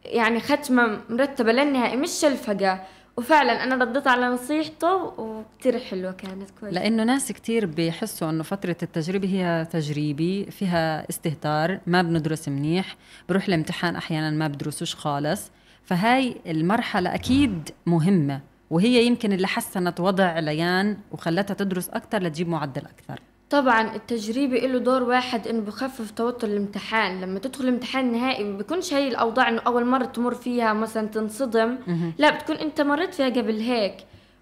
يعني 0.06 0.39
ختمة 0.39 1.02
مرتبة 1.10 1.52
للنهائي 1.52 1.97
مش 1.97 2.10
شلفقة. 2.10 2.80
وفعلا 3.17 3.63
أنا 3.63 3.76
رديت 3.86 4.08
على 4.08 4.26
نصيحته 4.26 4.95
وكثير 5.19 5.80
حلوة 5.80 6.12
كانت 6.12 6.50
كويسه 6.60 6.76
لأنه 6.76 7.04
ناس 7.04 7.32
كثير 7.32 7.65
بيحسوا 7.65 8.30
إنه 8.30 8.43
فترة 8.43 8.78
التجربه 8.84 9.28
هي 9.28 9.67
تجريبي 9.71 10.45
فيها 10.45 11.10
استهتار 11.10 11.80
ما 11.88 12.02
بندرس 12.02 12.50
منيح 12.50 12.95
بروح 13.30 13.47
الامتحان 13.47 13.95
أحيانا 13.95 14.30
ما 14.30 14.47
بدرسوش 14.47 14.95
خالص. 14.95 15.52
فهاي 15.84 16.36
المرحلة 16.47 17.15
أكيد 17.15 17.69
مهمة 17.86 18.41
وهي 18.69 19.06
يمكن 19.06 19.34
اللي 19.34 19.47
حسنت 19.47 20.00
وضع 20.00 20.39
ليان 20.39 20.97
وخلتها 21.12 21.54
تدرس 21.54 21.89
أكثر 21.89 22.24
لتجيب 22.24 22.50
معدل 22.50 22.82
أكثر. 22.82 23.19
طبعا 23.52 23.96
التجريبي 23.96 24.68
له 24.68 24.80
دور 24.80 25.04
واحد 25.04 25.48
إنه 25.48 25.62
بخفف 25.62 26.12
توتر 26.12 26.48
الامتحان. 26.48 27.22
لما 27.22 27.40
تدخل 27.40 27.64
الامتحان 27.64 28.06
النهائي 28.08 28.44
ما 28.44 28.58
بيكونش 28.58 28.94
هي 28.94 29.08
الأوضاع 29.08 29.50
إنه 29.50 29.62
أول 29.68 29.86
مرة 29.86 30.06
تمر 30.06 30.34
فيها 30.34 30.74
مثلا 30.74 31.08
تنصدم. 31.08 31.78
لا 32.18 32.36
بتكون 32.36 32.56
أنت 32.56 32.82
مريت 32.82 33.14
فيها 33.14 33.30
قبل 33.30 33.60
هيك. 33.60 33.96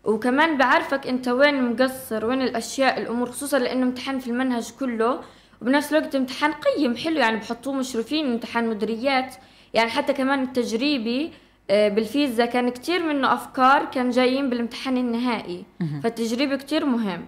وكمان 0.04 0.58
بعرفك 0.58 1.08
أنت 1.08 1.28
وين 1.28 1.72
مقصر 1.72 2.26
وين 2.26 2.41
الأشياء 2.41 3.02
الأمور 3.02 3.32
خصوصا 3.32 3.60
لأنه 3.60 3.84
امتحان 3.84 4.19
في 4.19 4.28
المنهج 4.28 4.72
كله. 4.80 5.19
وبنفس 5.62 5.93
الوقت 5.93 6.15
امتحان 6.15 6.52
قيم 6.52 6.95
حلو 6.95 7.17
يعني 7.19 7.38
بحطوه 7.38 7.74
مشرفين 7.74 8.32
امتحان 8.32 8.69
مدريات 8.69 9.36
يعني 9.74 9.89
حتى 9.89 10.13
كمان 10.13 10.43
التجريبي 10.43 11.32
آه، 11.69 11.89
بالفيزا 11.89 12.45
كان 12.45 12.69
كتير 12.69 13.04
منه 13.04 13.34
أفكار 13.34 13.86
كان 13.86 14.10
جايين 14.10 14.50
بالامتحان 14.50 14.98
النهائي. 14.98 15.65
فالتجريبي 16.04 16.58
كتير 16.58 16.86
مهم. 16.86 17.26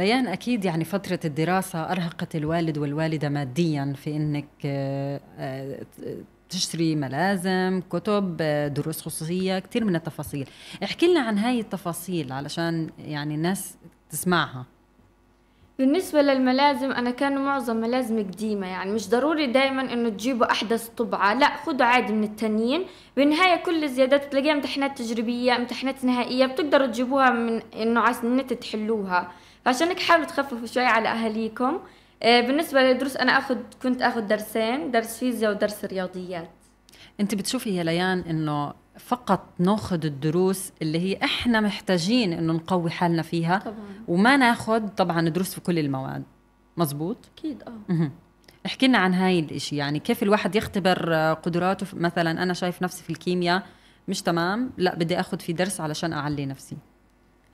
ليان 0.00 0.26
أكيد 0.26 0.64
يعني 0.64 0.84
فترة 0.84 1.20
الدراسة 1.24 1.78
أرهقت 1.92 2.36
الوالد 2.36 2.78
والوالدة 2.78 3.28
ماديا 3.28 3.94
في 3.96 4.16
إنك 4.16 4.48
آه، 4.64 5.20
آه، 5.38 5.84
تشتري 6.48 6.96
ملازم 6.96 7.82
كتب 7.90 8.36
آه، 8.40 8.68
دروس 8.68 9.00
خصوصية 9.00 9.58
كثير 9.58 9.84
من 9.84 9.96
التفاصيل. 9.96 10.48
احكي 10.84 11.06
لنا 11.06 11.20
عن 11.20 11.38
هاي 11.38 11.60
التفاصيل 11.60 12.32
علشان 12.32 12.90
يعني 12.98 13.34
الناس 13.34 13.76
تسمعها. 14.10 14.66
بالنسبة 15.78 16.22
للملازم 16.22 16.92
أنا 16.92 17.10
كانوا 17.10 17.42
معظم 17.42 17.76
ملازم 17.76 18.18
قديمة 18.18 18.66
يعني 18.66 18.92
مش 18.92 19.08
ضروري 19.08 19.46
دايما 19.46 19.92
إنه 19.92 20.08
تجيبوا 20.08 20.50
أحدث 20.50 20.88
طبعة. 20.88 21.34
لا 21.34 21.56
خذوا 21.56 21.86
عادي 21.86 22.12
من 22.12 22.24
التانيين. 22.24 22.84
بالنهاية 23.16 23.62
كل 23.62 23.84
الزيادات 23.84 24.26
بتلاقيها 24.26 24.52
امتحانات 24.52 24.98
تجريبية 24.98 25.56
امتحانات 25.56 26.04
نهائية 26.04 26.46
بتقدروا 26.46 26.86
تجيبوها 26.86 27.30
من 27.30 27.62
إنه 27.82 28.00
على 28.00 28.16
النت 28.24 28.52
تحلوها. 28.52 29.32
فعشان 29.64 29.88
هيك 29.88 29.98
حاولوا 29.98 30.26
تخففوا 30.26 30.66
شوي 30.66 30.84
على 30.84 31.08
أهاليكم. 31.08 31.80
آه، 32.22 32.40
بالنسبة 32.40 32.82
للدروس 32.82 33.16
أنا 33.16 33.38
أخذ 33.38 33.56
كنت 33.82 34.02
أخذ 34.02 34.20
درسين 34.20 34.90
درس 34.90 35.18
فيزياء 35.18 35.52
ودرس 35.52 35.84
رياضيات. 35.84 36.50
أنت 37.20 37.34
بتشوفي 37.34 37.76
يا 37.76 37.84
ليان 37.84 38.18
إنه 38.18 38.74
فقط 38.98 39.46
ناخذ 39.58 40.06
الدروس 40.06 40.72
اللي 40.82 40.98
هي 40.98 41.18
إحنا 41.24 41.60
محتاجين 41.60 42.32
إنه 42.32 42.52
نقوي 42.52 42.90
حالنا 42.90 43.22
فيها 43.22 43.58
طبعا. 43.58 44.04
وما 44.08 44.36
ناخذ 44.36 44.88
طبعا 44.88 45.28
دروس 45.28 45.54
في 45.54 45.60
كل 45.60 45.78
المواد. 45.78 46.22
مزبوط 46.76 47.16
أكيد 47.38 47.62
آه. 47.62 48.10
احكي 48.66 48.86
لنا 48.88 48.98
عن 48.98 49.14
هاي 49.14 49.40
الإشي 49.40 49.76
يعني 49.76 49.98
كيف 49.98 50.22
الواحد 50.22 50.56
يختبر 50.56 51.14
قدراته؟ 51.32 51.86
مثلا 51.94 52.42
أنا 52.42 52.54
شايف 52.54 52.82
نفسي 52.82 53.02
في 53.02 53.10
الكيمياء 53.10 53.62
مش 54.08 54.22
تمام 54.22 54.70
لا 54.78 54.94
بدي 54.94 55.20
آخذ 55.20 55.38
في 55.38 55.52
درس 55.52 55.80
علشان 55.80 56.12
أعلي 56.12 56.46
نفسي. 56.46 56.76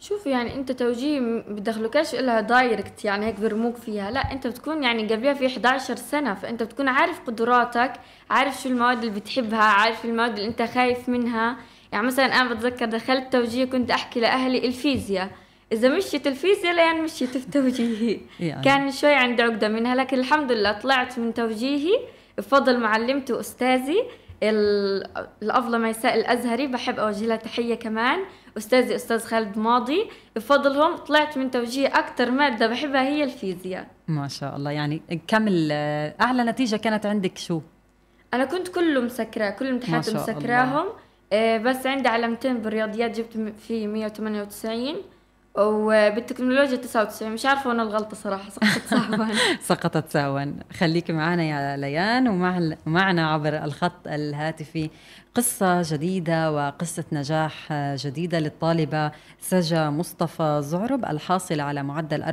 شوف 0.01 0.27
يعني 0.27 0.55
انت 0.55 0.73
توجيه 0.73 1.21
بدخلوكاش 1.49 2.15
إلها 2.15 2.41
direct 2.41 3.05
يعني 3.05 3.27
هيك 3.27 3.41
برموك 3.41 3.77
فيها. 3.77 4.11
لا 4.11 4.33
انت 4.33 4.47
بتكون 4.47 4.83
يعني 4.83 5.07
قبلها 5.07 5.35
في 5.35 5.47
11 5.47 5.97
سنة 5.97 6.35
فانت 6.35 6.63
بتكون 6.63 6.89
عارف 6.89 7.21
قدراتك 7.27 7.93
عارف 8.31 8.63
شو 8.63 8.69
المواد 8.69 9.05
اللي 9.05 9.21
بتحبها 9.21 9.63
عارف 9.63 10.05
المواد 10.05 10.39
اللي 10.39 10.49
انت 10.49 10.63
خايف 10.63 11.09
منها. 11.09 11.57
يعني 11.93 12.07
مثلا 12.07 12.27
أنا 12.27 12.55
بتذكر 12.55 12.85
دخلت 12.87 13.33
توجيه 13.33 13.65
كنت 13.65 13.91
أحكي 13.91 14.21
لأهلي 14.21 14.67
الفيزياء. 14.67 15.31
إذا 15.73 15.89
مشيت 15.89 16.27
الفيزياء 16.27 16.75
لا 16.75 16.83
يعني 16.85 17.01
مشيت 17.01 17.37
في 17.37 17.51
توجيهي. 17.61 18.21
يعني. 18.41 18.65
كان 18.65 18.93
شوي 18.93 19.15
عندي 19.15 19.43
عقدة 19.43 19.69
منها 19.69 19.95
لكن 19.95 20.19
الحمد 20.19 20.53
لله 20.53 20.73
طلعت 20.73 21.19
من 21.19 21.35
توجيهي 21.35 21.99
بفضل 22.39 22.81
معلمتي 22.81 23.33
وأستاذي 23.33 24.03
الأفضل 24.43 25.81
ميساء 25.81 26.15
الأزهري. 26.15 26.67
بحب 26.67 26.99
أوجه 26.99 27.27
لها 27.27 27.37
تحية 27.37 27.75
كمان. 27.75 28.19
أستاذي 28.57 28.95
أستاذ 28.95 29.25
خالد 29.25 29.59
ماضي 29.59 30.11
بفضلهم 30.37 30.97
طلعت 30.97 31.39
من 31.39 31.51
توجيه 31.51 31.89
أكثر 31.89 32.31
مادة 32.31 32.67
بحبها 32.67 33.03
هي 33.03 33.25
الفيزياء. 33.25 33.87
ما 34.09 34.29
شاء 34.29 34.57
الله 34.57 34.71
يعني 34.71 35.03
كم 35.29 35.47
أعلى 36.21 36.45
نتيجة 36.45 36.77
كانت 36.77 37.07
عندك 37.07 37.39
شو؟ 37.39 37.61
أنا 38.35 38.45
كنت 38.45 38.69
كله 38.69 39.01
مسكراه 39.01 39.51
كل 39.51 39.67
الامتحانات 39.67 40.15
مسكراهم. 40.15 40.87
آه، 41.33 41.59
بس 41.59 41.87
عندي 41.87 42.09
علامتين 42.09 42.59
بالرياضيات 42.59 43.21
جبت 43.21 43.55
فيه 43.69 43.87
198 43.87 44.95
وبالتكنولوجيا 45.59 46.77
99 46.77 47.33
مش 47.33 47.47
عارفة 47.47 47.69
وأنا 47.71 47.83
الغلطة 47.83 48.17
صراحة 48.17 48.51
سقطت 48.51 48.87
سهوا. 48.91 49.27
سقطت 49.69 50.11
سهوا. 50.11 50.45
خليكي 50.79 51.13
معنا 51.13 51.43
يا 51.43 51.77
ليان 51.77 52.29
ومعنا 52.87 53.33
عبر 53.33 53.65
الخط 53.65 54.07
الهاتفي 54.09 54.91
قصة 55.35 55.83
جديدة 55.83 56.53
وقصة 56.53 57.05
نجاح 57.13 57.73
جديدة 57.73 58.39
للطالبة 58.39 59.13
سجا 59.41 59.91
مصطفى 59.91 60.61
زعرب 60.65 61.05
الحاصلة 61.05 61.63
على 61.63 61.83
معدل 61.83 62.25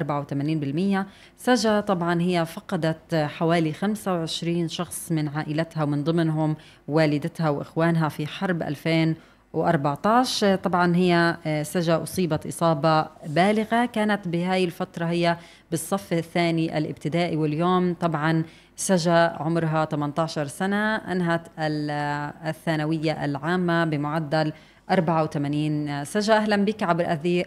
84% 1.03 1.05
سجا 1.38 1.79
طبعا 1.79 2.21
هي 2.21 2.45
فقدت 2.45 3.15
حوالي 3.15 3.73
25 3.73 4.67
شخص 4.67 5.12
من 5.12 5.27
عائلتها 5.27 5.83
ومن 5.83 6.03
ضمنهم 6.03 6.55
والدتها 6.88 7.49
وإخوانها 7.49 8.09
في 8.09 8.27
حرب 8.27 8.63
2000 8.63 9.15
و14 9.57 10.55
طبعا 10.63 10.95
هي 10.95 11.37
آه، 11.45 11.63
سجا 11.63 12.03
أصيبت 12.03 12.47
إصابة 12.47 13.07
بالغة. 13.27 13.85
كانت 13.85 14.28
بهاي 14.28 14.63
الفترة 14.63 15.05
هي 15.05 15.38
بالصف 15.71 16.13
الثاني 16.13 16.78
الابتدائي 16.78 17.36
واليوم. 17.36 17.93
طبعا 17.93 18.43
سجا 18.75 19.36
عمرها 19.39 19.86
18 19.86 20.47
سنة. 20.47 20.95
أنهت 20.95 21.47
الثانوية 21.59 23.25
العامة 23.25 23.86
بمعدل 23.86 24.53
84 24.91 26.05
سجا 26.05 26.38
أهلا 26.38 26.55
بك 26.55 26.84
عبر 26.84 27.05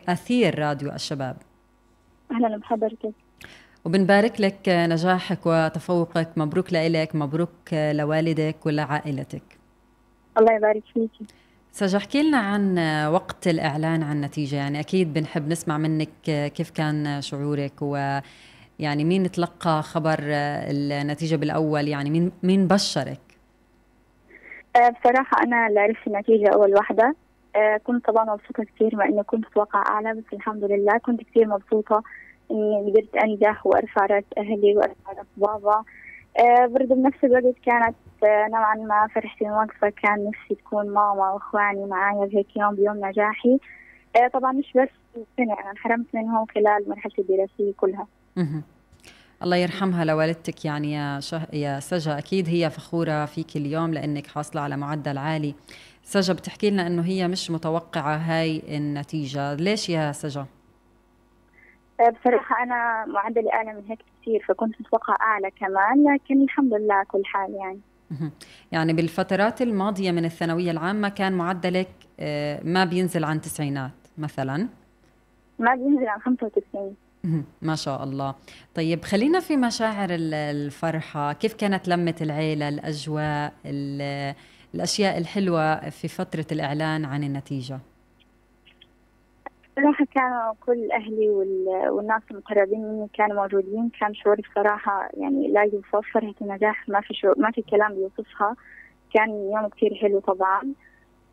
أثير 0.08 0.58
راديو 0.58 0.92
الشباب. 0.92 1.36
أهلا 2.30 2.56
بحضرتك. 2.56 3.12
وبنبارك 3.84 4.40
لك 4.40 4.68
نجاحك 4.68 5.38
وتفوقك. 5.46 6.28
مبروك 6.36 6.72
لك 6.72 7.14
مبروك 7.14 7.72
لوالدك 7.72 8.56
ولعائلتك. 8.66 9.42
الله 10.38 10.52
يبارك 10.52 10.82
فيكي. 10.94 11.26
سجا 11.76 11.98
احكي 11.98 12.22
لنا 12.22 12.38
عن 12.38 12.78
وقت 13.12 13.48
الإعلان 13.48 14.02
عن 14.02 14.16
النتيجة. 14.16 14.56
يعني 14.56 14.80
أكيد 14.80 15.14
بنحب 15.14 15.48
نسمع 15.48 15.78
منك 15.78 16.08
كيف 16.54 16.70
كان 16.70 17.20
شعورك 17.22 17.72
و 17.82 18.20
يعني 18.78 19.04
مين 19.04 19.30
تلقى 19.30 19.82
خبر 19.82 20.18
النتيجة 20.20 21.36
بالأول؟ 21.36 21.88
يعني 21.88 22.10
مين 22.10 22.32
مين 22.42 22.66
بشرك؟ 22.66 23.20
آه، 24.76 24.88
بصراحة 24.88 25.42
أنا 25.42 25.66
اللي 25.66 25.80
عرفت 25.80 26.06
النتيجة 26.06 26.48
أول 26.54 26.74
واحدة. 26.74 27.14
آه، 27.56 27.80
كنت 27.84 28.06
طبعا 28.06 28.24
مبسوطة 28.24 28.64
كثير 28.64 28.96
مع 28.96 29.04
إني 29.04 29.22
كنت 29.22 29.44
أتوقع 29.46 29.82
أعلى 29.88 30.14
بس 30.14 30.32
الحمد 30.32 30.64
لله 30.64 30.98
كنت 30.98 31.20
كثير 31.22 31.48
مبسوطة 31.48 32.02
إني 32.50 32.90
قدرت 32.90 33.16
أنجح 33.24 33.66
وأرفع 33.66 34.06
رأس 34.06 34.24
أهلي 34.38 34.76
وأرفع 34.76 35.12
رأس 35.18 35.26
بابا. 35.36 35.84
برضه 36.66 36.94
بنفس 36.94 37.24
الوقت 37.24 37.56
كانت 37.66 37.96
نوعا 38.24 38.74
ما 38.74 39.08
فرحتي 39.14 39.44
واقفة 39.44 39.88
كان 40.02 40.28
نفسي 40.28 40.54
تكون 40.54 40.86
ماما 40.86 41.32
وإخواني 41.32 41.86
معايا 41.86 42.26
بهيك 42.26 42.56
يوم 42.56 42.74
بيوم 42.74 43.06
نجاحي. 43.06 43.58
طبعا 44.32 44.52
مش 44.52 44.72
بس 44.76 44.88
سنة 45.36 45.52
أنا 45.60 45.70
انحرمت 45.70 46.06
منهم 46.14 46.46
خلال 46.54 46.88
مرحلتي 46.88 47.20
الدراسية 47.22 47.72
كلها. 47.76 48.06
الله 49.42 49.56
يرحمها 49.56 50.04
لوالدتك 50.04 50.64
يعني 50.64 50.92
يا 50.92 51.20
شه... 51.20 51.46
يا 51.52 51.80
سجا 51.80 52.18
أكيد 52.18 52.48
هي 52.48 52.70
فخورة 52.70 53.24
فيك 53.24 53.56
اليوم 53.56 53.94
لأنك 53.94 54.26
حاصلة 54.26 54.62
على 54.62 54.76
معدل 54.76 55.18
عالي. 55.18 55.54
سجا 56.02 56.32
بتحكي 56.32 56.70
لنا 56.70 56.86
إنه 56.86 57.02
هي 57.02 57.28
مش 57.28 57.50
متوقعة 57.50 58.16
هاي 58.16 58.62
النتيجة. 58.76 59.54
ليش 59.54 59.88
يا 59.88 60.12
سجا 60.12 60.46
بصراحة 62.00 62.62
أنا 62.62 63.04
معدلي 63.06 63.52
أعلى 63.52 63.72
من 63.72 63.84
هيك 63.88 63.98
كثير 64.26 64.44
فكنت 64.48 64.80
متوقع 64.80 65.14
أعلى 65.20 65.50
كمان 65.50 66.14
لكن 66.14 66.42
الحمد 66.42 66.74
لله 66.74 67.04
كل 67.08 67.22
حال 67.24 67.54
يعني. 67.54 67.80
يعني 68.72 68.92
بالفترات 68.92 69.62
الماضية 69.62 70.10
من 70.10 70.24
الثانوية 70.24 70.70
العامة 70.70 71.08
كان 71.08 71.32
معدلك 71.32 71.88
أه، 72.20 72.60
ما 72.64 72.84
بينزل 72.84 73.24
عن 73.24 73.40
تسعينات 73.40 73.92
مثلا؟ 74.18 74.68
ما 75.58 75.74
بينزل 75.74 76.08
عن 76.08 76.20
95 76.20 76.94
ما 77.62 77.74
شاء 77.74 78.04
الله. 78.04 78.34
طيب 78.74 79.04
خلينا 79.04 79.40
في 79.40 79.56
مشاعر 79.56 80.08
الفرحة. 80.10 81.32
كيف 81.32 81.54
كانت 81.54 81.88
لمة 81.88 82.14
العيلة 82.20 82.68
الأجواء 82.68 83.52
الأشياء 84.74 85.18
الحلوة 85.18 85.90
في 85.90 86.08
فترة 86.08 86.46
الإعلان 86.52 87.04
عن 87.04 87.24
النتيجة؟ 87.24 87.80
صراحة 89.76 90.04
كانوا 90.14 90.54
كل 90.66 90.92
أهلي 90.92 91.28
والناس 91.90 92.22
المقربين 92.30 92.80
مني 92.80 93.08
كانوا 93.14 93.42
موجودين. 93.42 93.90
كان 94.00 94.14
شعوري 94.14 94.42
بصراحة 94.42 95.08
يعني 95.16 95.48
لا 95.48 95.62
يوصف 95.62 96.06
فرحة 96.14 96.34
النجاح 96.42 96.88
ما 96.88 97.00
في 97.00 97.14
شعور 97.14 97.38
ما 97.38 97.50
في 97.50 97.62
كلام 97.62 97.94
بيوصفها 97.94 98.56
كان 99.14 99.28
يوم 99.30 99.68
كثير 99.68 99.94
حلو 99.94 100.20
طبعا. 100.20 100.62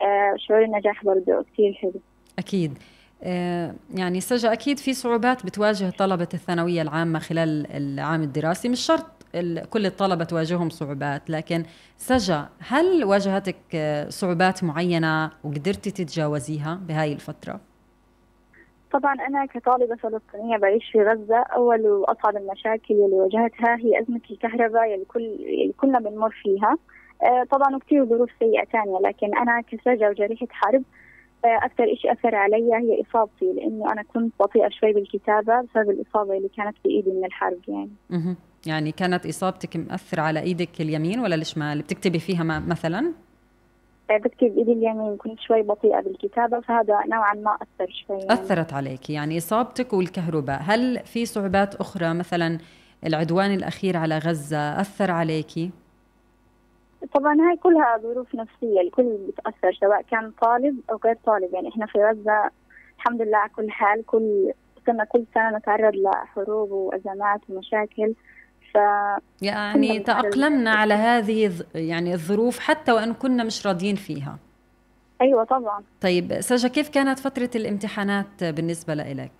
آه 0.02 0.36
شعور 0.38 0.64
النجاح 0.64 1.06
برضه 1.06 1.46
كثير 1.54 1.74
حلو. 1.74 2.02
أكيد. 2.39 2.78
آه، 3.24 3.74
يعني 3.96 4.22
سجا 4.22 4.54
أكيد 4.54 4.80
في 4.80 4.94
صعوبات 4.94 5.46
بتواجه 5.46 5.89
طلبة 5.89 6.28
الثانوية 6.34 6.82
العامة 6.82 7.20
خلال 7.20 7.68
العام 7.72 8.22
الدراسي. 8.22 8.70
مش 8.70 8.80
شرط 8.80 9.06
كل 9.70 9.86
الطلبة 9.86 10.24
تواجههم 10.24 10.70
صعوبات 10.70 11.30
لكن 11.30 11.64
سجا 11.98 12.50
هل 12.68 13.04
واجهتك 13.04 13.56
آه، 13.76 14.10
صعوبات 14.10 14.64
معينة 14.64 15.32
وقدرتي 15.44 15.91
تتجاوزيها 15.91 16.80
بهاي 16.88 17.14
الفترة؟ 17.14 17.73
طبعا 18.94 19.14
أنا 19.14 19.46
كطالبة 19.46 19.96
فلسطينية 19.96 20.58
بعيش 20.58 20.91
في 20.91 21.04
غزة 21.04 21.38
أول 21.38 21.88
وأصعب 21.88 22.38
المشاكل 22.38 22.94
اللي 22.94 23.16
واجهتها 23.16 23.76
هي 23.76 24.02
أزمة 24.02 24.22
الكهرباء 24.32 24.94
اللي, 24.94 25.06
كل 25.06 25.22
اللي 25.22 25.74
كلنا 25.78 26.00
بنمر 26.00 26.30
فيها. 26.44 26.78
آه، 27.24 27.44
طبعا 27.52 27.76
وكثير 27.76 28.06
ظروف 28.06 28.30
سيئة 28.39 28.66
ثانية 28.66 29.00
لكن 29.00 29.38
أنا 29.38 29.62
كسجا 29.62 30.10
وجريحة 30.10 30.48
حرب 30.50 30.84
أكثر 31.46 31.96
شيء 31.96 32.12
أثر 32.12 32.36
علي 32.36 32.74
هي 32.74 33.02
إصابتي 33.02 33.54
لأنه 33.54 33.91
أنا 33.91 34.04
كنت 34.04 34.34
بطيئة 34.39 34.70
شوي 34.70 34.94
بالكتابة 34.94 35.62
بسبب 35.62 35.89
الإصابة 35.89 36.38
اللي 36.38 36.50
كانت 36.58 36.78
في 36.84 36.89
ايدي 36.89 37.12
من 37.12 37.26
الحرب 37.26 37.60
يعني. 37.68 37.91
يعني 38.68 38.91
كانت 38.91 39.26
إصابتك 39.26 39.78
مأثرة 39.78 40.22
على 40.22 40.39
إيدك 40.39 40.82
اليمين 40.82 41.20
ولا 41.20 41.36
الشمال؟ 41.36 41.82
بتكتبي 41.82 42.20
فيها 42.20 42.44
مثلا؟ 42.44 43.00
آه، 43.00 43.33
بكتب 44.10 44.58
ايدي 44.58 44.74
اليمين 44.74 45.18
كنت 45.18 45.39
شوي 45.39 45.62
بطيئة 45.62 45.99
بالكتابة 46.01 46.60
فهذا 46.60 46.99
نوعا 47.08 47.34
ما 47.34 47.56
أثر 47.56 47.91
شوي. 48.08 48.18
يعني. 48.18 48.34
أثرت 48.34 48.74
عليك 48.74 49.10
يعني 49.10 49.38
إصابتك 49.38 49.93
والكهرباء 49.93 50.60
هل 50.62 50.99
في 50.99 51.26
صعوبات 51.26 51.76
أخرى؟ 51.76 52.14
مثلا 52.14 52.58
العدوان 53.06 53.54
الأخير 53.54 53.97
على 53.97 54.18
غزة 54.18 54.82
أثر 54.82 55.12
عليكي 55.12 55.72
طبعا 57.14 57.34
هاي 57.41 57.58
كلها 57.58 57.97
ظروف 57.97 58.36
نفسية 58.36 58.82
الكل 58.82 59.18
بتأثر 59.28 59.74
سواء 59.80 60.01
كان 60.01 60.32
طالب 60.41 60.80
أو 60.91 60.99
غير 61.06 61.18
طالب. 61.26 61.54
يعني 61.54 61.70
إحنا 61.70 61.86
في 61.86 61.97
غزة 62.04 62.51
الحمد 62.97 63.22
لله 63.22 63.38
على 63.38 63.49
كل 63.56 63.72
حال 63.72 64.06
كل 64.06 64.54
سنة 64.86 65.04
كل 65.04 65.26
سنة 65.34 65.58
نتعرض 65.58 65.95
لحروب 65.95 66.72
وأزمات 66.72 67.41
ومشاكل. 67.49 68.14
ف 68.74 68.78
يعني 69.42 70.00
تأقلمنا 70.00 70.72
على 70.72 70.94
هذه 70.94 71.52
يعني 71.76 72.14
الظروف 72.14 72.60
حتى 72.60 72.92
وإن 72.92 73.14
كنا 73.14 73.44
مش 73.44 73.68
راضيين 73.68 73.96
فيها. 73.96 74.38
أيوة 75.22 75.44
طبعا. 75.44 75.84
طيب 76.02 76.42
سجا 76.42 76.68
كيف 76.68 76.90
كانت 76.90 77.20
فترة 77.20 77.50
الامتحانات 77.56 78.44
بالنسبة 78.44 78.94
لإلك؟ 78.94 79.32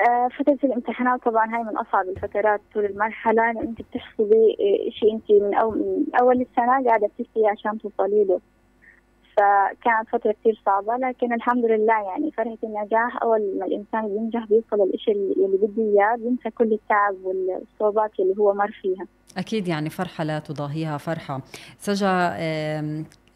آه، 0.00 0.28
فترة 0.38 0.58
الامتحانات 0.64 1.24
طبعا 1.24 1.56
هاي 1.56 1.62
من 1.62 1.76
أصعب 1.76 2.08
الفترات 2.08 2.60
طول 2.74 2.84
المرحلة 2.84 3.50
أنت 3.50 3.78
بتحسبي 3.82 4.56
شيء 5.00 5.14
أنت 5.14 5.30
من, 5.30 5.54
أو 5.54 5.70
من 5.70 6.04
أول 6.20 6.40
السنة 6.40 6.84
قاعدة 6.86 7.06
بتحسبي 7.18 7.46
عشان 7.46 7.78
توصلي 7.78 8.24
له. 8.24 8.40
فكانت 9.36 10.08
فترة 10.12 10.34
كثير 10.40 10.62
صعبة 10.66 10.96
لكن 10.96 11.32
الحمد 11.32 11.64
لله 11.64 12.02
يعني 12.10 12.30
فرحة 12.30 12.58
النجاح. 12.64 13.22
أول 13.22 13.58
ما 13.58 13.66
الإنسان 13.66 14.08
بينجح 14.08 14.44
بيوصل 14.48 14.86
للإشي 14.86 15.12
اللي 15.12 15.58
بده 15.62 15.82
إياه 15.82 16.16
بينسى 16.16 16.50
كل 16.50 16.72
التعب 16.72 17.14
والصعوبات 17.24 18.10
اللي 18.20 18.34
هو 18.38 18.54
مر 18.54 18.78
فيها. 18.82 19.06
أكيد 19.38 19.68
يعني 19.68 19.90
فرحة 19.90 20.24
لا 20.24 20.38
تضاهيها 20.38 20.98
فرحة. 20.98 21.40
سجا 21.78 22.36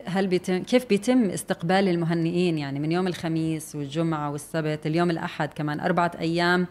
هل 0.07 0.27
بيتم 0.27 0.63
كيف 0.63 0.89
بيتم 0.89 1.25
استقبال 1.25 1.89
المهنئين؟ 1.89 2.59
يعني 2.59 2.81
من 2.81 2.93
يوم 2.93 3.07
الخميس 3.07 3.77
والجمعة 3.77 4.33
والسبت 4.33 4.87
اليوم 4.87 5.11
الأحد 5.11 5.49
كمان 5.53 5.81
أربعة 5.81 6.13
أيام 6.21 6.67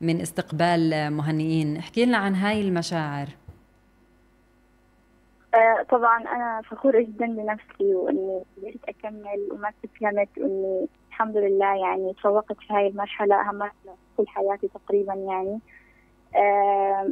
من 0.00 0.20
استقبال 0.20 1.10
مهنئين. 1.10 1.76
احكي 1.76 2.04
لنا 2.04 2.18
عن 2.18 2.34
هاي 2.34 2.60
المشاعر. 2.60 3.26
طبعا 5.90 6.20
أنا 6.20 6.62
فخورة 6.70 7.00
جدا 7.00 7.26
بنفسي 7.26 7.94
وإني 7.94 8.42
قدرت 8.56 8.88
أكمل 8.88 9.48
وما 9.52 9.68
استسلمت 9.68 10.28
وإني 10.38 10.86
الحمد 11.08 11.36
لله 11.36 11.76
يعني 11.76 12.12
تفوقت 12.12 12.56
في 12.58 12.74
هاي 12.74 12.86
المرحلة 12.88 13.40
أهم 13.40 13.54
مرحلة 13.58 13.94
كل 14.16 14.28
حياتي 14.28 14.68
تقريبا 14.68 15.14
يعني. 15.14 15.60
آه 16.36 17.10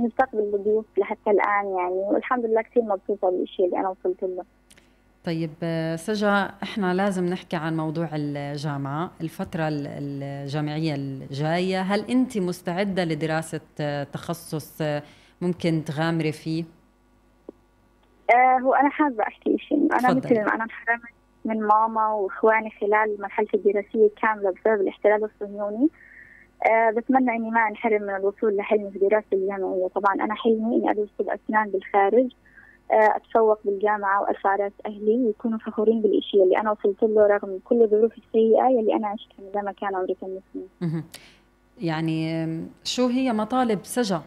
نستقبل 0.00 0.38
الضيوف 0.54 0.84
لحتى 0.98 1.30
الآن 1.30 1.76
يعني 1.78 1.94
والحمد 1.94 2.44
لله 2.44 2.62
كثير 2.62 2.82
مبسوطة 2.82 3.30
بالشيء 3.30 3.66
اللي 3.66 3.78
أنا 3.78 3.88
وصلت 3.88 4.22
له. 4.22 4.44
طيب 5.24 5.50
سجا 5.96 6.50
إحنا 6.62 6.94
لازم 6.94 7.26
نحكي 7.26 7.56
عن 7.56 7.76
موضوع 7.76 8.08
الجامعة 8.12 9.10
الفترة 9.20 9.62
الجامعية 9.70 10.94
الجاية. 10.94 11.80
هل 11.80 12.10
أنت 12.10 12.38
مستعدة 12.38 13.04
لدراسة 13.04 13.60
تخصص 14.12 14.82
ممكن 15.40 15.84
تغامري 15.84 16.32
فيه؟ 16.32 16.64
آه 18.34 18.58
هو 18.58 18.74
أنا 18.74 18.88
حابة 18.88 19.22
أحكي 19.22 19.58
شيء. 19.58 19.78
أنا 19.98 20.14
مثل 20.14 20.34
ما 20.34 20.54
أنا 20.54 20.64
انحرمت 20.64 21.02
من 21.44 21.60
ماما 21.60 22.08
وإخواني 22.08 22.70
خلال 22.80 23.16
مرحلتي 23.20 23.56
الدراسية 23.56 24.10
كاملة 24.22 24.50
بسبب 24.50 24.80
الاحتلال 24.80 25.24
الصهيوني. 25.24 25.88
أه 26.66 26.90
بتمنى 26.90 27.30
إني 27.30 27.50
ما 27.50 27.68
انحرم 27.68 28.02
من 28.02 28.16
الوصول 28.16 28.56
لحلمي 28.56 28.90
في 28.90 28.98
دراستي 28.98 29.36
الجامعية. 29.36 29.88
طبعا 29.94 30.14
أنا 30.14 30.34
حلمي 30.34 30.76
إني 30.76 30.90
أدرس 30.90 31.08
طب 31.18 31.28
أسنان 31.28 31.70
بالخارج. 31.70 32.30
آه، 32.92 33.16
أتفوق 33.16 33.58
بالجامعة 33.64 34.22
وارفع 34.22 34.56
راس 34.56 34.72
أهلي 34.86 35.24
ويكونوا 35.26 35.58
فخورين 35.58 36.02
بالشيء 36.02 36.42
اللي 36.42 36.58
أنا 36.60 36.70
وصلت 36.70 37.02
له 37.02 37.26
رغم 37.26 37.60
كل 37.64 37.82
الظروف 37.82 38.12
السيئة 38.18 38.66
اللي 38.80 38.94
أنا 38.94 39.08
عشتها 39.08 39.60
لما 39.60 39.72
كان 39.72 39.94
عمري 39.94 40.16
8 40.20 40.40
سنين. 40.52 41.04
يعني 41.78 42.46
شو 42.84 43.06
هي 43.06 43.32
مطالب 43.32 43.84
سجا؟ 43.84 44.22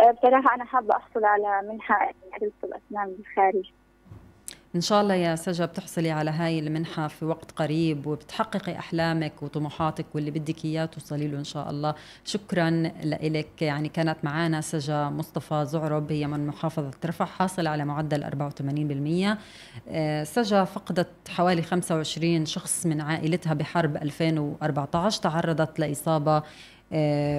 آه، 0.00 0.10
بصراحة 0.10 0.54
أنا 0.54 0.64
حابة 0.64 0.96
أحصل 0.96 1.24
على 1.24 1.68
منحة 1.72 2.10
ادرس 2.34 2.52
الأسنان 2.64 3.14
بالخارج. 3.16 3.70
إن 4.76 4.80
شاء 4.80 5.00
الله 5.00 5.14
يا 5.14 5.34
سجا 5.36 5.64
بتحصلي 5.66 6.10
على 6.10 6.30
هاي 6.30 6.58
المنحة 6.58 7.08
في 7.08 7.24
وقت 7.24 7.50
قريب 7.50 8.06
وبتحققي 8.06 8.78
أحلامك 8.78 9.42
وطموحاتك 9.42 10.06
واللي 10.14 10.30
بدك 10.30 10.64
إياه 10.64 10.84
توصلي 10.84 11.28
له 11.28 11.38
إن 11.38 11.44
شاء 11.44 11.70
الله. 11.70 11.94
شكرا 12.24 12.70
لك 13.04 13.62
يعني 13.62 13.88
كانت 13.88 14.16
معنا 14.22 14.60
سجا 14.60 15.04
مصطفى 15.08 15.64
زعرب 15.64 16.12
هي 16.12 16.26
من 16.26 16.46
محافظة 16.46 16.90
رفح 17.04 17.28
حاصلة 17.28 17.70
على 17.70 17.84
معدل 17.84 18.24
84% 18.24 19.38
آه، 19.88 20.24
سجا 20.24 20.64
فقدت 20.64 21.28
حوالي 21.28 21.62
25 21.62 22.46
شخص 22.46 22.86
من 22.86 23.00
عائلتها 23.00 23.54
بحرب 23.54 23.96
2014 23.96 25.22
تعرضت 25.22 25.78
لإصابة 25.78 26.42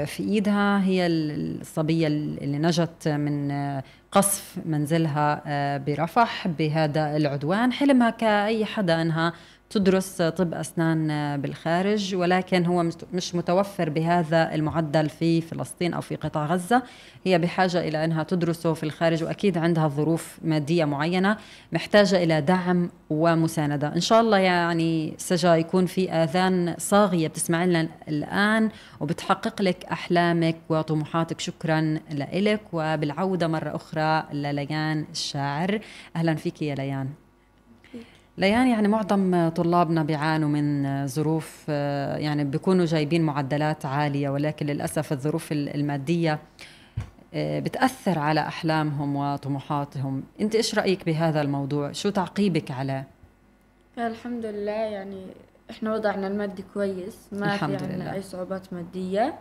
في 0.06 0.20
إيدها 0.20 0.84
هي 0.84 1.08
الصبية 1.08 2.08
اللي 2.08 2.58
نجت 2.58 3.08
من 3.08 3.52
آه، 3.52 3.84
قصف 4.12 4.58
منزلها 4.66 5.42
آه، 5.46 5.78
برفح 5.78 6.48
بهذا 6.48 7.18
العدوان 7.18 7.72
حلمها 7.72 8.10
كأي 8.10 8.66
حدا 8.66 9.02
أنها 9.02 9.34
تدرس 9.76 10.22
طب 10.22 10.54
أسنان 10.54 11.08
بالخارج 11.42 12.16
ولكن 12.16 12.66
هو 12.66 12.84
مش 13.14 13.36
متوفر 13.36 13.90
بهذا 13.90 14.56
المعدل 14.56 15.10
في 15.10 15.42
فلسطين 15.42 15.94
أو 15.94 16.02
في 16.02 16.16
قطاع 16.16 16.46
غزة. 16.46 16.84
هي 17.24 17.40
بحاجة 17.40 17.88
إلى 17.88 18.06
أنها 18.06 18.24
تدرسه 18.24 18.74
في 18.74 18.84
الخارج 18.84 19.24
وأكيد 19.24 19.58
عندها 19.58 19.88
ظروف 19.88 20.40
مادية 20.44 20.86
معينة 20.86 21.38
محتاجة 21.72 22.24
إلى 22.24 22.42
دعم 22.42 22.90
ومساندة. 23.10 23.88
إن 23.96 24.00
شاء 24.00 24.22
الله 24.22 24.38
يعني 24.38 25.14
سجا 25.18 25.56
يكون 25.56 25.86
في 25.86 26.12
آذان 26.12 26.76
صاغية. 26.78 27.28
بتسمع 27.28 27.66
لنا 27.66 27.88
الآن 28.08 28.70
وبتحقق 29.00 29.62
لك 29.62 29.86
أحلامك 29.86 30.58
وطموحاتك. 30.70 31.40
شكرا 31.40 32.00
لك 32.34 32.62
وبالعودة 32.74 33.48
مرة 33.48 33.76
أخرى 33.76 34.24
لليان 34.34 35.06
الشاعر. 35.12 35.80
أهلا 36.16 36.36
فيك 36.36 36.62
يا 36.62 36.76
ليان. 36.76 37.25
ليان 38.38 38.68
يعني 38.68 38.88
معظم 38.88 39.50
طلابنا 39.50 40.04
بيعانوا 40.04 40.50
من 40.50 41.08
ظروف 41.08 41.70
يعني 42.18 42.44
بيكونوا 42.44 42.86
جايبين 42.86 43.22
معدلات 43.22 43.86
عالية 43.86 44.30
ولكن 44.30 44.66
للأسف 44.66 45.12
الظروف 45.12 45.52
المادية 45.52 46.40
آه، 47.34 47.60
بتأثر 47.60 48.20
على 48.20 48.40
أحلامهم 48.40 49.16
وطموحاتهم. 49.16 50.24
أنت 50.42 50.56
إيش 50.56 50.76
رأيك 50.76 51.06
بهذا 51.06 51.42
الموضوع؟ 51.42 51.92
شو 51.92 52.10
تعقيبك 52.10 52.72
عليه 52.72 53.08
الحمد 53.98 54.46
لله 54.46 54.72
يعني 54.72 55.26
إحنا 55.70 55.94
وضعنا 55.94 56.28
المادي 56.28 56.64
كويس 56.74 57.18
ما 57.32 57.54
الحمد 57.56 57.78
في 57.78 57.94
عنا 57.94 58.14
أي 58.14 58.22
صعوبات 58.22 58.74
مادية. 58.74 59.36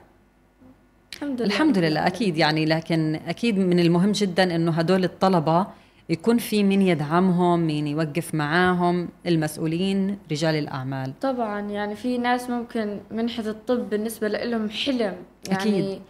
الحمد 1.14 1.42
لله. 1.42 1.54
الحمد 1.54 1.78
لله 1.78 2.06
أكيد 2.06 2.36
يعني 2.36 2.66
لكن 2.66 3.20
أكيد 3.26 3.58
من 3.58 3.78
المهم 3.80 4.12
جدا 4.12 4.56
إنه 4.56 4.72
هدول 4.72 5.04
الطلبة 5.04 5.66
يكون 6.08 6.38
في 6.38 6.62
مين 6.62 6.82
يدعمهم 6.82 7.66
مين 7.66 7.86
يوقف 7.86 8.34
معاهم 8.34 9.08
المسؤولين 9.26 10.18
رجال 10.30 10.54
الأعمال. 10.54 11.20
طبعا 11.20 11.60
يعني 11.60 11.96
في 11.96 12.18
ناس 12.18 12.50
ممكن 12.50 13.00
منحة 13.10 13.42
الطب 13.42 13.90
بالنسبة 13.90 14.28
لهم 14.28 14.70
حلم. 14.70 15.16
يعني 15.48 15.62
أكيد. 15.62 16.00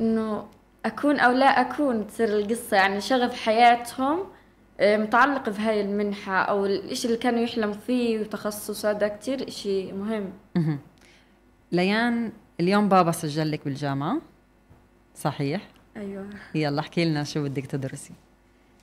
إنه 0.00 0.44
أكون 0.84 1.20
أو 1.20 1.32
لا 1.32 1.46
أكون 1.46 2.06
تصير 2.06 2.28
القصة 2.28 2.76
يعني 2.76 3.00
شغف 3.00 3.34
حياتهم 3.34 4.18
آه، 4.80 4.96
متعلق 4.96 5.48
بهاي 5.48 5.80
المنحة 5.80 6.42
أو 6.42 6.66
الإشي 6.66 7.08
اللي 7.08 7.18
كانوا 7.18 7.40
يحلموا 7.40 7.74
فيه 7.74 8.20
وتخصص 8.20 8.86
هذا 8.86 9.08
كتير 9.08 9.48
إشي 9.48 9.92
مهم. 9.92 10.32
ليان 11.72 12.32
اليوم 12.60 12.88
بابا 12.88 13.12
سجل 13.12 13.50
لك 13.50 13.64
بالجامعة. 13.64 14.20
صحيح؟ 15.14 15.68
أيوة. 15.96 16.26
يلا 16.54 16.80
احكي 16.80 17.04
لنا 17.04 17.24
شو 17.24 17.44
بدك 17.44 17.66
تدرسي. 17.66 18.12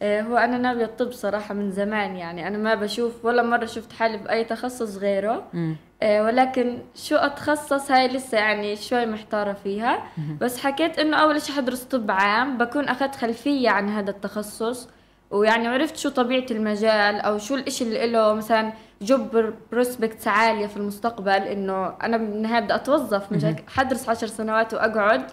هو 0.04 0.38
أنا 0.38 0.58
ناوية 0.58 0.86
الطب 0.86 1.12
صراحة 1.12 1.54
من 1.54 1.72
زمان 1.72 2.16
يعني. 2.16 2.48
أنا 2.48 2.58
ما 2.58 2.76
بشوف 2.76 3.26
ولا 3.26 3.44
مرة 3.44 3.66
شفت 3.66 3.94
حالي 3.94 4.18
بأي 4.18 4.44
تخصص 4.44 4.98
غيره. 4.98 5.44
م. 5.54 5.74
آه، 6.02 6.24
ولكن 6.24 6.78
شو 6.96 7.16
أتخصص 7.16 7.92
هاي 7.92 8.08
لسه 8.08 8.38
يعني 8.38 8.76
شوي 8.76 9.06
محتارة 9.06 9.54
فيها. 9.54 10.04
بس 10.42 10.60
حكيت 10.60 11.00
إنه 11.00 11.18
أول 11.18 11.42
شيء 11.42 11.56
حدرس 11.56 11.84
طب 11.84 12.12
عام 12.12 12.58
بكون 12.58 12.88
أخذت 12.90 13.16
خلفية 13.16 13.70
عن 13.70 13.90
هذا 13.90 14.10
التخصص. 14.10 14.90
ويعني 15.32 15.68
عرفت 15.68 15.98
شو 15.98 16.10
طبيعة 16.10 16.46
المجال 16.52 17.16
أو 17.22 17.38
شو 17.38 17.56
الإشي 17.56 17.84
اللي 17.84 18.08
له 18.12 18.34
مثلا 18.34 18.74
job 19.02 19.54
prospects 19.72 20.28
عالية 20.28 20.68
في 20.68 20.78
المستقبل. 20.78 21.32
إنه 21.32 21.94
أنا 22.04 22.18
بالنهاية 22.18 22.62
بدي 22.62 22.76
أتوظف. 22.76 23.32
مش 23.32 23.46
حدرس 23.68 24.10
عشر 24.10 24.28
سنوات 24.28 24.74
وأقعد. 24.74 25.22
آه، 25.22 25.28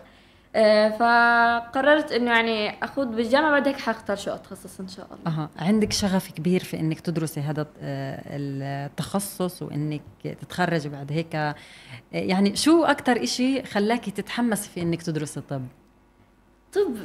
فقررت 0.90 2.12
إنه 2.12 2.30
يعني 2.30 2.84
أخوض 2.84 3.16
بالجامعة 3.16 3.50
بعد 3.50 3.68
هيك 3.68 3.76
حأختار 3.76 4.16
شو 4.16 4.30
أتخصص 4.30 4.80
إن 4.80 4.88
شاء 4.88 5.06
الله. 5.06 5.36
أها. 5.36 5.50
عندك 5.56 5.92
شغف 5.92 6.30
كبير 6.32 6.64
في 6.64 6.80
إنك 6.80 7.00
تدرسي 7.00 7.40
هذا 7.40 7.66
آه، 7.80 8.22
التخصص 8.30 9.62
وإنك 9.62 10.02
تتخرجي 10.24 10.88
بعد 10.88 11.12
هيك. 11.12 11.34
آه، 11.34 11.54
يعني 12.12 12.56
شو 12.56 12.84
أكثر 12.84 13.22
إشي 13.22 13.62
خلاكي 13.62 14.10
تتحمسي 14.10 14.70
في 14.70 14.82
إنك 14.82 15.02
تدرسي 15.02 15.40
الطب 15.40 15.62
طب 16.72 16.96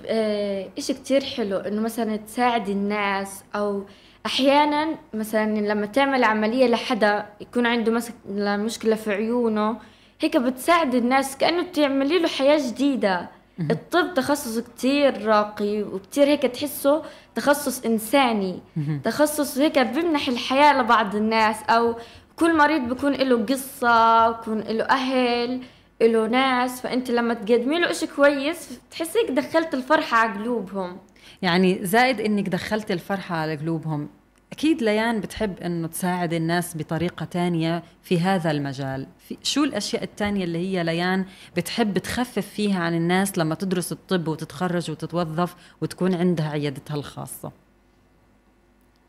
إشي 0.77 0.93
كتير 0.93 1.23
حلو 1.23 1.57
إنه 1.57 1.81
مثلا 1.81 2.15
تساعدي 2.15 2.71
الناس 2.71 3.43
أو 3.55 3.83
أحيانا 4.25 4.95
مثلا 5.13 5.59
لما 5.59 5.85
تعمل 5.85 6.23
عملية 6.23 6.67
لحدا 6.67 7.25
يكون 7.41 7.65
عنده 7.65 7.91
مثلا 7.91 8.57
مشكلة 8.57 8.95
في 8.95 9.11
عيونه 9.11 9.77
هيك 10.21 10.37
بتساعد 10.37 10.95
الناس 10.95 11.37
كأنه 11.37 11.63
تعملي 11.63 12.19
له 12.19 12.27
حياة 12.27 12.67
جديدة. 12.67 13.40
الطب 13.59 14.13
تخصص 14.13 14.59
كتير 14.59 15.25
راقي 15.25 15.83
وكتير 15.83 16.27
هيك 16.27 16.41
تحسه 16.41 17.03
تخصص 17.35 17.85
إنساني. 17.85 18.61
تخصص 19.03 19.57
هيك 19.57 19.79
بيمنح 19.79 20.27
الحياة 20.27 20.81
لبعض 20.81 21.15
الناس 21.15 21.55
أو 21.69 21.95
كل 22.35 22.57
مريض 22.57 22.81
بيكون 22.81 23.13
له 23.13 23.45
قصة 23.45 24.29
بكون 24.31 24.59
له 24.59 24.83
أهل 24.83 25.61
له 26.01 26.27
ناس. 26.27 26.81
فأنت 26.81 27.11
لما 27.11 27.33
تقدمي 27.33 27.79
له 27.79 27.91
إشي 27.91 28.07
كويس 28.07 28.79
تحسيك 28.91 29.31
دخلت 29.31 29.73
الفرحة 29.73 30.17
على 30.17 30.39
قلوبهم. 30.39 30.97
يعني 31.41 31.85
زائد 31.85 32.21
إنك 32.21 32.49
دخلت 32.49 32.91
الفرحة 32.91 33.35
على 33.35 33.55
قلوبهم. 33.55 34.09
أكيد 34.51 34.83
ليان 34.83 35.21
بتحب 35.21 35.59
إنه 35.59 35.87
تساعد 35.87 36.33
الناس 36.33 36.77
بطريقة 36.77 37.25
تانية 37.25 37.83
في 38.03 38.19
هذا 38.19 38.51
المجال. 38.51 39.07
في 39.19 39.37
شو 39.43 39.63
الأشياء 39.63 40.03
التانية 40.03 40.43
اللي 40.43 40.57
هي 40.57 40.83
ليان 40.83 41.25
بتحب 41.57 41.97
تخفف 41.97 42.47
فيها 42.47 42.83
عن 42.83 42.93
الناس 42.93 43.37
لما 43.37 43.55
تدرس 43.55 43.91
الطب 43.91 44.27
وتتخرج 44.27 44.91
وتتوظف 44.91 45.55
وتكون 45.81 46.13
عندها 46.15 46.49
عيادتها 46.49 46.95
الخاصة؟ 46.95 47.51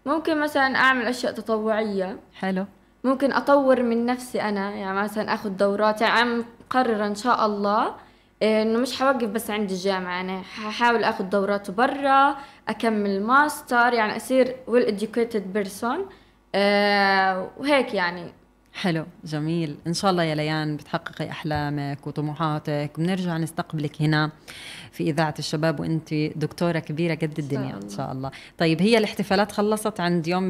ممكن 0.07 0.41
مثلا 0.41 0.77
أعمل 0.77 1.07
أشياء 1.07 1.33
تطوعية. 1.33 2.19
حلو. 2.35 2.67
ممكن 3.05 3.33
أطور 3.33 3.83
من 3.83 4.07
نفسي 4.07 4.43
أنا 4.43 4.71
يعني 4.71 4.99
مثلا 5.03 5.35
أخذ 5.35 5.51
دورات 5.51 6.01
يعني 6.01 6.45
مقررة 6.61 7.07
إن 7.07 7.15
شاء 7.15 7.47
الله 7.47 7.95
إنه 8.43 8.79
مش 8.79 8.99
حوقف 9.01 9.25
بس 9.29 9.51
عند 9.51 9.71
الجامعة. 9.71 10.13
يعني 10.13 10.43
ححاول 10.43 11.05
آخذ 11.05 11.25
دورات 11.25 11.71
برا 11.71 12.37
أكمل 12.69 13.23
ماستر 13.23 13.93
يعني 13.93 14.17
أصير 14.17 14.57
well 14.67 14.99
educated 14.99 15.37
person 15.37 16.07
أه 16.55 17.51
وهيك 17.57 17.95
يعني. 17.95 18.33
حلو 18.73 19.07
جميل. 19.25 19.77
إن 19.87 19.95
شاء 19.95 20.11
الله 20.11 20.23
يا 20.23 20.35
ليان 20.35 20.77
بتحققي 20.77 21.31
أحلامك 21.31 22.07
وطموحاتك 22.07 22.91
بنرجع 22.99 23.37
نستقبلك 23.37 24.03
هنا 24.03 24.31
في 24.93 25.11
إذاعة 25.11 25.35
الشباب 25.39 25.81
وأنت 25.81 26.15
دكتورة 26.15 26.79
كبيرة 26.79 27.15
قد 27.15 27.39
الدنيا 27.39 27.77
إن 27.83 27.89
شاء 27.89 28.13
الله. 28.13 28.31
طيب 28.59 28.83
هي 28.83 28.99
الاحتفالات 28.99 29.53
خلصت 29.53 30.01
عند 30.01 30.29
يوم 30.29 30.49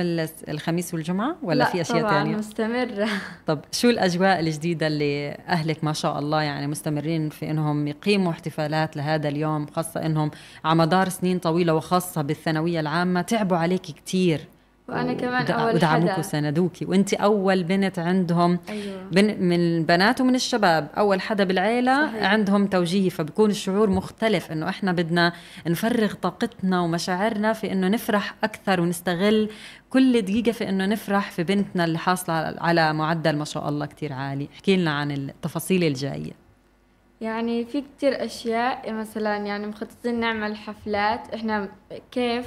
الخميس 0.49 0.95
والجمعة 0.95 1.37
ولا 1.43 1.59
لا 1.59 1.65
في 1.65 1.81
أشياء 1.81 2.11
ثانية 2.11 2.37
مستمرة. 2.37 3.09
طب 3.47 3.61
شو 3.73 3.91
الأجواء 3.91 4.41
الجديدة 4.41 4.87
اللي 4.87 5.31
أهلك 5.49 5.85
ما 5.85 5.93
شاء 5.93 6.19
الله 6.19 6.43
يعني 6.43 6.67
مستمرين 6.67 7.29
في 7.29 7.51
إنهم 7.51 7.89
يقيموا 7.89 8.33
احتفالات 8.33 8.97
لهذا 8.97 9.29
اليوم 9.29 9.67
خاصة 9.67 10.07
إنهم 10.07 10.31
على 10.65 10.79
مدار 10.79 11.09
سنين 11.09 11.39
طويلة 11.39 11.75
وخاصة 11.75 12.23
بالثانوية 12.23 12.81
العامة 12.81 13.23
تعبوا 13.23 13.57
عليك 13.57 13.83
كثير 13.83 14.41
وأنا 14.89 15.13
كمان 15.13 15.47
أول 15.47 15.75
ودعموك 15.75 16.19
وساندوكي 16.19 16.85
وأنت 16.85 17.15
أول 17.15 17.65
بنت 17.65 17.99
عندهم 17.99 18.59
أيوة. 18.69 19.03
بن 19.13 19.25
من 19.45 19.57
البنات 19.57 20.21
ومن 20.21 20.35
الشباب. 20.35 20.89
أول 20.99 21.21
حدا 21.21 21.45
بالعيلة 21.45 22.07
صحيح. 22.07 22.25
عندهم 22.25 22.67
توجيه 22.67 23.09
فبكون 23.09 23.51
الشعور 23.51 23.91
مختلف 23.91 24.53
إنه 24.53 24.69
إحنا 24.69 24.93
بدنا 24.93 25.33
نفرغ 25.67 26.15
طاقتنا 26.15 26.81
ومشاعرنا 26.81 27.53
في 27.53 27.73
إنه 27.73 27.89
نفرح 27.89 28.35
أكثر 28.45 28.81
ونستغل 28.81 29.51
كل 29.91 30.23
دقيقة 30.23 30.53
في 30.53 30.69
إنه 30.69 30.87
نفرح 30.87 31.31
في 31.31 31.43
بنتنا 31.43 31.85
اللي 31.85 31.99
حاصلة 31.99 32.35
على 32.61 32.93
معدل 32.93 33.37
ما 33.37 33.45
شاء 33.45 33.69
الله 33.69 33.87
كثير 33.87 34.13
عالي. 34.13 34.49
احكي 34.55 34.77
لنا 34.77 34.91
عن 34.91 35.11
التفاصيل 35.11 35.85
الجاية. 35.85 36.33
يعني 37.21 37.65
في 37.65 37.81
كتير 37.81 38.25
أشياء 38.25 38.93
مثلا 38.93 39.37
يعني 39.37 39.67
مخططين 39.67 40.21
نعمل 40.21 40.57
حفلات. 40.57 41.35
إحنا 41.35 41.69
كيف 42.11 42.47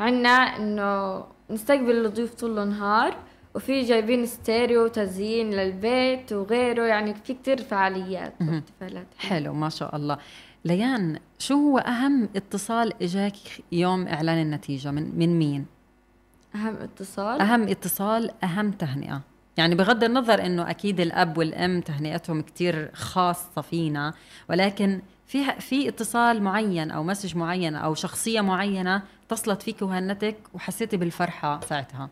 عنا 0.00 0.30
إنه 0.30 1.24
نستقبل 1.50 2.06
الضيوف 2.06 2.34
طول 2.34 2.58
النهار 2.58 3.16
وفي 3.54 3.82
جايبين 3.82 4.26
ستيريو 4.26 4.86
تزيين 4.86 5.50
للبيت 5.50 6.32
وغيره 6.32 6.82
يعني 6.82 7.14
في 7.14 7.34
كتير 7.34 7.62
فعاليات 7.62 8.34
وإحتفالات. 8.40 9.06
حلو 9.18 9.52
ما 9.54 9.68
شاء 9.68 9.96
الله. 9.96 10.18
ليان 10.64 11.18
شو 11.38 11.54
هو 11.54 11.78
أهم 11.78 12.28
اتصال 12.36 13.02
إجاك 13.02 13.36
يوم 13.72 14.08
إعلان 14.08 14.42
النتيجة؟ 14.42 14.90
من, 14.90 15.18
من 15.18 15.38
مين؟ 15.38 15.66
أهم 16.54 16.74
اتصال؟ 16.74 17.40
أهم 17.40 17.62
اتصال 17.62 18.30
أهم 18.44 18.70
تهنئة. 18.70 19.20
يعني 19.56 19.74
بغض 19.74 20.04
النظر 20.04 20.46
إنه 20.46 20.70
أكيد 20.70 21.00
الأب 21.00 21.38
والأم 21.38 21.80
تهنئتهم 21.80 22.42
كتير 22.42 22.90
خاصة 22.94 23.62
فينا 23.62 24.14
ولكن 24.50 25.00
في 25.26 25.60
في 25.60 25.88
اتصال 25.88 26.42
معين 26.42 26.90
أو 26.90 27.02
مسج 27.02 27.36
معين 27.36 27.74
أو 27.74 27.94
شخصية 27.94 28.40
معينة 28.40 29.02
اتصلت 29.28 29.62
فيك 29.62 29.82
وهنتك 29.82 30.36
وحسيتي 30.54 30.96
بالفرحة 30.96 31.60
ساعتها؟ 31.60 32.08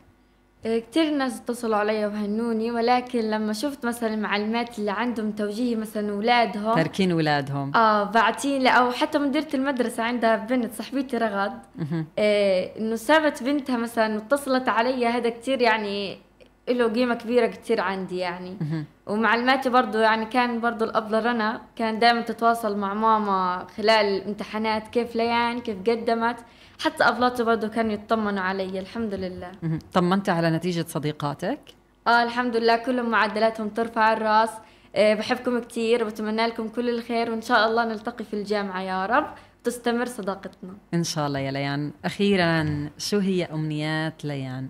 إيه، 0.64 0.80
كتير 0.80 1.10
ناس 1.10 1.40
اتصلوا 1.40 1.76
علي 1.76 2.06
وهنوني 2.06 2.70
ولكن 2.70 3.20
لما 3.20 3.52
شفت 3.52 3.86
مثلا 3.86 4.14
المعلمات 4.14 4.78
اللي 4.78 4.90
عندهم 4.90 5.30
توجيه 5.30 5.76
مثلا 5.76 6.12
اولادهم 6.12 6.74
تاركين 6.74 7.12
اولادهم 7.12 7.76
آه 7.76 8.04
باعتين 8.04 8.62
لي 8.62 8.68
أو 8.68 8.90
حتى 8.90 9.18
مديرة 9.18 9.48
المدرسة 9.54 10.02
عندها 10.02 10.36
بنت 10.36 10.74
صاحبتي 10.74 11.16
رغد. 11.16 11.52
إيه 12.18 12.78
إنه 12.78 12.96
سابت 12.96 13.42
بنتها 13.42 13.76
مثلا 13.76 14.14
واتصلت 14.14 14.68
علي 14.68 15.06
هذا 15.06 15.30
كتير 15.30 15.62
يعني 15.62 16.18
له 16.68 16.88
قيمة 16.88 17.14
كبيرة 17.14 17.46
كتير 17.46 17.80
عندي 17.80 18.16
يعني. 18.16 18.56
ومعلماتي 19.06 19.70
برضو 19.70 19.98
يعني 19.98 20.26
كان 20.26 20.60
برضو 20.60 20.84
الأبلة 20.84 21.18
رنا 21.18 21.60
كان 21.76 21.98
دائما 21.98 22.20
تتواصل 22.20 22.76
مع 22.76 22.94
ماما 22.94 23.66
خلال 23.76 24.06
الامتحانات 24.06 24.88
كيف 24.88 25.16
ليان 25.16 25.60
كيف 25.60 25.76
قدمت. 25.90 26.36
حتى 26.80 27.04
أبلاتي 27.04 27.42
برضو 27.44 27.68
كانوا 27.68 27.92
يطمنوا 27.92 28.42
علي 28.42 28.80
الحمد 28.80 29.14
لله. 29.14 29.52
طمنتي 29.92 30.30
على 30.30 30.50
نتيجة 30.50 30.84
صديقاتك؟ 30.88 31.60
آه 32.06 32.22
الحمد 32.22 32.56
لله 32.56 32.76
كلهم 32.76 33.10
معدلاتهم 33.10 33.68
ترفع 33.68 34.12
الرأس. 34.12 34.50
آه 34.94 35.14
بحبكم 35.14 35.58
كثير 35.58 36.04
وبتمنى 36.04 36.46
لكم 36.46 36.68
كل 36.68 36.88
الخير 36.88 37.30
وإن 37.30 37.42
شاء 37.42 37.68
الله 37.68 37.84
نلتقي 37.84 38.24
في 38.24 38.34
الجامعة 38.34 38.80
يا 38.80 39.06
رب. 39.06 39.26
تستمر 39.64 40.06
صداقتنا. 40.06 40.76
إن 40.94 41.04
شاء 41.04 41.26
الله 41.26 41.38
يا 41.38 41.50
ليان. 41.50 41.92
أخيرا 42.04 42.90
شو 42.98 43.18
هي 43.18 43.44
أمنيات 43.44 44.24
ليان؟ 44.24 44.68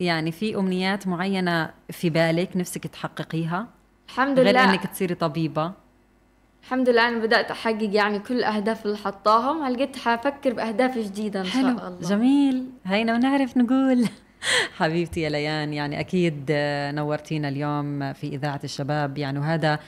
يعني 0.00 0.32
في 0.32 0.56
أمنيات 0.56 1.06
معينة 1.06 1.70
في 1.90 2.10
بالك 2.10 2.56
نفسك 2.56 2.86
تحققيها؟ 2.86 3.68
الحمد 4.08 4.38
لله. 4.38 4.50
غير 4.50 4.70
إنك 4.70 4.86
تصيري 4.86 5.14
طبيبة. 5.14 5.72
الحمد 6.62 6.88
لله 6.88 7.08
أنا 7.08 7.18
بدأت 7.18 7.50
أحقق 7.50 7.88
يعني 7.92 8.18
كل 8.18 8.38
الأهداف 8.38 8.86
اللي 8.86 8.96
حطاهم 8.96 9.62
هلقيت 9.62 9.96
حفكر 9.96 10.52
بأهداف 10.52 10.98
جديدة 10.98 11.40
إن. 11.40 11.44
شاء 11.44 11.60
الله. 11.60 11.98
جميل. 12.02 12.64
هينا 12.84 13.14
ونعرف 13.14 13.56
نقول. 13.56 14.08
حبيبتي 14.78 15.20
يا 15.20 15.28
ليان 15.28 15.72
يعني 15.72 16.00
أكيد 16.00 16.44
نورتينا 16.94 17.48
اليوم 17.48 18.12
في 18.12 18.26
إذاعة 18.26 18.60
الشباب. 18.64 19.18
يعني 19.18 19.38
وهذا 19.38 19.78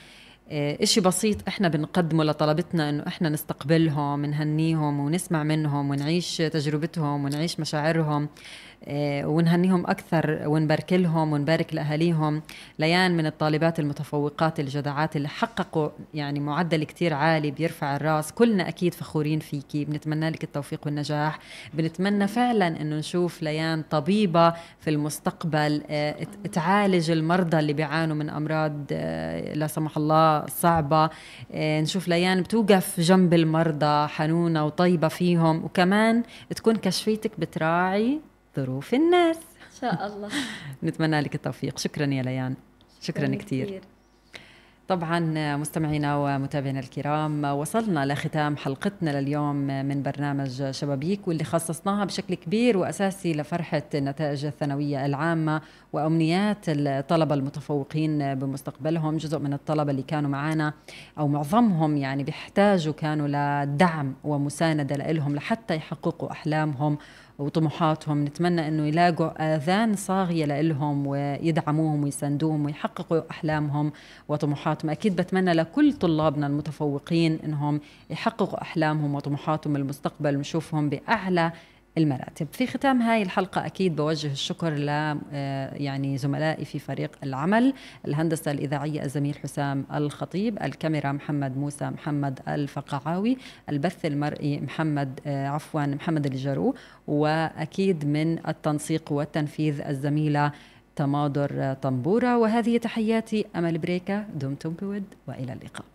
آه، 0.51 0.77
إشي 0.83 1.01
بسيط 1.01 1.37
إحنا 1.47 1.67
بنقدمه 1.67 2.23
لطلبتنا 2.23 2.89
إنه 2.89 3.03
إحنا 3.07 3.29
نستقبلهم 3.29 4.25
نهنيهم 4.25 4.99
ونسمع 4.99 5.43
منهم 5.43 5.89
ونعيش 5.89 6.37
تجربتهم 6.37 7.25
ونعيش 7.25 7.59
مشاعرهم. 7.59 8.23
آه، 8.23 8.29
ونهنيهم 9.25 9.87
أكثر 9.87 10.39
ونبارك 10.45 10.93
لهم 10.93 11.33
ونبارك 11.33 11.73
لأهاليهم. 11.73 12.41
ليان 12.79 13.17
من 13.17 13.25
الطالبات 13.25 13.79
المتفوقات 13.79 14.59
الجدعات 14.59 15.15
اللي 15.15 15.27
حققوا 15.27 15.89
يعني 16.13 16.39
معدل 16.39 16.83
كتير 16.83 17.13
عالي 17.13 17.51
بيرفع 17.51 17.95
الراس. 17.95 18.31
كلنا 18.31 18.67
أكيد 18.67 18.93
فخورين 18.93 19.39
فيكي. 19.39 19.85
بنتمنى 19.85 20.29
لك 20.29 20.43
التوفيق 20.43 20.79
والنجاح. 20.85 21.39
بنتمنى 21.73 22.27
فعلا 22.27 22.67
إنه 22.67 22.95
نشوف 22.95 23.43
ليان 23.43 23.83
طبيبة 23.89 24.53
في 24.79 24.89
المستقبل 24.89 25.81
آه، 25.89 26.15
تعالج 26.53 27.11
المرضى 27.11 27.59
اللي 27.59 27.73
بيعانوا 27.73 28.15
من 28.15 28.29
أمراض 28.29 28.73
آه، 28.91 29.53
لا 29.53 29.67
سمح 29.67 29.97
الله 29.97 30.45
صعبة. 30.45 31.09
نشوف 31.55 32.07
ليان 32.07 32.41
بتوقف 32.41 32.99
جنب 32.99 33.33
المرضى 33.33 34.07
حنونة 34.07 34.65
وطيبة 34.65 35.07
فيهم. 35.07 35.65
وكمان 35.65 36.23
تكون 36.55 36.75
كشفيتك 36.75 37.31
بتراعي 37.39 38.19
ظروف 38.55 38.93
الناس. 38.93 39.37
إن 39.37 39.81
شاء 39.81 40.07
الله. 40.07 40.29
نتمنى 40.83 41.21
لك 41.21 41.35
التوفيق. 41.35 41.77
شكرا 41.77 42.05
يا 42.05 42.23
ليان. 42.23 42.55
شكرا, 43.01 43.25
شكرا 43.25 43.35
كثير. 43.35 43.81
طبعا 44.87 45.19
مستمعينا 45.57 46.15
ومتابعينا 46.15 46.79
الكرام 46.79 47.43
وصلنا 47.43 48.05
لختام 48.05 48.57
حلقتنا 48.57 49.21
لليوم 49.21 49.55
من 49.55 50.03
برنامج 50.03 50.71
شبابيك 50.71 51.27
واللي 51.27 51.43
خصصناها 51.43 52.05
بشكل 52.05 52.35
كبير 52.35 52.77
وأساسي 52.77 53.33
لفرحة 53.33 53.83
النتائج 53.95 54.45
الثانوية 54.45 55.05
العامة 55.05 55.61
وأمنيات 55.93 56.57
الطلبة 56.67 57.35
المتفوقين 57.35 58.35
بمستقبلهم. 58.35 59.17
جزء 59.17 59.39
من 59.39 59.53
الطلبة 59.53 59.91
اللي 59.91 60.03
كانوا 60.03 60.29
معنا 60.29 60.73
أو 61.19 61.27
معظمهم 61.27 61.97
يعني 61.97 62.23
بيحتاجوا 62.23 62.93
كانوا 62.93 63.27
لدعم 63.65 64.13
ومساندة 64.23 64.95
لهم 64.95 65.35
لحتى 65.35 65.75
يحققوا 65.75 66.31
أحلامهم 66.31 66.97
وطموحاتهم. 67.39 68.23
نتمنى 68.25 68.67
إنه 68.67 68.87
يلاقوا 68.87 69.55
آذان 69.55 69.95
صاغية 69.95 70.45
لهم 70.61 71.07
ويدعموهم 71.07 72.03
ويساندوهم 72.03 72.65
ويحققوا 72.65 73.21
أحلامهم 73.31 73.91
وطموحاتهم. 74.29 74.91
أكيد 74.91 75.15
بتمنى 75.15 75.53
لكل 75.53 75.93
طلابنا 75.93 76.47
المتفوقين 76.47 77.39
إنهم 77.45 77.81
يحققوا 78.09 78.61
أحلامهم 78.61 79.15
وطموحاتهم 79.15 79.75
المستقبل 79.75 80.35
ونشوفهم 80.37 80.89
بأعلى 80.89 81.51
المراتب. 81.97 82.47
في 82.51 82.67
ختام 82.67 83.01
هاي 83.01 83.21
الحلقة 83.21 83.65
أكيد 83.65 83.95
بوجه 83.95 84.31
الشكر 84.31 84.73
ل 84.73 84.89
آه، 84.89 85.73
يعني 85.73 86.17
زملائي 86.17 86.65
في 86.65 86.79
فريق 86.79 87.11
العمل 87.23 87.73
الهندسة 88.07 88.51
الإذاعية 88.51 89.03
الزميل 89.03 89.35
حسام 89.35 89.85
الخطيب 89.93 90.63
الكاميرا 90.63 91.11
محمد 91.11 91.57
موسى 91.57 91.89
محمد 91.89 92.39
الفقعاوي 92.47 93.37
البث 93.69 94.05
المرئي 94.05 94.59
محمد 94.61 95.19
آه، 95.25 95.47
عفوا 95.47 95.85
محمد 95.85 96.25
الجرو 96.25 96.75
وأكيد 97.07 98.05
من 98.05 98.47
التنسيق 98.47 99.11
والتنفيذ 99.11 99.81
الزميلة 99.81 100.51
تماضر 100.95 101.73
طنبورة. 101.81 102.37
وهذه 102.37 102.77
تحياتي 102.77 103.45
أمل 103.55 103.77
بريكا 103.77 104.25
دمتم 104.35 104.69
بود 104.69 105.03
وإلى 105.27 105.53
اللقاء. 105.53 105.85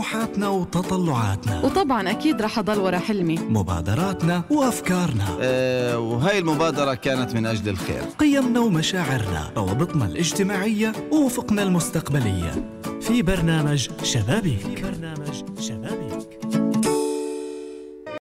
طموحاتنا 0.00 0.48
وتطلعاتنا. 0.48 1.60
وطبعا 1.64 2.10
أكيد 2.10 2.42
رح 2.42 2.58
أضل 2.58 2.78
ورا 2.78 2.98
حلمي. 2.98 3.38
مبادراتنا 3.38 4.42
وأفكارنا. 4.50 5.24
أه 5.40 5.98
وهي 5.98 6.38
المبادرة 6.38 6.94
كانت 6.94 7.34
من 7.34 7.46
أجل 7.46 7.68
الخير. 7.68 8.02
قيمنا 8.18 8.60
ومشاعرنا 8.60 9.50
روابطنا 9.56 10.04
الاجتماعية 10.04 10.92
ووفقنا 11.12 11.62
المستقبلية. 11.62 12.70
في 13.00 13.22
برنامج 13.22 13.88
شبابيك. 14.02 14.60
في 14.60 14.82
برنامج 14.82 15.60
شبابيك. 15.60 16.09